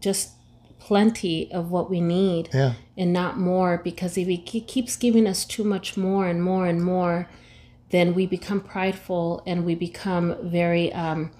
just 0.00 0.30
plenty 0.78 1.50
of 1.52 1.70
what 1.70 1.90
we 1.90 2.00
need 2.00 2.48
Yeah. 2.52 2.74
and 2.96 3.12
not 3.12 3.38
more 3.38 3.78
because 3.82 4.16
if 4.16 4.28
he 4.28 4.36
keeps 4.38 4.94
giving 4.96 5.26
us 5.26 5.44
too 5.44 5.64
much 5.64 5.96
more 5.96 6.28
and 6.28 6.42
more 6.42 6.66
and 6.66 6.82
more, 6.84 7.28
then 7.90 8.14
we 8.14 8.26
become 8.26 8.60
prideful 8.60 9.42
and 9.46 9.64
we 9.64 9.74
become 9.74 10.36
very 10.42 10.92
um 10.92 11.30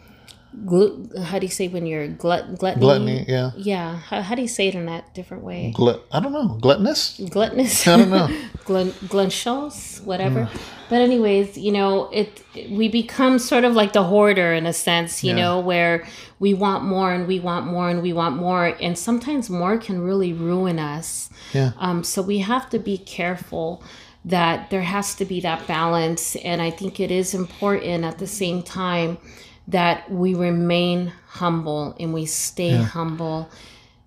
glu- 0.65 1.11
how 1.23 1.39
do 1.39 1.47
you 1.47 1.53
say 1.53 1.69
when 1.69 1.85
you're 1.87 2.09
glut- 2.09 2.59
gluttony? 2.59 2.81
Gluttony, 2.81 3.25
yeah. 3.29 3.51
Yeah. 3.57 3.97
How, 3.99 4.23
how 4.23 4.35
do 4.35 4.43
you 4.43 4.49
say 4.49 4.69
it 4.69 4.75
in 4.75 4.87
that 4.87 5.15
different 5.15 5.43
way? 5.45 5.73
Glut 5.75 6.05
I 6.13 6.21
don't 6.21 6.33
know. 6.33 6.59
Gluttonous? 6.61 7.21
gluttonous. 7.31 7.87
I 7.87 7.97
don't 7.99 8.11
know. 8.11 8.29
Glunchos, 8.65 10.03
whatever. 10.05 10.49
But 10.89 11.01
anyways, 11.03 11.59
you 11.59 11.73
know, 11.73 12.09
it 12.11 12.43
we 12.71 12.89
become 12.89 13.39
sort 13.39 13.65
of 13.65 13.75
like 13.75 13.93
the 13.93 14.05
hoarder 14.05 14.53
in 14.53 14.67
a 14.67 14.73
sense, 14.73 15.23
you 15.25 15.31
Yeah. 15.31 15.37
know, 15.37 15.61
where 15.61 16.07
we 16.39 16.55
want 16.55 16.85
more 16.85 17.13
and 17.13 17.27
we 17.27 17.41
want 17.41 17.67
more 17.67 17.89
and 17.91 18.03
we 18.03 18.13
want 18.13 18.37
more, 18.37 18.77
and 18.81 18.97
sometimes 18.97 19.51
more 19.51 19.79
can 19.79 20.01
really 20.01 20.33
ruin 20.33 20.79
us. 20.79 21.29
Yeah. 21.53 21.73
Um, 21.79 22.05
so 22.05 22.23
we 22.23 22.39
have 22.39 22.71
to 22.71 22.79
be 22.79 22.99
careful 22.99 23.83
that 24.25 24.71
there 24.71 24.83
has 24.83 25.15
to 25.17 25.25
be 25.25 25.41
that 25.41 25.67
balance, 25.67 26.37
and 26.37 26.61
I 26.61 26.71
think 26.71 26.99
it 27.01 27.11
is 27.11 27.33
important 27.35 28.05
at 28.05 28.19
the 28.19 28.27
same 28.27 28.63
time 28.63 29.19
that 29.69 30.11
we 30.11 30.35
remain 30.35 31.13
humble 31.29 31.97
and 31.99 32.15
we 32.15 32.27
stay 32.27 32.77
humble. 32.77 33.49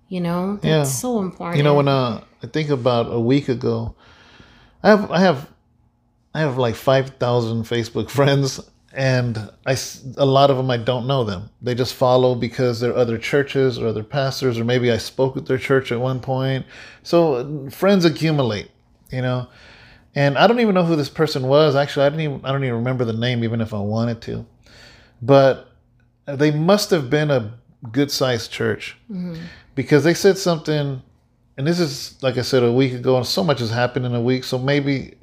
You 0.08 0.20
know, 0.20 0.56
that's 0.56 0.66
Yeah. 0.66 0.84
so 0.84 1.20
important. 1.20 1.58
You 1.58 1.62
know, 1.62 1.74
when 1.74 1.88
uh, 1.88 2.22
I 2.42 2.46
think 2.46 2.70
about 2.70 3.12
a 3.12 3.20
week 3.20 3.48
ago, 3.48 3.94
I 4.82 4.88
have 4.90 5.10
I 5.10 5.20
have 5.20 5.48
I 6.34 6.40
have 6.40 6.58
like 6.58 6.74
five 6.74 7.10
thousand 7.20 7.64
Facebook 7.64 8.10
friends, 8.18 8.60
and 8.92 9.50
I 9.66 9.76
a 10.16 10.24
lot 10.26 10.50
of 10.50 10.56
them 10.56 10.70
I 10.70 10.78
don't 10.78 11.06
know 11.06 11.22
them. 11.22 11.50
They 11.62 11.74
just 11.74 11.94
follow 11.94 12.34
because 12.34 12.80
they're 12.80 12.96
other 12.96 13.18
churches 13.18 13.78
or 13.78 13.86
other 13.86 14.02
pastors, 14.02 14.58
or 14.58 14.64
maybe 14.64 14.90
I 14.90 14.96
spoke 14.96 15.36
at 15.36 15.46
their 15.46 15.58
church 15.58 15.92
at 15.92 16.00
one 16.00 16.20
point. 16.20 16.66
So 17.02 17.68
friends 17.70 18.04
accumulate, 18.04 18.70
you 19.12 19.22
know. 19.22 19.48
And 20.16 20.36
I 20.36 20.48
don't 20.48 20.58
even 20.58 20.74
know 20.74 20.84
who 20.84 20.96
this 20.96 21.08
person 21.08 21.46
was. 21.46 21.76
Actually, 21.76 22.06
I 22.06 22.08
didn't 22.08 22.24
even 22.24 22.44
I 22.44 22.50
don't 22.50 22.64
even 22.64 22.76
remember 22.76 23.04
the 23.04 23.12
name, 23.12 23.44
even 23.44 23.60
if 23.60 23.72
I 23.72 23.78
wanted 23.78 24.20
to. 24.22 24.44
But 25.22 25.68
they 26.26 26.50
must 26.50 26.90
have 26.90 27.10
been 27.10 27.30
a 27.30 27.58
good 27.92 28.10
sized 28.10 28.50
church 28.50 28.96
mm-hmm. 29.10 29.40
because 29.74 30.04
they 30.04 30.14
said 30.14 30.38
something 30.38 31.02
and 31.60 31.66
this 31.66 31.78
is 31.78 32.16
like 32.22 32.38
I 32.38 32.42
said 32.42 32.62
a 32.62 32.72
week 32.72 32.94
ago, 32.94 33.18
and 33.18 33.26
so 33.26 33.44
much 33.44 33.60
has 33.60 33.70
happened 33.70 34.06
in 34.06 34.14
a 34.14 34.20
week. 34.20 34.44
So 34.44 34.58
maybe 34.58 35.16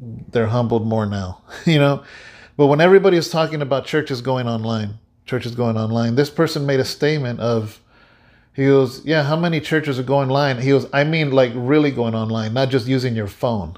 they're 0.00 0.46
humbled 0.46 0.86
more 0.86 1.04
now, 1.04 1.42
you 1.66 1.78
know. 1.78 2.02
But 2.56 2.68
when 2.68 2.80
everybody 2.80 3.18
is 3.18 3.28
talking 3.28 3.60
about 3.60 3.84
churches 3.84 4.22
going 4.22 4.48
online, 4.48 4.98
churches 5.26 5.54
going 5.54 5.76
online, 5.76 6.14
this 6.14 6.30
person 6.30 6.64
made 6.64 6.80
a 6.80 6.84
statement 6.84 7.40
of, 7.40 7.78
he 8.54 8.64
goes, 8.64 9.04
"Yeah, 9.04 9.22
how 9.22 9.36
many 9.36 9.60
churches 9.60 9.98
are 9.98 10.02
going 10.02 10.30
online?" 10.30 10.62
He 10.62 10.70
goes, 10.70 10.86
"I 10.94 11.04
mean, 11.04 11.30
like 11.30 11.52
really 11.54 11.90
going 11.90 12.14
online, 12.14 12.54
not 12.54 12.70
just 12.70 12.86
using 12.86 13.14
your 13.14 13.26
phone." 13.26 13.76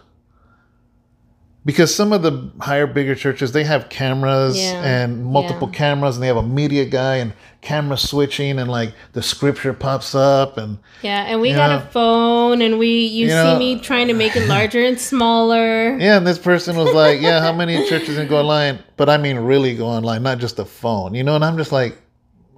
Because 1.65 1.95
some 1.95 2.13
of 2.13 2.23
the 2.23 2.51
higher, 2.61 2.89
bigger 2.89 3.15
churches, 3.15 3.53
they 3.53 3.63
have 3.63 3.89
cameras 3.89 4.59
Yeah. 4.61 4.83
and 4.83 5.25
multiple 5.25 5.69
Yeah. 5.73 5.79
cameras, 5.79 6.17
and 6.17 6.23
they 6.23 6.27
have 6.27 6.37
a 6.37 6.43
media 6.43 6.85
guy 6.85 7.17
and 7.17 7.35
camera 7.61 7.97
switching, 7.97 8.59
and 8.59 8.69
like 8.69 8.93
the 9.13 9.23
scripture 9.23 9.73
pops 9.73 10.13
up, 10.13 10.59
and 10.59 10.79
Yeah, 11.03 11.25
and 11.29 11.41
we 11.41 11.53
got 11.53 11.71
know- 11.71 11.77
a 11.77 11.81
phone, 11.93 12.63
and 12.63 12.81
we 12.81 12.89
you, 13.07 13.27
You 13.27 13.31
see 13.31 13.35
know- 13.37 13.59
me 13.61 13.79
trying 13.79 14.09
to 14.09 14.15
make 14.15 14.35
it 14.35 14.49
larger 14.49 14.85
and 14.85 14.99
smaller. 14.99 15.97
Yeah, 16.01 16.17
and 16.17 16.27
this 16.27 16.39
person 16.39 16.77
was 16.77 16.93
like, 16.93 17.21
"Yeah, 17.21 17.41
how 17.41 17.53
many 17.53 17.89
churches 17.89 18.17
can 18.17 18.27
go 18.27 18.39
online?" 18.41 18.81
But 18.97 19.09
I 19.09 19.17
mean, 19.17 19.37
really 19.39 19.75
go 19.77 19.87
online, 19.87 20.25
not 20.25 20.39
just 20.39 20.59
a 20.59 20.65
phone, 20.65 21.15
you 21.15 21.23
know. 21.23 21.37
And 21.37 21.45
I'm 21.45 21.57
just 21.57 21.71
like, 21.71 21.97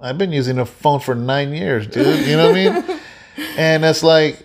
I've 0.01 0.17
been 0.17 0.31
using 0.31 0.57
a 0.57 0.65
phone 0.65 0.99
for 0.99 1.13
nine 1.13 1.53
years, 1.53 1.85
dude. 1.85 2.25
You 2.25 2.37
know 2.37 2.47
what 2.49 2.57
I 2.57 2.69
mean? 2.71 2.83
And 3.57 3.83
it's 3.85 4.01
like, 4.01 4.44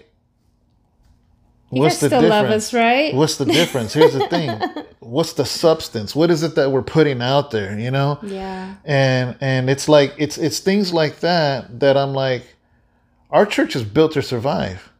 You 1.70 1.82
what's 1.82 1.96
guys 1.96 2.00
the 2.00 2.06
still 2.08 2.20
difference? 2.22 2.42
love 2.42 2.50
us, 2.50 2.74
right? 2.74 3.14
What's 3.14 3.36
the 3.36 3.44
difference? 3.44 3.92
Here's 3.92 4.12
the 4.12 4.26
thing: 4.28 4.60
what's 5.00 5.34
the 5.34 5.44
substance? 5.44 6.16
What 6.16 6.30
is 6.30 6.42
it 6.42 6.54
that 6.56 6.70
we're 6.72 6.82
putting 6.82 7.22
out 7.22 7.50
there? 7.50 7.78
You 7.78 7.90
know? 7.90 8.18
Yeah, 8.22 8.74
and 8.84 9.36
and 9.40 9.70
it's 9.70 9.88
like 9.88 10.14
it's 10.18 10.36
it's 10.38 10.58
things 10.58 10.92
like 10.92 11.20
that 11.20 11.80
that 11.80 11.96
I'm 11.96 12.12
like, 12.12 12.42
our 13.30 13.46
church 13.46 13.76
is 13.76 13.84
built 13.84 14.12
to 14.12 14.22
survive. 14.22 14.90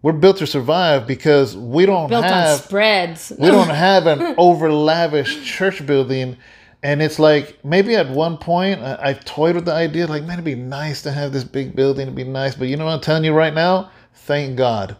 We're 0.00 0.12
built 0.12 0.38
to 0.38 0.46
survive 0.46 1.06
because 1.06 1.56
we 1.56 1.86
don't 1.86 2.08
built 2.08 2.24
on 2.24 2.30
have 2.30 2.60
spreads. 2.60 3.32
we 3.38 3.48
don't 3.48 3.68
have 3.88 4.06
an 4.06 4.34
over 4.36 4.72
lavish 4.72 5.44
church 5.44 5.84
building 5.86 6.36
and 6.82 7.00
it's 7.00 7.18
like 7.18 7.64
maybe 7.64 7.94
at 7.94 8.08
one 8.10 8.36
point 8.36 8.80
I, 8.80 8.98
I 9.00 9.12
toyed 9.12 9.54
with 9.54 9.64
the 9.64 9.72
idea 9.72 10.06
like 10.08 10.24
man 10.24 10.34
it'd 10.34 10.44
be 10.44 10.54
nice 10.56 11.02
to 11.02 11.12
have 11.12 11.32
this 11.32 11.44
big 11.44 11.76
building 11.76 12.02
it'd 12.02 12.16
be 12.16 12.24
nice 12.24 12.56
but 12.56 12.66
you 12.66 12.76
know 12.76 12.84
what 12.86 12.94
i'm 12.94 13.00
telling 13.00 13.24
you 13.24 13.32
right 13.32 13.54
now 13.54 13.90
thank 14.12 14.56
god 14.56 14.96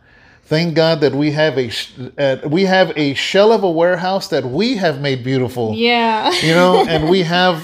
thank 0.55 0.69
god 0.83 0.97
that 1.05 1.15
we 1.23 1.29
have 1.43 1.55
a 1.65 1.69
sh- 1.77 1.91
uh, 2.25 2.37
we 2.57 2.63
have 2.77 2.89
a 2.97 3.09
shell 3.29 3.51
of 3.57 3.63
a 3.71 3.73
warehouse 3.81 4.27
that 4.35 4.45
we 4.59 4.67
have 4.85 4.97
made 5.09 5.19
beautiful 5.31 5.67
yeah. 5.75 6.31
you 6.49 6.55
know 6.61 6.73
and 6.93 7.09
we 7.15 7.21
have 7.37 7.57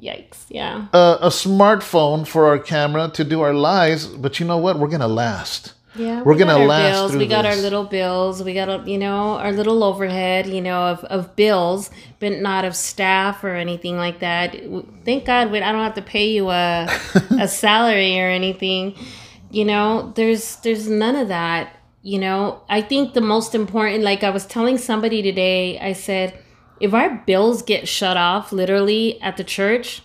Yikes. 0.00 0.44
Yeah. 0.48 0.86
a, 0.92 1.06
a 1.22 1.28
smartphone 1.44 2.26
for 2.32 2.42
our 2.50 2.58
camera 2.58 3.04
to 3.18 3.22
do 3.24 3.40
our 3.46 3.54
lives 3.54 4.06
but 4.24 4.38
you 4.38 4.46
know 4.46 4.58
what 4.64 4.78
we're 4.78 4.92
gonna 4.96 5.08
last 5.24 5.72
Yeah, 5.96 6.20
We're 6.22 6.34
we 6.34 6.38
gonna 6.40 6.58
last 6.58 6.92
bills. 6.92 7.10
through 7.12 7.20
we 7.24 7.26
got 7.36 7.42
this. 7.42 7.56
our 7.56 7.62
little 7.66 7.84
bills. 7.84 8.42
We 8.48 8.52
got, 8.60 8.68
a, 8.68 8.78
you 8.92 8.98
know, 9.04 9.38
our 9.44 9.50
little 9.60 9.80
overhead, 9.90 10.46
you 10.46 10.60
know, 10.60 10.82
of, 10.92 10.98
of 11.16 11.34
bills, 11.36 11.88
but 12.20 12.32
not 12.48 12.62
of 12.68 12.74
staff 12.76 13.42
or 13.42 13.54
anything 13.56 13.96
like 13.96 14.18
that. 14.20 14.54
Thank 15.06 15.24
God 15.24 15.50
we, 15.50 15.56
I 15.62 15.72
don't 15.72 15.82
have 15.88 15.94
to 15.94 16.02
pay 16.16 16.26
you 16.36 16.50
a, 16.50 16.86
a 17.40 17.48
salary 17.48 18.20
or 18.20 18.28
anything. 18.28 18.94
You 19.50 19.64
know, 19.64 20.12
there's 20.16 20.56
there's 20.64 20.86
none 20.86 21.16
of 21.16 21.28
that. 21.28 21.72
You 22.12 22.20
know, 22.20 22.62
I 22.68 22.82
think 22.82 23.14
the 23.14 23.20
most 23.20 23.52
important, 23.52 24.04
like 24.04 24.22
I 24.22 24.30
was 24.30 24.46
telling 24.46 24.78
somebody 24.78 25.22
today, 25.22 25.76
I 25.80 25.92
said, 25.92 26.38
if 26.78 26.94
our 26.94 27.10
bills 27.26 27.62
get 27.62 27.88
shut 27.88 28.16
off 28.16 28.52
literally 28.52 29.20
at 29.20 29.36
the 29.36 29.42
church, 29.44 30.02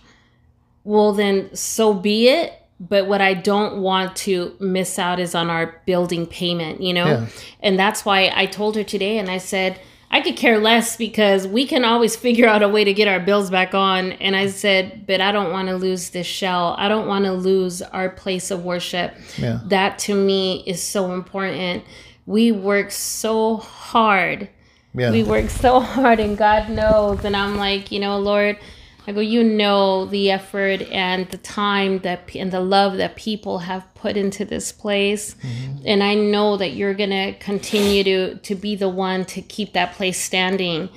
well 0.84 1.12
then 1.12 1.54
so 1.54 1.94
be 1.94 2.28
it 2.28 2.52
but 2.80 3.06
what 3.06 3.20
i 3.20 3.32
don't 3.34 3.80
want 3.80 4.16
to 4.16 4.56
miss 4.58 4.98
out 4.98 5.20
is 5.20 5.32
on 5.32 5.48
our 5.48 5.80
building 5.86 6.26
payment 6.26 6.82
you 6.82 6.92
know 6.92 7.06
Yeah. 7.06 7.26
and 7.60 7.78
that's 7.78 8.04
why 8.04 8.32
i 8.34 8.46
told 8.46 8.74
her 8.74 8.82
today 8.82 9.16
and 9.18 9.30
i 9.30 9.38
said 9.38 9.78
i 10.12 10.20
could 10.20 10.36
care 10.36 10.58
less 10.58 10.96
because 10.96 11.46
we 11.48 11.66
can 11.66 11.84
always 11.84 12.14
figure 12.14 12.46
out 12.46 12.62
a 12.62 12.68
way 12.68 12.84
to 12.84 12.92
get 12.92 13.08
our 13.08 13.18
bills 13.20 13.50
back 13.50 13.74
on. 13.74 14.12
And 14.12 14.36
i 14.36 14.48
said 14.48 15.06
but 15.06 15.20
i 15.20 15.32
don't 15.32 15.50
want 15.50 15.68
to 15.68 15.76
lose 15.76 16.10
this 16.10 16.26
shell. 16.26 16.74
I 16.78 16.88
don't 16.88 17.08
want 17.08 17.24
to 17.24 17.32
lose 17.32 17.82
our 17.82 18.08
place 18.10 18.50
of 18.50 18.64
worship. 18.64 19.14
Yeah. 19.38 19.60
that 19.66 19.98
to 20.00 20.14
me 20.14 20.62
is 20.66 20.82
so 20.82 21.12
important. 21.12 21.84
We 22.26 22.52
work 22.52 22.90
so 22.92 23.56
hard. 23.56 24.48
Yeah. 24.94 25.10
We 25.10 25.22
work 25.24 25.50
so 25.50 25.80
hard 25.80 26.20
and 26.20 26.36
God 26.36 26.68
knows. 26.68 27.24
And 27.24 27.36
I'm 27.36 27.56
like, 27.56 27.90
you 27.90 27.98
know, 27.98 28.18
Lord, 28.18 28.58
I 29.06 29.12
go, 29.12 29.20
you 29.20 29.42
know 29.42 30.06
the 30.06 30.30
effort 30.30 30.82
and 30.82 31.28
the 31.30 31.38
time 31.38 31.98
that 32.00 32.34
and 32.36 32.52
the 32.52 32.60
love 32.60 32.98
that 32.98 33.16
people 33.16 33.58
have 33.58 33.92
put 33.94 34.16
into 34.16 34.44
this 34.44 34.70
place. 34.70 35.34
Mm-hmm. 35.34 35.82
And 35.86 36.02
I 36.02 36.14
know 36.14 36.56
that 36.56 36.72
you're 36.72 36.94
going 36.94 37.10
to 37.10 37.34
continue 37.38 38.04
to 38.04 38.36
to 38.36 38.54
be 38.54 38.76
the 38.76 38.88
one 38.88 39.24
to 39.26 39.42
keep 39.42 39.72
that 39.72 39.94
place 39.94 40.20
standing. 40.20 40.88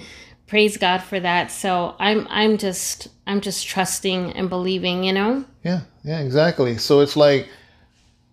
Praise 0.48 0.78
God 0.78 1.00
for 1.00 1.20
that. 1.20 1.52
So 1.52 1.96
I'm 2.00 2.28
I'm 2.30 2.58
just 2.58 3.08
I'm 3.26 3.42
just 3.42 3.68
trusting 3.68 4.34
and 4.34 4.50
believing, 4.50 5.04
you 5.04 5.14
know? 5.14 5.46
Yeah, 5.64 5.82
yeah, 6.04 6.20
exactly. 6.20 6.78
So 6.78 7.00
it's 7.00 7.16
like, 7.16 7.50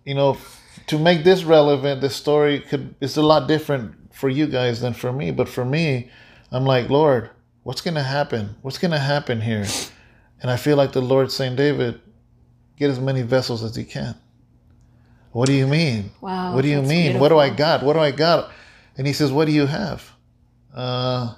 you 0.05 0.13
know, 0.13 0.37
to 0.87 0.99
make 0.99 1.23
this 1.23 1.43
relevant, 1.43 2.01
this 2.01 2.15
story 2.15 2.59
could 2.59 2.93
it's 3.01 3.17
a 3.17 3.23
lot 3.23 3.47
different 3.47 4.13
for 4.13 4.29
you 4.29 4.45
guys 4.45 4.81
than 4.81 4.93
for 4.93 5.11
me. 5.11 5.31
But 5.31 5.49
for 5.49 5.65
me, 5.65 6.11
I'm 6.51 6.65
like, 6.65 6.91
Lord, 6.91 7.31
what's 7.63 7.81
gonna 7.81 8.03
happen? 8.03 8.55
What's 8.61 8.77
gonna 8.77 8.99
happen 8.99 9.41
here? 9.41 9.65
And 10.41 10.51
I 10.51 10.57
feel 10.57 10.77
like 10.77 10.91
the 10.91 11.01
Lord's 11.01 11.35
saying, 11.35 11.55
David, 11.55 11.99
get 12.77 12.89
as 12.89 12.99
many 12.99 13.21
vessels 13.21 13.63
as 13.63 13.77
you 13.77 13.85
can. 13.85 14.15
What 15.31 15.47
do 15.47 15.53
you 15.53 15.65
mean? 15.67 16.11
Wow. 16.21 16.53
what 16.53 16.61
do 16.61 16.67
you 16.67 16.81
mean? 16.81 17.19
What 17.19 17.29
do 17.29 17.39
I 17.39 17.49
got? 17.49 17.81
What 17.83 17.93
do 17.93 17.99
I 17.99 18.11
got? 18.11 18.51
And 18.97 19.07
he 19.07 19.13
says, 19.13 19.31
What 19.31 19.45
do 19.45 19.51
you 19.51 19.65
have? 19.65 20.11
Uh 20.73 21.33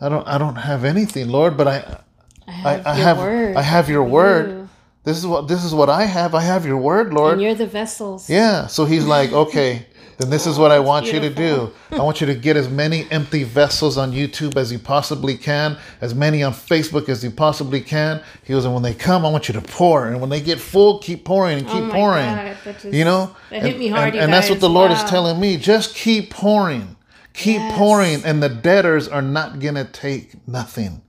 I 0.00 0.08
don't 0.08 0.26
I 0.26 0.38
don't 0.38 0.56
have 0.56 0.84
anything, 0.84 1.28
Lord, 1.28 1.56
but 1.56 1.68
I 1.68 2.00
I 2.48 2.52
I, 2.52 2.54
have 2.54 2.86
I 2.86 2.96
your 2.96 3.04
have 3.04 3.18
word. 3.18 3.56
I 3.56 3.62
have 3.62 3.88
your 3.90 4.04
word. 4.04 4.48
You. 4.48 4.68
This 5.04 5.18
is 5.18 5.26
what 5.26 5.48
this 5.48 5.64
is 5.64 5.74
what 5.74 5.90
I 5.90 6.04
have. 6.04 6.34
I 6.34 6.40
have 6.42 6.64
your 6.64 6.78
word, 6.78 7.12
Lord. 7.12 7.34
And 7.34 7.42
you're 7.42 7.54
the 7.54 7.66
vessels. 7.66 8.28
Yeah. 8.30 8.66
So 8.66 8.84
he's 8.86 9.04
like, 9.04 9.32
okay, 9.32 9.86
then 10.20 10.28
this 10.30 10.46
is 10.46 10.58
what 10.58 10.70
I 10.70 10.78
want 10.80 11.12
you 11.12 11.18
to 11.20 11.30
do. 11.30 11.72
I 11.92 12.02
want 12.02 12.20
you 12.20 12.26
to 12.26 12.34
get 12.34 12.56
as 12.56 12.68
many 12.68 13.10
empty 13.10 13.42
vessels 13.44 13.96
on 13.96 14.12
YouTube 14.12 14.56
as 14.56 14.70
you 14.70 14.78
possibly 14.78 15.36
can, 15.36 15.78
as 16.00 16.14
many 16.14 16.42
on 16.42 16.52
Facebook 16.52 17.08
as 17.08 17.24
you 17.24 17.30
possibly 17.30 17.80
can. 17.80 18.20
He 18.44 18.52
goes, 18.52 18.64
and 18.64 18.74
when 18.74 18.82
they 18.82 18.92
come, 18.94 19.24
I 19.24 19.30
want 19.30 19.48
you 19.48 19.54
to 19.54 19.62
pour. 19.62 20.08
And 20.08 20.20
when 20.20 20.28
they 20.28 20.40
get 20.40 20.60
full, 20.60 20.98
keep 20.98 21.24
pouring 21.24 21.58
and 21.60 21.68
oh 21.68 21.72
keep 21.72 21.82
Oh 21.82 21.86
my 21.86 21.94
pouring. 21.94 22.26
God, 22.26 22.56
that 22.64 22.80
just- 22.80 22.94
you 22.94 23.04
know? 23.04 23.34
that 23.50 23.62
hit 23.62 23.70
and, 23.72 23.78
me 23.78 23.88
hard, 23.88 24.08
and, 24.08 24.14
you 24.16 24.20
and 24.20 24.32
that's 24.32 24.50
what 24.50 24.60
the 24.60 24.68
Lord 24.68 24.90
is 24.90 25.02
telling 25.04 25.40
me. 25.40 25.56
Just 25.56 25.94
keep 25.94 26.30
pouring. 26.30 26.96
Keep 27.32 27.58
Yes. 27.60 27.78
pouring, 27.78 28.24
and 28.24 28.42
the 28.42 28.48
debtors 28.48 29.06
are 29.08 29.22
not 29.22 29.60
going 29.60 29.76
to 29.76 29.84
take 29.84 30.46
nothing. 30.48 31.00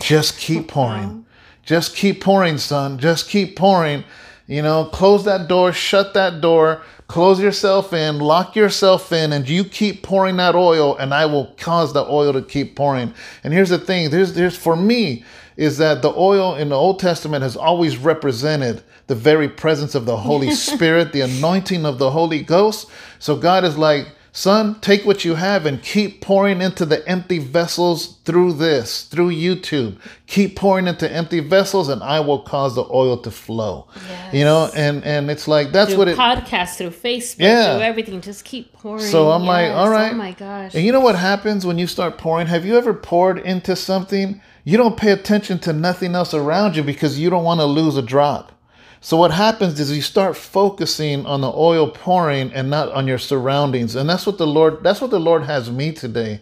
Just 0.00 0.38
keep 0.38 0.68
pouring. 0.68 1.24
Just 1.64 1.96
keep 1.96 2.20
pouring, 2.20 2.58
son. 2.58 2.98
Just 2.98 3.28
keep 3.28 3.56
pouring. 3.56 4.04
You 4.48 4.62
know, 4.62 4.86
close 4.86 5.26
that 5.26 5.46
door, 5.46 5.74
shut 5.74 6.14
that 6.14 6.40
door, 6.40 6.80
close 7.06 7.38
yourself 7.38 7.92
in, 7.92 8.18
lock 8.18 8.56
yourself 8.56 9.12
in, 9.12 9.34
and 9.34 9.46
you 9.46 9.62
keep 9.62 10.02
pouring 10.02 10.38
that 10.38 10.54
oil, 10.54 10.96
and 10.96 11.12
I 11.12 11.26
will 11.26 11.54
cause 11.58 11.92
the 11.92 12.04
oil 12.06 12.32
to 12.32 12.40
keep 12.40 12.74
pouring. 12.74 13.12
And 13.44 13.52
here's 13.52 13.68
the 13.68 13.78
thing: 13.78 14.08
there's, 14.08 14.32
there's 14.32 14.56
for 14.56 14.74
me 14.74 15.22
is 15.58 15.76
that 15.78 16.00
the 16.00 16.14
oil 16.16 16.54
in 16.54 16.70
the 16.70 16.76
Old 16.76 16.98
Testament 16.98 17.42
has 17.42 17.56
always 17.56 17.98
represented 17.98 18.82
the 19.08 19.14
very 19.14 19.48
presence 19.48 19.94
of 19.94 20.06
the 20.06 20.16
Holy 20.16 20.50
Spirit, 20.54 21.12
the 21.12 21.20
anointing 21.20 21.84
of 21.84 21.98
the 21.98 22.10
Holy 22.10 22.42
Ghost. 22.42 22.88
So 23.18 23.36
God 23.36 23.64
is 23.64 23.76
like, 23.76 24.08
Son, 24.38 24.78
take 24.80 25.04
what 25.04 25.24
you 25.24 25.34
have 25.34 25.66
and 25.66 25.82
keep 25.82 26.20
pouring 26.20 26.60
into 26.60 26.86
the 26.86 27.04
empty 27.08 27.40
vessels 27.40 28.18
through 28.24 28.52
this, 28.52 29.02
through 29.02 29.30
YouTube. 29.30 29.98
Keep 30.28 30.54
pouring 30.54 30.86
into 30.86 31.10
empty 31.10 31.40
vessels, 31.40 31.88
and 31.88 32.04
I 32.04 32.20
will 32.20 32.38
cause 32.42 32.76
the 32.76 32.84
oil 32.88 33.16
to 33.22 33.32
flow. 33.32 33.88
You 34.32 34.44
know, 34.44 34.70
and 34.76 35.02
and 35.02 35.28
it's 35.28 35.48
like 35.48 35.72
that's 35.72 35.90
through 35.90 35.98
what 35.98 36.08
it. 36.08 36.16
podcast 36.16 36.76
through 36.76 36.90
Facebook, 36.90 37.40
Yeah. 37.40 37.74
through 37.74 37.82
everything. 37.82 38.20
Just 38.20 38.44
keep 38.44 38.72
pouring. 38.74 39.02
So 39.02 39.32
I'm 39.32 39.42
like, 39.42 39.72
all 39.72 39.90
right. 39.90 40.12
Oh 40.12 40.16
my 40.16 40.30
gosh. 40.30 40.72
And 40.72 40.84
you 40.84 40.92
know 40.92 41.00
what 41.00 41.16
happens 41.16 41.66
when 41.66 41.76
you 41.76 41.88
start 41.88 42.16
pouring? 42.16 42.46
Have 42.46 42.64
you 42.64 42.78
ever 42.78 42.94
poured 42.94 43.40
into 43.40 43.74
something? 43.74 44.40
You 44.62 44.76
don't 44.76 44.96
pay 44.96 45.10
attention 45.10 45.58
to 45.60 45.72
nothing 45.72 46.14
else 46.14 46.32
around 46.32 46.76
you 46.76 46.84
because 46.84 47.18
you 47.18 47.28
don't 47.28 47.42
want 47.42 47.58
to 47.58 47.66
lose 47.66 47.96
a 47.96 48.02
drop. 48.02 48.52
So 49.00 49.16
what 49.16 49.30
happens 49.30 49.78
is 49.78 49.94
you 49.94 50.02
start 50.02 50.36
focusing 50.36 51.24
on 51.24 51.40
the 51.40 51.52
oil 51.52 51.88
pouring 51.88 52.52
and 52.52 52.68
not 52.68 52.90
on 52.92 53.06
your 53.06 53.18
surroundings. 53.18 53.94
And 53.94 54.08
that's 54.08 54.26
what 54.26 54.38
the 54.38 54.46
Lord 54.46 54.82
that's 54.82 55.00
what 55.00 55.10
the 55.10 55.20
Lord 55.20 55.44
has 55.44 55.70
me 55.70 55.92
today. 55.92 56.40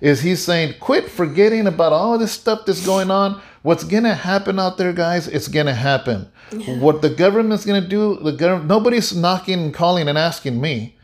Is 0.00 0.20
he's 0.20 0.42
saying, 0.42 0.74
quit 0.78 1.10
forgetting 1.10 1.66
about 1.66 1.92
all 1.92 2.18
this 2.18 2.32
stuff 2.32 2.64
that's 2.64 2.86
going 2.86 3.10
on. 3.10 3.40
What's 3.62 3.84
gonna 3.84 4.14
happen 4.14 4.58
out 4.58 4.78
there, 4.78 4.92
guys, 4.92 5.26
it's 5.26 5.48
gonna 5.48 5.74
happen. 5.74 6.30
What 6.80 7.02
the 7.02 7.10
government's 7.10 7.66
gonna 7.66 7.86
do, 7.86 8.18
the 8.22 8.32
government 8.32 8.68
nobody's 8.68 9.14
knocking 9.14 9.60
and 9.60 9.74
calling 9.74 10.08
and 10.08 10.16
asking 10.16 10.60
me 10.60 10.97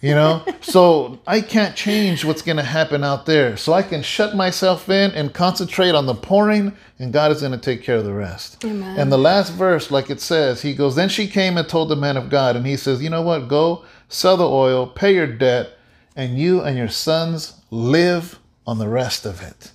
you 0.00 0.14
know? 0.14 0.44
So 0.60 1.20
i 1.26 1.40
can't 1.40 1.74
change 1.74 2.24
what's 2.24 2.42
going 2.42 2.56
to 2.56 2.62
happen 2.62 3.02
out 3.04 3.26
there. 3.26 3.56
So 3.56 3.72
i 3.72 3.82
can 3.82 4.02
shut 4.02 4.36
myself 4.36 4.88
in 4.88 5.10
and 5.12 5.32
concentrate 5.32 5.94
on 5.94 6.06
the 6.06 6.14
pouring 6.14 6.76
and 6.98 7.12
god 7.12 7.32
is 7.32 7.40
going 7.40 7.52
to 7.52 7.58
take 7.58 7.82
care 7.82 7.96
of 7.96 8.04
the 8.04 8.12
rest. 8.12 8.64
Amen. 8.64 8.98
and 8.98 9.10
the 9.10 9.18
last 9.18 9.50
verse 9.52 9.90
like 9.90 10.10
it 10.10 10.20
says 10.20 10.62
he 10.62 10.74
goes 10.74 10.94
then 10.94 11.08
she 11.08 11.26
came 11.26 11.56
and 11.56 11.68
told 11.68 11.88
the 11.88 11.96
man 11.96 12.16
of 12.16 12.30
god 12.30 12.56
and 12.56 12.66
he 12.66 12.76
says 12.76 13.02
you 13.02 13.10
know 13.10 13.22
what? 13.22 13.48
Go 13.48 13.84
sell 14.08 14.36
the 14.36 14.48
oil 14.48 14.86
pay 14.86 15.14
your 15.14 15.26
debt 15.26 15.70
and 16.16 16.38
you 16.38 16.60
and 16.62 16.76
your 16.76 16.88
sons 16.88 17.60
live 17.70 18.38
on 18.66 18.78
the 18.78 18.88
rest 18.88 19.26
of 19.26 19.42
it. 19.42 19.72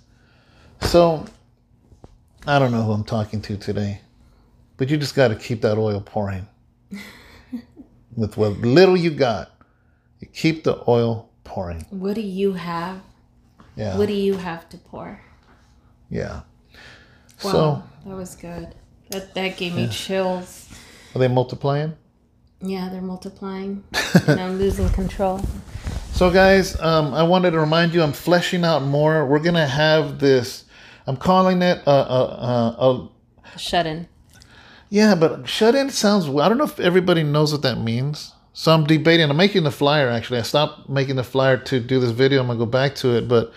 So 0.82 1.26
i 2.46 2.60
don't 2.60 2.72
know 2.72 2.84
who 2.84 2.92
i'm 2.92 3.06
talking 3.06 3.42
to 3.42 3.56
today 3.58 4.02
but 4.78 4.90
you 4.90 4.98
just 4.98 5.16
got 5.16 5.30
to 5.30 5.36
keep 5.36 5.62
that 5.62 5.78
oil 5.78 6.02
pouring 6.02 6.46
with 8.16 8.38
what 8.38 8.52
little 8.60 8.98
you 8.98 9.10
got 9.12 9.53
you 10.24 10.30
keep 10.32 10.64
the 10.64 10.82
oil 10.88 11.30
pouring. 11.44 11.86
what 11.90 12.16
do 12.16 12.22
you 12.22 12.54
have? 12.54 13.02
Yeah. 13.76 13.98
What 13.98 14.08
do 14.08 14.14
you 14.14 14.38
have 14.38 14.70
to 14.70 14.78
pour? 14.78 15.20
yeah. 16.10 16.42
Wow, 17.44 17.52
So 17.52 17.84
that 18.06 18.16
was 18.16 18.36
good. 18.36 18.74
That 19.10 19.34
that 19.34 19.58
gave 19.58 19.76
me 19.76 19.88
chills. 19.90 20.70
are 21.14 21.20
they 21.20 21.28
multiplying? 21.28 21.96
Yeah, 22.62 22.88
they're 22.90 23.02
multiplying, 23.02 23.84
and 24.28 24.40
I'm 24.40 24.58
losing 24.58 24.88
control. 24.90 25.42
So 26.14 26.32
guys, 26.32 26.80
um, 26.80 27.14
I 27.14 27.24
wanted 27.24 27.52
to 27.52 27.60
remind 27.60 27.94
you 27.94 28.02
I'm 28.02 28.14
fleshing 28.14 28.64
out 28.64 28.84
more. 28.84 29.26
We're 29.26 29.40
gonna 29.44 29.68
have 29.68 30.20
this. 30.20 30.64
I'm 31.06 31.18
calling 31.18 31.62
it 31.62 31.82
a, 31.86 31.92
a, 31.92 32.22
a, 32.80 33.10
a 33.54 33.60
Shut 33.60 33.86
in. 33.86 34.08
yeah, 34.90 35.16
but 35.16 35.50
shut 35.50 35.76
in 35.76 35.90
sounds. 35.90 36.28
I 36.30 36.48
don't 36.48 36.58
know 36.58 36.64
if 36.64 36.80
everybody 36.80 37.24
knows 37.24 37.52
what 37.52 37.62
that 37.64 37.78
means. 37.80 38.32
So 38.54 38.72
I'm 38.74 38.86
debating. 38.86 39.30
I'm 39.30 39.38
making 39.38 39.64
the 39.64 39.72
flyer 39.72 40.10
actually. 40.10 40.40
I 40.40 40.44
stopped 40.44 40.88
making 40.90 41.16
the 41.16 41.24
flyer 41.24 41.58
to 41.58 41.80
do 41.80 42.00
this 42.00 42.12
video. 42.12 42.40
I'm 42.42 42.48
gonna 42.48 42.60
go 42.60 42.66
back 42.66 42.96
to 42.96 43.16
it, 43.18 43.28
but 43.28 43.52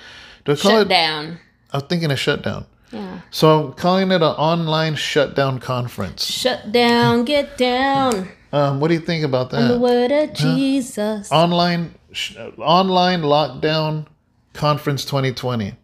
do 0.44 0.52
I 0.52 0.56
call 0.56 0.70
Shut 0.72 0.86
it? 0.86 0.88
down. 0.88 1.38
I 1.72 1.76
was 1.78 1.84
thinking 1.84 2.10
a 2.10 2.16
shutdown. 2.16 2.66
Yeah. 2.92 3.20
So 3.30 3.66
I'm 3.66 3.72
calling 3.74 4.10
it 4.10 4.16
an 4.16 4.22
online 4.22 4.94
shutdown 4.94 5.58
conference. 5.58 6.24
Shut 6.24 6.72
down. 6.72 7.24
Get 7.24 7.58
down. 7.58 8.28
Um, 8.52 8.80
what 8.80 8.88
do 8.88 8.94
you 8.94 9.00
think 9.00 9.24
about 9.24 9.50
that? 9.50 9.68
The 9.68 9.78
word 9.78 10.12
of 10.12 10.32
Jesus. 10.32 11.30
online 11.30 11.94
sh- 12.12 12.36
online 12.58 13.20
lockdown 13.22 14.06
conference 14.54 15.04
2020 15.04 15.74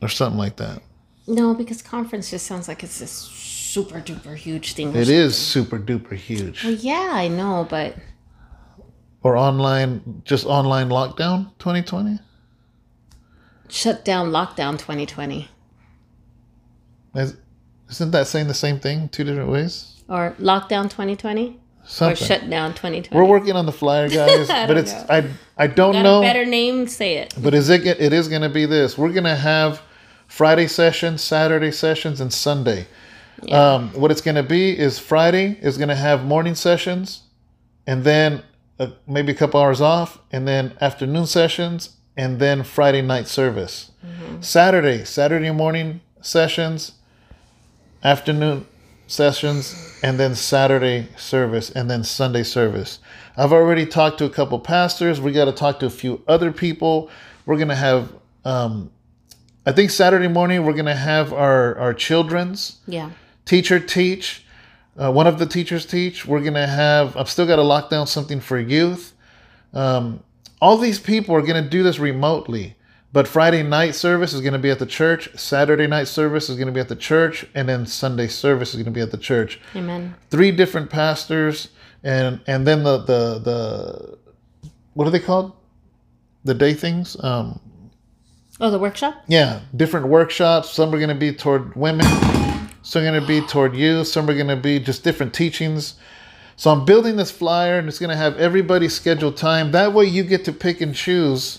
or 0.00 0.08
something 0.08 0.38
like 0.38 0.56
that 0.56 0.80
No, 1.26 1.52
because 1.52 1.82
conference 1.82 2.30
just 2.30 2.46
sounds 2.46 2.66
like 2.68 2.82
it's 2.82 2.98
this 3.00 3.28
super 3.70 4.00
duper 4.00 4.34
huge 4.36 4.72
thing. 4.74 4.94
it 4.96 5.08
is 5.08 5.36
super 5.38 5.78
duper 5.78 6.14
huge 6.16 6.64
Well, 6.64 6.72
yeah, 6.72 7.10
I 7.12 7.28
know, 7.28 7.66
but 7.70 7.94
or 9.22 9.36
online 9.36 10.22
just 10.24 10.44
online 10.46 10.88
lockdown 10.88 11.52
2020 11.58 12.18
shut 13.68 14.04
down 14.04 14.30
lockdown 14.30 14.72
2020 14.72 15.48
Is, 17.14 17.36
isn't 17.90 18.10
that 18.10 18.26
saying 18.26 18.48
the 18.48 18.54
same 18.54 18.80
thing 18.80 19.08
two 19.10 19.22
different 19.24 19.50
ways 19.50 20.02
or 20.08 20.34
lockdown 20.40 20.84
2020 20.84 21.60
or 22.02 22.16
shut 22.16 22.48
down 22.50 22.70
2020. 22.74 23.08
we're 23.16 23.24
working 23.24 23.54
on 23.54 23.66
the 23.66 23.72
flyer 23.72 24.08
guys 24.20 24.48
but 24.48 24.76
it's 24.76 24.92
know. 24.92 25.06
i 25.10 25.24
i 25.56 25.66
don't 25.66 25.92
Got 25.92 26.02
know 26.02 26.18
a 26.18 26.22
better 26.22 26.44
name? 26.44 26.88
Say 26.88 27.18
it. 27.18 27.34
but 27.38 27.54
is 27.54 27.68
it 27.68 27.86
it 27.86 28.12
is 28.12 28.26
going 28.26 28.42
to 28.42 28.48
be 28.48 28.66
this 28.66 28.98
we're 28.98 29.12
going 29.12 29.24
to 29.24 29.36
have 29.36 29.82
friday 30.26 30.66
sessions 30.66 31.20
saturday 31.22 31.70
sessions 31.70 32.20
and 32.20 32.32
sunday 32.32 32.86
um, 33.50 33.88
what 33.92 34.10
it's 34.10 34.20
going 34.20 34.34
to 34.36 34.42
be 34.42 34.76
is 34.78 34.98
friday 34.98 35.58
is 35.62 35.76
going 35.76 35.88
to 35.88 35.94
have 35.94 36.24
morning 36.24 36.54
sessions 36.54 37.22
and 37.86 38.04
then 38.04 38.42
uh, 38.78 38.88
maybe 39.06 39.32
a 39.32 39.34
couple 39.34 39.60
hours 39.60 39.80
off 39.80 40.18
and 40.32 40.46
then 40.46 40.76
afternoon 40.80 41.26
sessions 41.26 41.96
and 42.16 42.38
then 42.38 42.62
friday 42.62 43.02
night 43.02 43.26
service. 43.28 43.90
Saturday 44.40 45.04
saturday 45.04 45.50
morning 45.50 46.00
sessions 46.20 46.92
afternoon 48.02 48.66
sessions 49.06 49.98
and 50.02 50.18
then 50.18 50.34
saturday 50.34 51.08
service 51.16 51.70
and 51.70 51.90
then 51.90 52.02
sunday 52.04 52.42
service. 52.42 53.00
I've 53.36 53.52
already 53.52 53.86
talked 53.86 54.18
to 54.18 54.24
a 54.24 54.30
couple 54.30 54.58
pastors. 54.58 55.20
We 55.20 55.32
got 55.32 55.46
to 55.46 55.52
talk 55.52 55.80
to 55.80 55.86
a 55.86 55.90
few 55.90 56.22
other 56.28 56.52
people. 56.52 57.10
We're 57.46 57.56
going 57.56 57.68
to 57.68 57.74
have 57.74 58.12
um, 58.44 58.90
i 59.66 59.72
think 59.72 59.90
saturday 59.90 60.28
morning 60.28 60.64
we're 60.64 60.72
going 60.72 60.86
to 60.86 60.94
have 60.94 61.32
our 61.32 61.76
our 61.78 61.92
children's. 61.92 62.78
Yeah. 62.86 63.10
Teacher 63.50 63.80
teach 63.80 64.44
uh, 64.96 65.10
one 65.10 65.26
of 65.26 65.40
the 65.40 65.46
teachers 65.46 65.84
teach 65.84 66.24
we're 66.24 66.40
going 66.40 66.54
to 66.54 66.68
have 66.68 67.16
i've 67.16 67.28
still 67.28 67.46
got 67.46 67.56
to 67.56 67.62
lock 67.62 67.90
down 67.90 68.06
something 68.06 68.38
for 68.40 68.60
youth 68.60 69.12
um, 69.72 70.22
all 70.60 70.76
these 70.76 71.00
people 71.00 71.34
are 71.34 71.42
going 71.42 71.60
to 71.60 71.68
do 71.68 71.82
this 71.82 71.98
remotely 71.98 72.76
but 73.12 73.26
friday 73.26 73.64
night 73.64 73.92
service 73.96 74.32
is 74.32 74.40
going 74.40 74.52
to 74.52 74.58
be 74.58 74.70
at 74.70 74.78
the 74.78 74.86
church 74.86 75.28
saturday 75.36 75.88
night 75.88 76.06
service 76.06 76.48
is 76.48 76.54
going 76.56 76.68
to 76.68 76.72
be 76.72 76.78
at 76.78 76.88
the 76.88 76.94
church 76.94 77.44
and 77.56 77.68
then 77.68 77.84
sunday 77.84 78.28
service 78.28 78.68
is 78.70 78.76
going 78.76 78.84
to 78.84 78.98
be 79.00 79.00
at 79.00 79.10
the 79.10 79.18
church 79.18 79.58
Amen. 79.74 80.14
three 80.30 80.52
different 80.52 80.88
pastors 80.88 81.70
and 82.04 82.40
and 82.46 82.64
then 82.64 82.84
the 82.84 82.98
the 82.98 83.40
the 83.40 84.18
what 84.94 85.08
are 85.08 85.10
they 85.10 85.18
called 85.18 85.52
the 86.44 86.54
day 86.54 86.72
things 86.72 87.16
um 87.24 87.58
Oh, 88.62 88.70
the 88.70 88.78
workshop? 88.78 89.14
yeah, 89.26 89.60
different 89.74 90.06
workshops. 90.08 90.68
Some 90.68 90.94
are 90.94 90.98
going 90.98 91.08
to 91.08 91.14
be 91.14 91.32
toward 91.32 91.74
women, 91.76 92.04
some 92.82 93.02
are 93.02 93.06
going 93.10 93.20
to 93.20 93.26
be 93.26 93.40
toward 93.46 93.74
you. 93.76 94.04
some 94.04 94.28
are 94.28 94.34
going 94.34 94.48
to 94.48 94.56
be 94.56 94.78
just 94.78 95.04
different 95.04 95.34
teachings. 95.34 95.94
So 96.56 96.70
I'm 96.70 96.84
building 96.84 97.16
this 97.16 97.30
flyer 97.30 97.78
and 97.78 97.88
it's 97.88 97.98
going 97.98 98.10
to 98.10 98.16
have 98.16 98.36
everybody 98.38 98.88
scheduled 98.88 99.36
time. 99.36 99.72
That 99.72 99.92
way 99.94 100.04
you 100.04 100.22
get 100.22 100.44
to 100.46 100.52
pick 100.52 100.80
and 100.80 100.94
choose. 100.94 101.58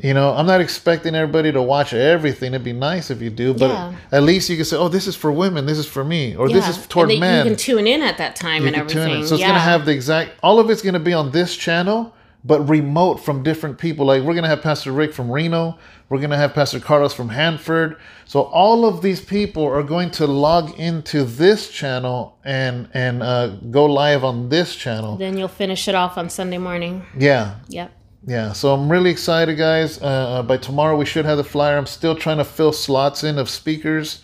You 0.00 0.14
know, 0.14 0.32
I'm 0.32 0.46
not 0.46 0.60
expecting 0.60 1.14
everybody 1.14 1.52
to 1.52 1.62
watch 1.62 1.92
everything. 1.92 2.48
It'd 2.54 2.64
be 2.64 2.72
nice 2.72 3.10
if 3.10 3.20
you 3.22 3.30
do, 3.30 3.52
but 3.54 3.68
Yeah. 3.68 3.92
at 4.10 4.22
least 4.24 4.48
you 4.48 4.56
can 4.56 4.64
say, 4.64 4.76
"Oh, 4.76 4.88
this 4.88 5.06
is 5.06 5.14
for 5.14 5.30
women. 5.30 5.64
This 5.66 5.78
is 5.78 5.86
for 5.86 6.02
me," 6.02 6.34
or 6.34 6.48
"This 6.48 6.66
is 6.68 6.78
toward 6.88 7.10
and 7.10 7.16
they- 7.18 7.20
men." 7.20 7.44
You 7.46 7.50
can 7.52 7.56
tune 7.58 7.86
in 7.86 8.02
at 8.02 8.18
that 8.18 8.34
time 8.34 8.62
You 8.62 8.68
and 8.68 8.76
can 8.76 8.86
tune 8.88 9.02
in. 9.02 9.08
everything. 9.08 9.26
So 9.28 9.34
it's 9.34 9.42
yeah. 9.42 9.48
gonna 9.48 9.60
have 9.60 9.84
the 9.84 9.92
exact. 9.92 10.30
All 10.42 10.58
of 10.58 10.70
it's 10.70 10.82
gonna 10.82 10.98
be 10.98 11.12
on 11.12 11.30
this 11.30 11.54
channel, 11.54 12.12
but 12.44 12.60
remote 12.68 13.16
from 13.20 13.42
different 13.42 13.78
people. 13.78 14.06
Like 14.06 14.22
we're 14.22 14.34
gonna 14.34 14.48
have 14.48 14.62
Pastor 14.62 14.92
Rick 14.92 15.12
from 15.14 15.30
Reno, 15.30 15.78
we're 16.08 16.20
gonna 16.20 16.36
have 16.36 16.54
Pastor 16.54 16.80
Carlos 16.80 17.14
from 17.14 17.28
Hanford. 17.28 17.96
So 18.24 18.42
all 18.42 18.84
of 18.84 19.00
these 19.02 19.20
people 19.20 19.64
are 19.64 19.82
going 19.82 20.10
to 20.12 20.26
log 20.26 20.78
into 20.78 21.24
this 21.24 21.70
channel 21.70 22.38
and 22.44 22.88
and 22.94 23.22
uh, 23.22 23.48
go 23.70 23.86
live 23.86 24.24
on 24.24 24.48
this 24.48 24.74
channel. 24.74 25.16
Then 25.16 25.38
you'll 25.38 25.48
finish 25.48 25.86
it 25.88 25.94
off 25.94 26.18
on 26.18 26.28
Sunday 26.28 26.58
morning. 26.58 27.04
Yeah, 27.16 27.56
Yep. 27.68 27.92
yeah. 28.26 28.52
So 28.52 28.74
I'm 28.74 28.90
really 28.90 29.10
excited, 29.10 29.56
guys. 29.56 30.00
Uh, 30.02 30.04
uh, 30.06 30.42
by 30.42 30.56
tomorrow 30.56 30.96
we 30.96 31.06
should 31.06 31.24
have 31.24 31.36
the 31.36 31.44
flyer. 31.44 31.76
I'm 31.78 31.86
still 31.86 32.16
trying 32.16 32.38
to 32.38 32.44
fill 32.44 32.72
slots 32.72 33.22
in 33.22 33.38
of 33.38 33.48
speakers 33.48 34.22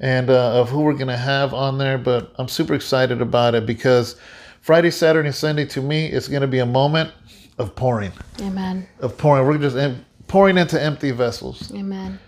and 0.00 0.30
uh, 0.30 0.60
of 0.60 0.68
who 0.70 0.80
we're 0.80 0.94
gonna 0.94 1.16
have 1.16 1.54
on 1.54 1.78
there, 1.78 1.96
but 1.96 2.32
I'm 2.36 2.48
super 2.48 2.74
excited 2.74 3.22
about 3.22 3.54
it 3.54 3.66
because 3.66 4.16
Friday, 4.60 4.90
Saturday, 4.90 5.28
and 5.28 5.34
Sunday 5.36 5.64
to 5.66 5.80
me 5.80 6.06
it's 6.06 6.26
gonna 6.26 6.48
be 6.48 6.58
a 6.58 6.66
moment 6.66 7.12
of 7.58 7.74
pouring, 7.76 8.12
Amen. 8.40 8.86
of 9.00 9.16
pouring. 9.18 9.46
We're 9.46 9.58
just 9.58 9.76
em- 9.76 10.04
pouring 10.28 10.58
into 10.58 10.80
empty 10.82 11.10
vessels. 11.10 11.72
Amen. 11.74 12.18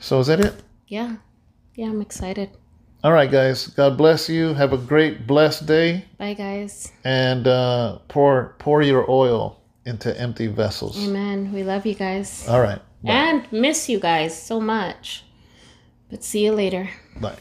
So 0.00 0.20
is 0.20 0.26
that 0.28 0.40
it? 0.40 0.54
Yeah. 0.88 1.16
Yeah, 1.74 1.86
I'm 1.86 2.00
excited. 2.02 2.50
All 3.04 3.12
right, 3.12 3.30
guys. 3.30 3.66
God 3.68 3.96
bless 3.96 4.28
you. 4.28 4.54
Have 4.54 4.72
a 4.72 4.76
great, 4.78 5.26
blessed 5.26 5.66
day, 5.66 6.04
Bye, 6.18 6.34
guys. 6.34 6.92
and 7.04 7.46
uh, 7.48 7.98
pour 8.08 8.54
pour 8.58 8.82
your 8.82 9.10
oil 9.10 9.60
into 9.86 10.18
empty 10.20 10.46
vessels. 10.46 10.96
Amen. 11.04 11.52
We 11.52 11.64
love 11.64 11.84
you 11.86 11.94
guys. 11.94 12.46
All 12.48 12.60
right. 12.60 12.78
Bye. 13.02 13.12
And 13.12 13.52
miss 13.52 13.88
you 13.88 13.98
guys 13.98 14.40
so 14.40 14.60
much. 14.60 15.24
But 16.10 16.22
see 16.22 16.44
you 16.44 16.52
later. 16.52 16.88
Bye. 17.20 17.36